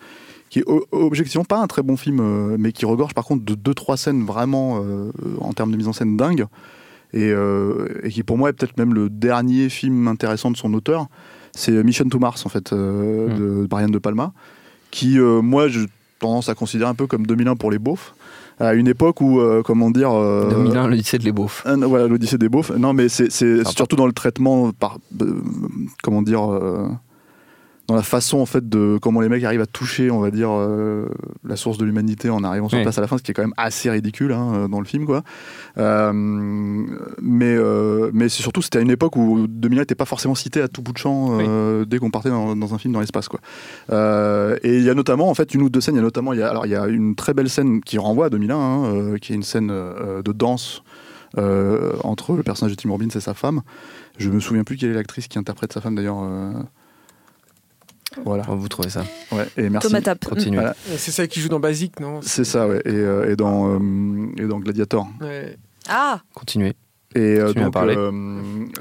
qui 0.49 0.60
est 0.60 0.65
objectivement 0.91 1.45
pas 1.45 1.58
un 1.62 1.67
très 1.67 1.84
bon 1.84 1.95
film, 1.95 2.19
euh, 2.19 2.58
mais 2.60 2.73
qui 2.73 2.86
regorge 2.86 3.13
par 3.13 3.23
contre 3.23 3.45
de 3.45 3.56
deux 3.56 3.73
trois 3.73 3.95
scènes 3.95 4.25
vraiment 4.25 4.82
euh, 4.84 5.10
en 5.39 5.54
termes 5.54 5.71
de 5.71 5.78
mise 5.78 5.88
en 5.88 5.93
scène 5.93 6.17
dingue, 6.17 6.45
et, 7.13 7.32
euh, 7.32 7.88
et 8.04 8.10
qui 8.10 8.23
pour 8.23 8.38
moi 8.38 8.49
est 8.49 8.54
peut-être 8.54 8.78
même 8.78 8.93
le 8.93 9.10
dernier 9.10 9.69
film 9.69 10.10
intéressant 10.10 10.51
de 10.51 10.58
son 10.58 10.73
auteur. 10.73 11.08
C'est 11.54 11.71
Mission 11.82 12.10
to 12.10 12.19
Mars 12.19 12.45
en 12.45 12.49
fait 12.49 12.73
euh, 12.73 13.30
Mm. 13.30 13.39
de 13.39 13.67
Brian 13.67 13.88
de 13.88 13.99
Palma, 13.99 14.34
qui 14.91 15.17
euh, 15.17 15.41
moi 15.41 15.69
je 15.69 15.80
tendance 16.26 16.50
à 16.50 16.56
considérer 16.56 16.90
un 16.90 16.96
peu 16.96 17.08
comme 17.08 17.26
2001 17.26 17.56
pour 17.56 17.72
les 17.72 17.80
beaufs, 17.80 18.14
à 18.60 18.74
une 18.74 18.88
époque 18.88 19.22
où, 19.22 19.40
euh, 19.40 19.62
comment 19.64 19.92
dire... 19.92 20.12
euh, 20.14 20.50
2001, 20.50 20.88
le 20.88 20.96
lycée 20.96 21.18
de 21.18 21.24
les 21.24 21.32
beaufs. 21.32 21.64
non, 21.66 21.88
voilà, 21.88 22.08
l'Odyssée 22.08 22.38
des 22.38 22.50
beaufs. 22.50 22.72
Non, 22.72 22.94
mais 22.94 23.10
c'est 23.10 23.30
surtout 23.30 23.96
dans 23.96 24.08
le 24.08 24.14
traitement, 24.14 24.72
par, 24.72 24.98
euh, 25.22 25.42
comment 26.04 26.22
dire, 26.22 26.52
euh, 26.52 26.88
dans 27.88 27.95
la 27.95 28.02
façon 28.02 28.39
en 28.39 28.45
fait 28.48 28.67
de 28.67 28.98
comment 29.02 29.21
les 29.21 29.30
mecs 29.30 29.43
arrivent 29.43 29.62
à 29.62 29.65
toucher, 29.67 30.10
on 30.10 30.19
va 30.19 30.32
dire, 30.32 30.50
euh, 30.52 31.06
la 31.43 31.56
source 31.56 31.78
de 31.78 31.86
l'humanité 31.86 32.30
en 32.32 32.43
arrivant 32.43 32.67
sur 32.67 32.78
Oui. 32.78 32.84
place 32.84 32.98
à 32.98 33.02
la 33.02 33.08
fin, 33.08 33.17
ce 33.17 33.24
qui 33.24 33.30
est 33.32 33.34
quand 33.34 33.43
même 33.43 33.54
assez 33.58 33.89
ridicule 33.91 34.32
hein, 34.32 34.54
euh, 34.56 34.67
dans 34.67 34.80
le 34.80 34.86
film, 34.86 35.06
quoi. 35.06 35.21
Euh, 35.78 36.12
mais 37.21 37.56
euh, 37.56 38.10
mais 38.13 38.30
c'est 38.30 38.41
surtout 38.41 38.62
c'était 38.62 38.80
à 38.80 38.82
une 38.82 38.89
époque 38.89 39.15
où 39.15 39.45
2001 39.48 39.82
n'était 39.82 39.95
pas 39.95 40.06
forcément 40.06 40.36
cité 40.36 40.62
à 40.62 40.67
tout 40.67 40.82
bout 40.82 40.93
de 40.93 40.98
champ 40.98 41.38
dès 41.86 42.00
qu'on 42.00 42.10
partait 42.12 42.30
dans, 42.30 42.56
dans 42.56 42.74
un 42.74 42.78
film 42.78 42.93
dans 42.93 43.00
l'espace, 43.02 43.28
quoi. 43.28 43.39
Et 44.63 44.78
il 44.78 44.84
y 44.84 44.89
a 44.89 44.93
notamment 44.95 45.30
en 45.30 45.34
fait 45.36 45.54
une 45.54 45.62
ou 45.62 45.69
deux 45.69 45.82
scènes. 45.82 45.95
Il 45.95 46.00
y 46.00 46.02
a 46.02 46.04
notamment 46.04 46.34
il 46.34 46.39
y 46.39 46.43
a, 46.43 46.50
alors 46.50 46.65
il 46.65 46.71
y 46.71 46.76
a 46.76 46.88
une 46.88 47.15
très 47.15 47.34
belle 47.34 47.50
scène 47.50 47.82
qui 47.82 47.98
renvoie 47.98 48.28
à 48.28 48.30
2001, 48.30 48.56
hein, 48.58 49.15
qui 49.21 49.34
est 49.34 49.36
une 49.36 49.43
scène 49.43 49.67
de 49.67 50.32
danse 50.32 50.84
entre 51.38 52.34
le 52.34 52.43
personnage 52.43 52.76
de 52.76 52.82
Tim 52.82 52.89
Robbins 52.89 53.10
et 53.13 53.19
sa 53.19 53.34
femme. 53.34 53.62
Je 54.17 54.30
me 54.30 54.39
souviens 54.39 54.63
plus 54.63 54.78
quelle 54.78 54.91
est 54.91 54.95
l'actrice 54.95 55.28
qui 55.28 55.38
interprète 55.38 55.74
sa 55.74 55.82
femme 55.82 55.95
d'ailleurs. 55.95 56.17
Euh, 58.17 58.21
Voilà. 58.25 58.43
Vous 58.47 58.67
trouvez 58.67 58.89
ça 58.89 59.04
Ouais, 59.32 59.45
et 59.58 59.69
merci. 59.69 59.89
Continuez. 60.28 60.58
Voilà. 60.58 60.75
C'est 60.97 61.12
ça 61.12 61.28
qui 61.28 61.39
joue 61.39 61.49
dans 61.49 61.60
Basic, 61.60 61.99
non? 61.99 62.19
C'est 62.21 62.43
ça, 62.45 62.67
ouais. 62.67 62.82
Et, 62.86 62.89
euh, 62.91 63.32
et 63.32 63.36
dans, 63.36 63.69
euh, 63.80 63.80
et 64.38 64.45
dans 64.45 64.60
Gladiator. 64.60 65.08
Ouais. 65.21 65.58
Ah 65.88 66.21
Continuez. 66.34 66.73
Et 67.15 67.19
euh, 67.19 67.47
Tu 67.49 67.56
viens 67.60 67.65
donc, 67.65 67.73
parler. 67.73 67.95
euh, 67.95 68.12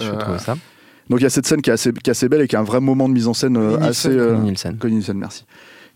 Je 0.00 0.10
euh, 0.10 0.16
trouve 0.16 0.38
ça. 0.38 0.56
Donc 1.10 1.20
il 1.20 1.24
y 1.24 1.26
a 1.26 1.30
cette 1.30 1.46
scène 1.46 1.60
qui 1.60 1.68
est 1.70 1.72
assez, 1.74 1.92
qui 1.92 2.08
est 2.08 2.12
assez 2.12 2.28
belle 2.30 2.40
et 2.40 2.48
qui 2.48 2.56
est 2.56 2.58
un 2.58 2.62
vrai 2.64 2.80
moment 2.80 3.08
de 3.08 3.14
mise 3.14 3.28
en 3.28 3.34
scène 3.34 3.56
euh, 3.58 3.74
Connie 3.74 3.86
assez. 3.88 4.08
Euh, 4.08 4.38
Nielsen. 4.38 4.78
Connie 4.78 4.94
Nielsen, 4.94 5.18
merci. 5.18 5.44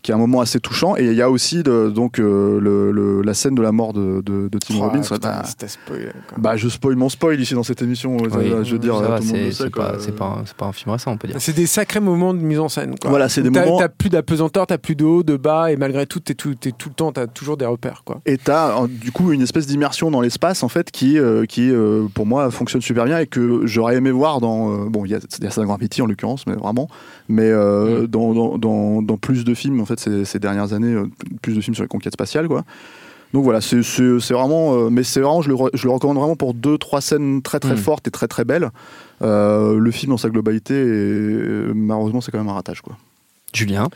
Qui 0.01 0.11
est 0.11 0.13
un 0.13 0.17
moment 0.17 0.39
assez 0.39 0.61
touchant. 0.61 0.95
Et 0.95 1.05
il 1.07 1.13
y 1.13 1.21
a 1.21 1.29
aussi 1.29 1.61
de- 1.61 1.89
donc 1.89 2.19
euh, 2.19 2.57
le- 2.61 2.91
le- 2.91 3.21
la 3.21 3.33
scène 3.33 3.53
de 3.55 3.61
la 3.61 3.73
mort 3.73 3.91
de, 3.91 4.21
de, 4.21 4.47
de 4.47 4.57
Tim 4.57 4.75
Oh, 4.77 4.83
Robbins. 4.83 5.01
putain, 5.01 5.17
Bah, 5.21 5.41
c'était 5.45 5.67
spoilé, 5.67 6.05
quoi. 6.29 6.37
bah, 6.37 6.55
je 6.55 6.69
spoil 6.69 6.95
mon 6.95 7.09
spoil 7.09 7.37
ici 7.41 7.53
dans 7.53 7.63
cette 7.63 7.81
émission. 7.81 8.15
Oui. 8.15 8.29
je 8.63 8.71
veux 8.73 8.79
dire, 8.79 8.95
c'est 9.51 9.69
pas, 9.69 9.93
c'est 9.99 10.15
pas, 10.15 10.41
pas 10.57 10.65
un 10.67 10.71
film 10.71 10.91
récent, 10.93 11.11
on 11.11 11.17
peut 11.17 11.27
dire. 11.27 11.35
C'est 11.39 11.55
des 11.55 11.65
sacrés 11.67 11.99
moments 11.99 12.33
de 12.33 12.39
mise 12.39 12.59
en 12.59 12.69
scène. 12.69 12.95
Quoi. 12.97 13.09
Voilà, 13.09 13.27
c'est 13.27 13.41
des 13.41 13.51
T'as- 13.51 13.65
moments- 13.65 13.77
T'as 13.79 13.89
plus 13.89 14.09
d'apesanteur, 14.09 14.67
t'as 14.67 14.77
plus 14.77 14.95
de 14.95 15.03
haut, 15.03 15.21
de 15.23 15.35
bas, 15.35 15.69
et 15.71 15.75
malgré 15.75 16.05
tout, 16.05 16.21
t'es 16.21 16.33
tout, 16.33 16.55
t'es 16.55 16.71
tout 16.71 16.87
le 16.89 16.95
temps, 16.95 17.11
t'as 17.11 17.27
toujours 17.27 17.57
des 17.57 17.65
repères. 17.65 18.03
Quoi. 18.05 18.21
Et 18.25 18.37
t'as 18.37 18.81
euh, 18.83 18.87
du 18.87 19.11
coup 19.11 19.33
une 19.33 19.41
espèce 19.41 19.67
d'immersion 19.67 20.11
dans 20.11 20.21
l'espace 20.21 20.63
en 20.63 20.69
fait 20.69 20.91
qui, 20.91 21.17
euh, 21.19 21.45
qui 21.45 21.69
euh, 21.71 22.05
pour 22.13 22.25
moi 22.25 22.49
fonctionne 22.51 22.81
super 22.81 23.03
bien 23.05 23.19
et 23.19 23.27
que 23.27 23.65
j'aurais 23.65 23.95
aimé 23.97 24.11
voir 24.11 24.39
dans 24.39 24.71
euh, 24.71 24.89
bon 24.89 25.03
il 25.05 25.11
y 25.11 25.15
a, 25.15 25.17
a 25.17 25.49
Saint 25.49 25.65
Graffiti 25.65 26.01
en 26.01 26.05
l'occurrence 26.05 26.45
mais 26.47 26.53
vraiment 26.55 26.87
mais 27.27 27.43
euh, 27.49 28.07
dans, 28.07 28.33
dans, 28.33 28.57
dans, 28.57 29.01
dans 29.01 29.17
plus 29.17 29.43
de 29.43 29.53
films 29.53 29.79
fait 29.89 29.99
ces, 29.99 30.25
ces 30.25 30.39
dernières 30.39 30.73
années 30.73 30.93
euh, 30.93 31.09
plus 31.41 31.53
de 31.55 31.61
films 31.61 31.75
sur 31.75 31.83
les 31.83 31.87
conquêtes 31.89 32.13
spatiales 32.13 32.47
quoi. 32.47 32.63
Donc 33.33 33.43
voilà 33.43 33.61
c'est 33.61 33.81
vraiment 34.33 34.73
euh, 34.75 34.89
mais 34.89 35.03
c'est 35.03 35.19
vraiment 35.21 35.41
je 35.43 35.49
le, 35.49 35.55
re- 35.55 35.69
je 35.75 35.85
le 35.87 35.93
recommande 35.93 36.17
vraiment 36.17 36.35
pour 36.35 36.53
deux 36.55 36.77
trois 36.79 36.99
scènes 37.01 37.41
très 37.43 37.59
très 37.59 37.73
Mm. 37.75 37.77
fortes 37.77 38.07
et 38.07 38.11
très 38.11 38.27
très 38.27 38.43
belles. 38.43 38.69
Euh, 39.21 39.77
le 39.77 39.91
film 39.91 40.09
dans 40.11 40.17
sa 40.17 40.29
globalité 40.29 40.73
malheureusement 41.75 42.21
c'est 42.21 42.31
quand 42.31 42.39
même 42.39 42.49
un 42.49 42.53
ratage 42.53 42.81
quoi. 42.81 42.97
Julien? 43.53 43.89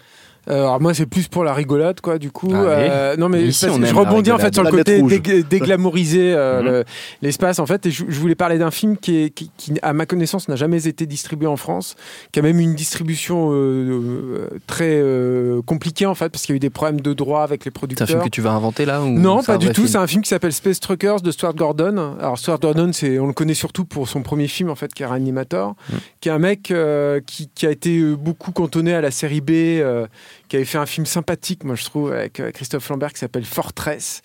Alors 0.48 0.82
moi 0.82 0.94
c'est 0.94 1.06
plus 1.06 1.28
pour 1.28 1.44
la 1.44 1.54
rigolade 1.54 2.02
quoi 2.02 2.18
du 2.18 2.32
coup 2.32 2.54
Allez. 2.54 2.90
Euh, 2.92 3.16
non 3.18 3.30
mais 3.30 3.44
Ici, 3.44 3.66
je 3.68 3.94
rebondis 3.96 4.32
en 4.32 4.38
fait 4.38 4.54
sur 4.54 4.64
le 4.64 4.72
côté 4.72 5.02
déglamoriser 5.50 6.34
euh, 6.34 6.60
Mhm. 6.62 6.66
le- 6.66 6.84
l'espace 7.22 7.60
en 7.60 7.66
fait 7.66 7.86
et 7.86 7.92
je, 7.92 8.04
je 8.08 8.20
voulais 8.20 8.36
parler 8.36 8.58
d'un 8.58 8.72
film 8.72 8.98
qui, 8.98 9.18
est, 9.24 9.30
qui, 9.30 9.52
qui, 9.58 9.74
à 9.82 9.94
ma 9.94 10.06
connaissance 10.06 10.48
n'a 10.50 10.56
jamais 10.56 10.88
été 10.88 11.06
distribué 11.06 11.48
en 11.48 11.58
France 11.58 11.96
qui 12.32 12.40
a 12.40 12.42
même 12.42 12.60
une 12.60 12.76
distribution 12.76 13.52
euh, 13.52 13.56
euh, 13.56 14.50
très 14.68 14.92
euh, 14.96 15.62
compliquée 15.66 16.06
en 16.06 16.16
fait 16.16 16.30
parce 16.30 16.44
qu'il 16.46 16.54
y 16.54 16.56
a 16.56 16.58
eu 16.58 16.60
des 16.60 16.70
problèmes 16.70 17.02
de 17.02 17.14
droit 17.14 17.42
avec 17.44 17.66
les 17.66 17.72
C'est 17.72 17.78
un 17.78 17.80
producteurs 17.80 18.08
film 18.08 18.22
que 18.24 18.30
tu 18.30 18.42
vas 18.42 18.52
inventer 18.52 18.86
là 18.86 19.02
ou 19.02 19.10
non, 19.10 19.42
pas 19.44 19.58
du 19.58 19.70
tout. 19.70 19.88
C'est 19.88 19.98
un 19.98 20.08
film 20.08 20.22
qui 20.24 20.30
s'appelle 20.30 20.54
Space 20.54 20.80
Truckers 20.80 21.22
de 21.22 21.32
Stuart 21.32 21.54
Gordon. 21.56 22.16
Alors 22.20 22.38
Stuart 22.38 22.60
Gordon, 22.60 22.92
c'est 22.94 23.20
on 23.20 23.28
le 23.28 23.34
connaît 23.34 23.54
surtout 23.54 23.86
pour 23.86 24.08
son 24.08 24.22
premier 24.22 24.48
film 24.48 24.70
en 24.70 24.76
fait, 24.76 24.94
qui 24.94 25.04
est 25.04 25.06
Reanimator, 25.06 25.76
Mm. 25.90 25.96
qui 26.22 26.30
est 26.30 26.32
un 26.32 26.40
mec 26.40 26.72
euh, 26.72 27.20
qui, 27.26 27.50
qui 27.54 27.66
a 27.66 27.72
été 27.72 27.98
euh, 28.00 28.16
beaucoup 28.16 28.52
cantonné 28.52 28.94
à 28.94 29.02
la 29.02 29.12
série 29.12 29.42
B, 29.42 29.52
euh, 29.52 30.06
qui 30.50 30.58
avait 30.58 30.66
fait 30.66 30.78
un 30.78 30.86
film 30.86 31.06
sympathique, 31.06 31.64
moi 31.64 31.76
je 31.76 31.84
trouve, 31.86 32.12
avec 32.14 32.40
euh, 32.40 32.52
Christophe 32.52 32.88
Lambert 32.90 33.12
qui 33.14 33.20
s'appelle 33.20 33.46
Fortress. 33.46 34.22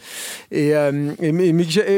Et, 0.50 0.74
euh, 0.74 1.12
et- 1.20 1.33
mais, 1.33 1.52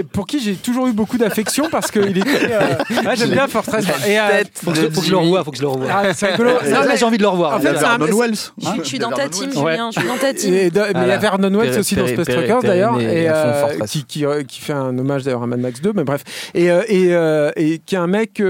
pour 0.04 0.26
qui 0.26 0.40
j'ai 0.40 0.54
toujours 0.54 0.86
eu 0.86 0.92
beaucoup 0.92 1.18
d'affection 1.18 1.68
parce 1.70 1.90
qu'il 1.90 2.16
était. 2.16 2.28
euh, 2.52 2.74
ah, 3.06 3.14
j'aime 3.14 3.30
bien 3.30 3.48
Fortress. 3.48 3.84
Et, 4.06 4.18
euh, 4.20 4.42
Faut 4.54 4.70
que, 4.72 4.76
je- 4.76 4.88
faut 4.90 5.00
que 5.00 5.06
je 5.06 5.10
le 5.10 5.16
revoie, 5.16 5.42
faut 5.44 5.50
que 5.50 5.56
je 5.56 5.62
le 5.62 5.68
revoie. 5.68 5.88
ah, 5.90 6.14
c'est 6.14 6.26
rigolo. 6.32 6.50
Ça, 6.62 6.66
Non, 6.66 6.70
là, 6.80 6.86
mais- 6.88 6.96
j'ai 6.96 7.04
envie 7.04 7.16
de 7.18 7.22
le 7.22 7.28
revoir. 7.28 7.54
En 7.56 7.60
fait, 7.60 7.68
c'est 7.76 7.84
un- 7.84 7.98
Vernon 7.98 8.18
Wells 8.18 8.34
Je 8.58 8.66
suis- 8.66 8.78
je 8.78 8.84
suis 8.84 8.98
dans 8.98 9.10
ta 9.10 9.28
team. 9.28 9.50
Julien. 9.52 9.90
Je 9.94 9.98
suis 10.00 10.08
dans 10.08 10.16
ta 10.18 10.32
team. 10.34 10.54
Et 10.54 10.70
de- 10.70 10.80
mais 10.80 11.02
il 11.02 11.08
y 11.08 11.12
a. 11.12 11.18
Vernon 11.18 11.50
Wells 11.58 11.78
aussi 11.78 11.96
dans 11.96 12.06
Space 12.06 12.26
Truckers 12.26 12.62
d'ailleurs, 12.62 13.00
et 13.00 13.28
qui, 13.88 14.04
qui, 14.04 14.24
qui 14.48 14.60
fait 14.60 14.72
un 14.72 14.96
hommage 14.98 15.24
d'ailleurs 15.24 15.42
à 15.42 15.46
Mad 15.46 15.60
Max 15.60 15.80
2, 15.80 15.92
mais 15.94 16.04
bref. 16.04 16.22
Et, 16.54 16.66
et, 16.66 17.10
et 17.56 17.78
qui 17.78 17.94
est 17.94 17.98
un 17.98 18.06
mec 18.06 18.34
qui 18.34 18.42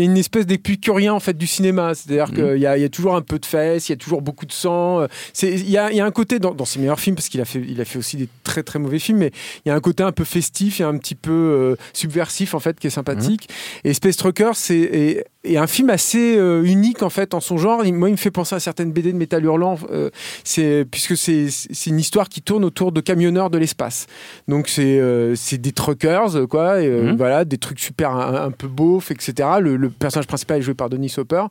est 0.00 0.04
une 0.04 0.16
espèce 0.16 0.46
d'épicurien 0.46 1.12
en 1.14 1.20
fait 1.20 1.36
du 1.36 1.46
cinéma. 1.46 1.92
C'est-à-dire 1.94 2.28
Mhm. 2.28 2.34
qu'il 2.52 2.62
y, 2.62 2.66
a- 2.66 2.76
il 2.76 2.82
y 2.82 2.84
a 2.84 2.88
toujours 2.88 3.16
un 3.16 3.22
peu 3.22 3.38
de 3.38 3.46
fesses, 3.46 3.88
il 3.88 3.92
y 3.92 3.94
a 3.94 3.96
toujours 3.96 4.22
beaucoup 4.22 4.46
de 4.46 4.52
sang. 4.66 5.00
euh, 5.02 5.06
Il 5.42 5.70
y 5.70 5.78
a, 5.78 5.90
il 5.90 5.96
y 5.96 6.00
a 6.00 6.04
un 6.06 6.10
côté 6.10 6.38
dans, 6.38 6.54
dans 6.54 6.64
ses 6.64 6.78
meilleurs 6.78 7.00
films, 7.00 7.16
parce 7.16 7.28
qu'il 7.28 7.40
a 7.40 7.44
fait, 7.44 7.62
il 7.66 7.80
a 7.80 7.84
fait 7.84 7.98
aussi 7.98 8.16
des 8.16 8.28
très 8.44 8.62
très 8.62 8.78
mauvais 8.78 8.98
films, 8.98 9.18
mais 9.18 9.32
il 9.64 9.68
y 9.68 9.72
a 9.72 9.74
un 9.74 9.80
côté 9.80 10.02
un 10.02 10.12
peu 10.12 10.24
festif 10.24 10.80
et 10.80 10.84
un 10.84 10.96
petit 10.98 11.14
peu 11.14 11.30
euh, 11.32 11.76
subversif 11.92 12.54
en 12.54 12.60
fait 12.60 12.78
qui 12.78 12.86
est 12.86 12.90
sympathique. 12.90 13.48
Et 13.84 13.94
Space 13.94 14.16
Trucker, 14.16 14.50
c'est 14.54 14.78
est- 14.78 15.24
est 15.44 15.56
un 15.58 15.66
film 15.68 15.90
assez 15.90 16.36
euh, 16.36 16.64
unique 16.64 17.02
en 17.02 17.10
fait 17.10 17.32
en 17.34 17.40
son 17.40 17.56
genre. 17.56 17.84
Il- 17.84 17.94
moi, 17.94 18.08
il 18.08 18.12
me 18.12 18.16
fait 18.16 18.30
penser 18.32 18.54
à 18.56 18.60
certaines 18.60 18.90
BD 18.92 19.12
de 19.12 19.16
Métal 19.16 19.44
Hurlant, 19.44 19.78
euh, 19.92 20.10
c'est 20.44 20.84
puisque 20.90 21.16
c'est 21.16 21.46
une 21.86 21.98
histoire 22.00 22.28
qui 22.28 22.42
tourne 22.42 22.64
autour 22.64 22.90
de 22.92 23.00
camionneurs 23.00 23.50
de 23.50 23.58
l'espace. 23.58 24.06
Donc 24.48 24.68
c'est 24.68 24.98
euh, 24.98 25.34
c'est 25.36 25.58
des 25.58 25.72
truckers 25.72 26.48
quoi, 26.48 26.80
et, 26.82 26.88
Mhm. 26.90 27.16
voilà, 27.16 27.44
des 27.44 27.58
trucs 27.58 27.78
super 27.80 28.10
un, 28.10 28.46
un 28.46 28.50
peu 28.50 28.66
beaufs, 28.68 29.10
etc. 29.10 29.48
Le, 29.60 29.76
le 29.76 29.90
personnage 29.90 30.26
principal 30.26 30.58
est 30.58 30.62
joué 30.62 30.74
par 30.74 30.88
Denis 30.90 31.14
Hopper 31.16 31.44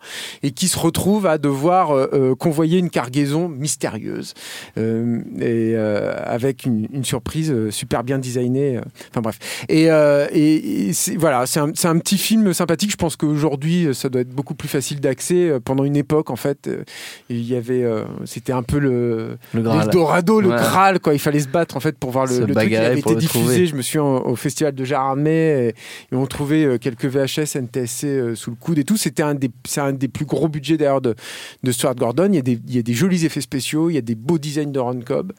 et 0.43 0.51
qui 0.51 0.67
se 0.67 0.78
retrouve 0.78 1.25
à 1.25 1.38
devoir 1.38 2.10
convoyer 2.38 2.80
une 2.80 2.89
cargaison 2.89 3.05
mystérieuse 3.50 4.34
euh, 4.78 5.20
et 5.39 5.74
euh, 5.76 6.15
avec 6.26 6.65
une, 6.65 6.88
une 6.94 7.04
surprise 7.04 7.52
euh, 7.52 7.72
super 7.72 8.04
bien 8.04 8.18
designée. 8.20 8.80
Enfin 9.12 9.22
bref. 9.22 9.39
Et, 9.70 9.84
et, 9.86 10.88
et 10.89 10.94
c'est- 10.94 11.15
voilà, 11.15 11.46
c'est 11.46 11.60
un, 11.60 11.72
c'est 11.74 11.88
un 11.88 11.98
petit 11.98 12.18
film 12.18 12.54
sympathique. 12.54 12.91
Je 12.91 12.96
pense 12.98 13.15
qu'aujourd'hui, 13.15 13.89
ça 13.94 14.10
doit 14.10 14.22
être 14.22 14.30
beaucoup 14.30 14.56
plus 14.56 14.68
facile 14.70 15.00
d'accès. 15.00 15.52
Pendant 15.63 15.84
une 15.84 15.96
époque, 15.96 16.30
en 16.30 16.36
fait, 16.36 16.70
il 17.30 17.41
y 17.44 17.56
avait, 17.56 17.86
c'était 18.26 18.54
un 18.54 18.63
peu 18.63 18.80
le 18.80 19.38
Le 19.54 19.62
Graal. 19.62 19.80
l'Eldorado, 19.86 20.41
le 20.41 20.50
Ouais. 20.50 20.56
Graal, 20.56 21.00
quoi. 21.00 21.13
Il 21.13 21.20
fallait 21.20 21.39
se 21.39 21.48
battre 21.48 21.76
en 21.78 21.80
fait 21.80 21.98
pour 21.98 22.12
voir 22.12 22.26
le, 22.26 22.34
le 22.39 22.44
truc. 22.46 22.56
Bagarrer 22.56 22.86
avait 22.88 23.00
été 23.00 23.10
le 23.13 23.20
diffusé. 23.20 23.39
trouver. 23.44 23.65
Je 23.68 23.76
me 23.76 23.82
suis 23.82 24.00
en- 24.00 24.26
au 24.26 24.36
festival 24.36 24.74
de 24.74 24.84
Gérardmer 24.86 25.32
et, 25.32 25.68
et 25.70 26.15
on 26.15 26.26
trouvait 26.26 26.78
quelques 26.80 27.06
VHS, 27.06 27.56
NTSC 27.58 28.36
sous 28.36 28.52
le 28.52 28.56
coude 28.56 28.78
et 28.80 28.84
tout. 28.84 28.98
C'était 28.98 29.24
un 29.24 29.34
des, 29.36 29.50
c'est 29.68 29.82
un 29.82 29.94
des 29.94 30.08
plus 30.08 30.26
gros 30.26 30.48
budgets 30.48 30.78
d'ailleurs 30.78 31.02
de, 31.02 31.15
de 31.63 31.72
Stuart 31.72 31.96
Gordon. 31.96 32.28
Il 32.30 32.36
y, 32.36 32.39
a 32.39 32.41
des, 32.41 32.60
il 32.68 32.76
y 32.76 32.80
a 32.80 32.82
des 32.82 32.94
jolis 32.95 33.25
effets 33.25 33.41
spéciaux, 33.41 33.89
il 33.89 33.93
y 33.93 33.97
a 33.97 34.01
des 34.01 34.15
beaux 34.15 34.38
designs 34.38 34.71
de 34.71 34.79
Ron 34.79 35.01
Cobb. 35.01 35.34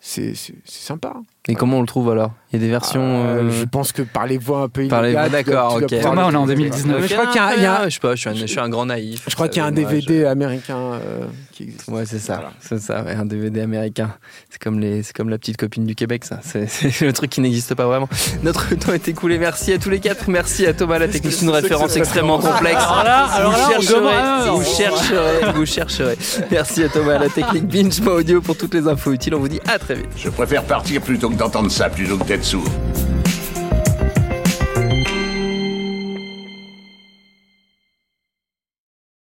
C'est, 0.00 0.34
sympa. 0.64 1.16
Et 1.48 1.54
comment 1.54 1.78
on 1.78 1.80
le 1.80 1.86
trouve 1.86 2.10
alors? 2.10 2.32
Il 2.52 2.60
y 2.60 2.62
a 2.62 2.64
des 2.66 2.70
versions. 2.70 3.00
Euh, 3.02 3.42
euh, 3.42 3.50
je 3.50 3.64
pense 3.64 3.92
que 3.92 4.02
par 4.02 4.26
les 4.26 4.38
voies 4.38 4.62
un 4.62 4.68
peu 4.68 4.86
par 4.88 5.02
les- 5.02 5.12
dois- 5.12 5.28
D'accord, 5.28 5.76
ok. 5.82 6.00
Thomas, 6.00 6.24
on 6.26 6.32
est 6.32 6.36
en 6.36 6.38
trouver. 6.40 6.54
2019. 6.54 7.00
Mais 7.02 7.08
je 7.08 7.14
crois 7.14 7.26
qu'il 7.26 7.36
y 7.36 7.38
a 7.38 7.46
un- 7.48 7.54
il 7.54 7.62
y 7.62 7.66
a 7.66 7.88
Je 7.88 7.94
sais 7.94 8.00
pas, 8.00 8.14
je 8.14 8.20
suis 8.20 8.30
un, 8.30 8.34
je 8.34 8.46
suis 8.46 8.58
un 8.60 8.68
grand 8.68 8.86
naïf. 8.86 9.22
je 9.28 9.34
crois 9.34 9.48
qu'il 9.48 9.58
y 9.58 9.60
a 9.60 9.66
un 9.66 9.70
moi, 9.70 9.80
DVD 9.80 10.20
je- 10.22 10.26
américain 10.26 10.76
euh, 10.78 11.26
qui 11.52 11.64
existe. 11.64 11.88
Ouais, 11.88 12.04
c'est 12.06 12.18
ça, 12.18 12.34
Voilà. 12.34 12.50
c'est 12.60 12.80
ça, 12.80 13.02
ouais, 13.02 13.12
un 13.14 13.26
DVD 13.26 13.60
américain. 13.60 14.10
C'est 14.50 14.60
comme 14.62 14.80
les, 14.80 15.02
c'est 15.02 15.14
comme 15.14 15.28
la 15.28 15.38
petite 15.38 15.56
copine 15.56 15.84
du 15.86 15.94
Québec, 15.94 16.24
ça. 16.24 16.40
C'est, 16.42 16.66
c'est 16.68 17.00
le 17.04 17.12
truc 17.12 17.30
qui 17.30 17.40
n'existe 17.40 17.74
pas 17.74 17.86
vraiment. 17.86 18.08
Notre 18.42 18.74
temps 18.76 18.92
est 18.92 19.06
écoulé. 19.08 19.38
Merci 19.38 19.72
à 19.72 19.78
tous 19.78 19.90
les 19.90 20.00
quatre. 20.00 20.28
Merci 20.28 20.66
à 20.66 20.72
Thomas, 20.72 20.98
la 20.98 21.08
technique, 21.08 21.40
une 21.42 21.50
référence 21.50 21.96
extrêmement 21.96 22.38
complexe. 22.38 22.82
Alors 22.82 23.04
là, 23.04 23.24
alors 23.26 23.52
vous 23.52 23.58
là, 23.58 23.68
chercherez, 23.70 23.94
demande- 24.00 24.56
vous 24.58 24.64
chercherez, 24.64 25.52
vous 25.54 25.66
chercherez. 25.66 26.18
Merci 26.50 26.82
à 26.84 26.88
Thomas, 26.88 27.18
la 27.18 27.28
technique 27.28 27.66
Binge 27.66 28.00
Audio 28.06 28.40
pour 28.40 28.56
toutes 28.56 28.74
les 28.74 28.86
infos 28.88 29.12
utiles. 29.12 29.34
On 29.34 29.40
vous 29.40 29.48
dit 29.48 29.60
à 29.68 29.78
très 29.78 29.94
vite. 29.94 30.06
Je 30.16 30.28
préfère 30.30 30.62
partir 30.64 31.00
plutôt 31.02 31.28
que 31.28 31.35
d'entendre 31.36 31.70
ça, 31.70 31.88
plutôt 31.88 32.16
que 32.16 32.24
d'être 32.24 32.44
sourd. 32.44 32.64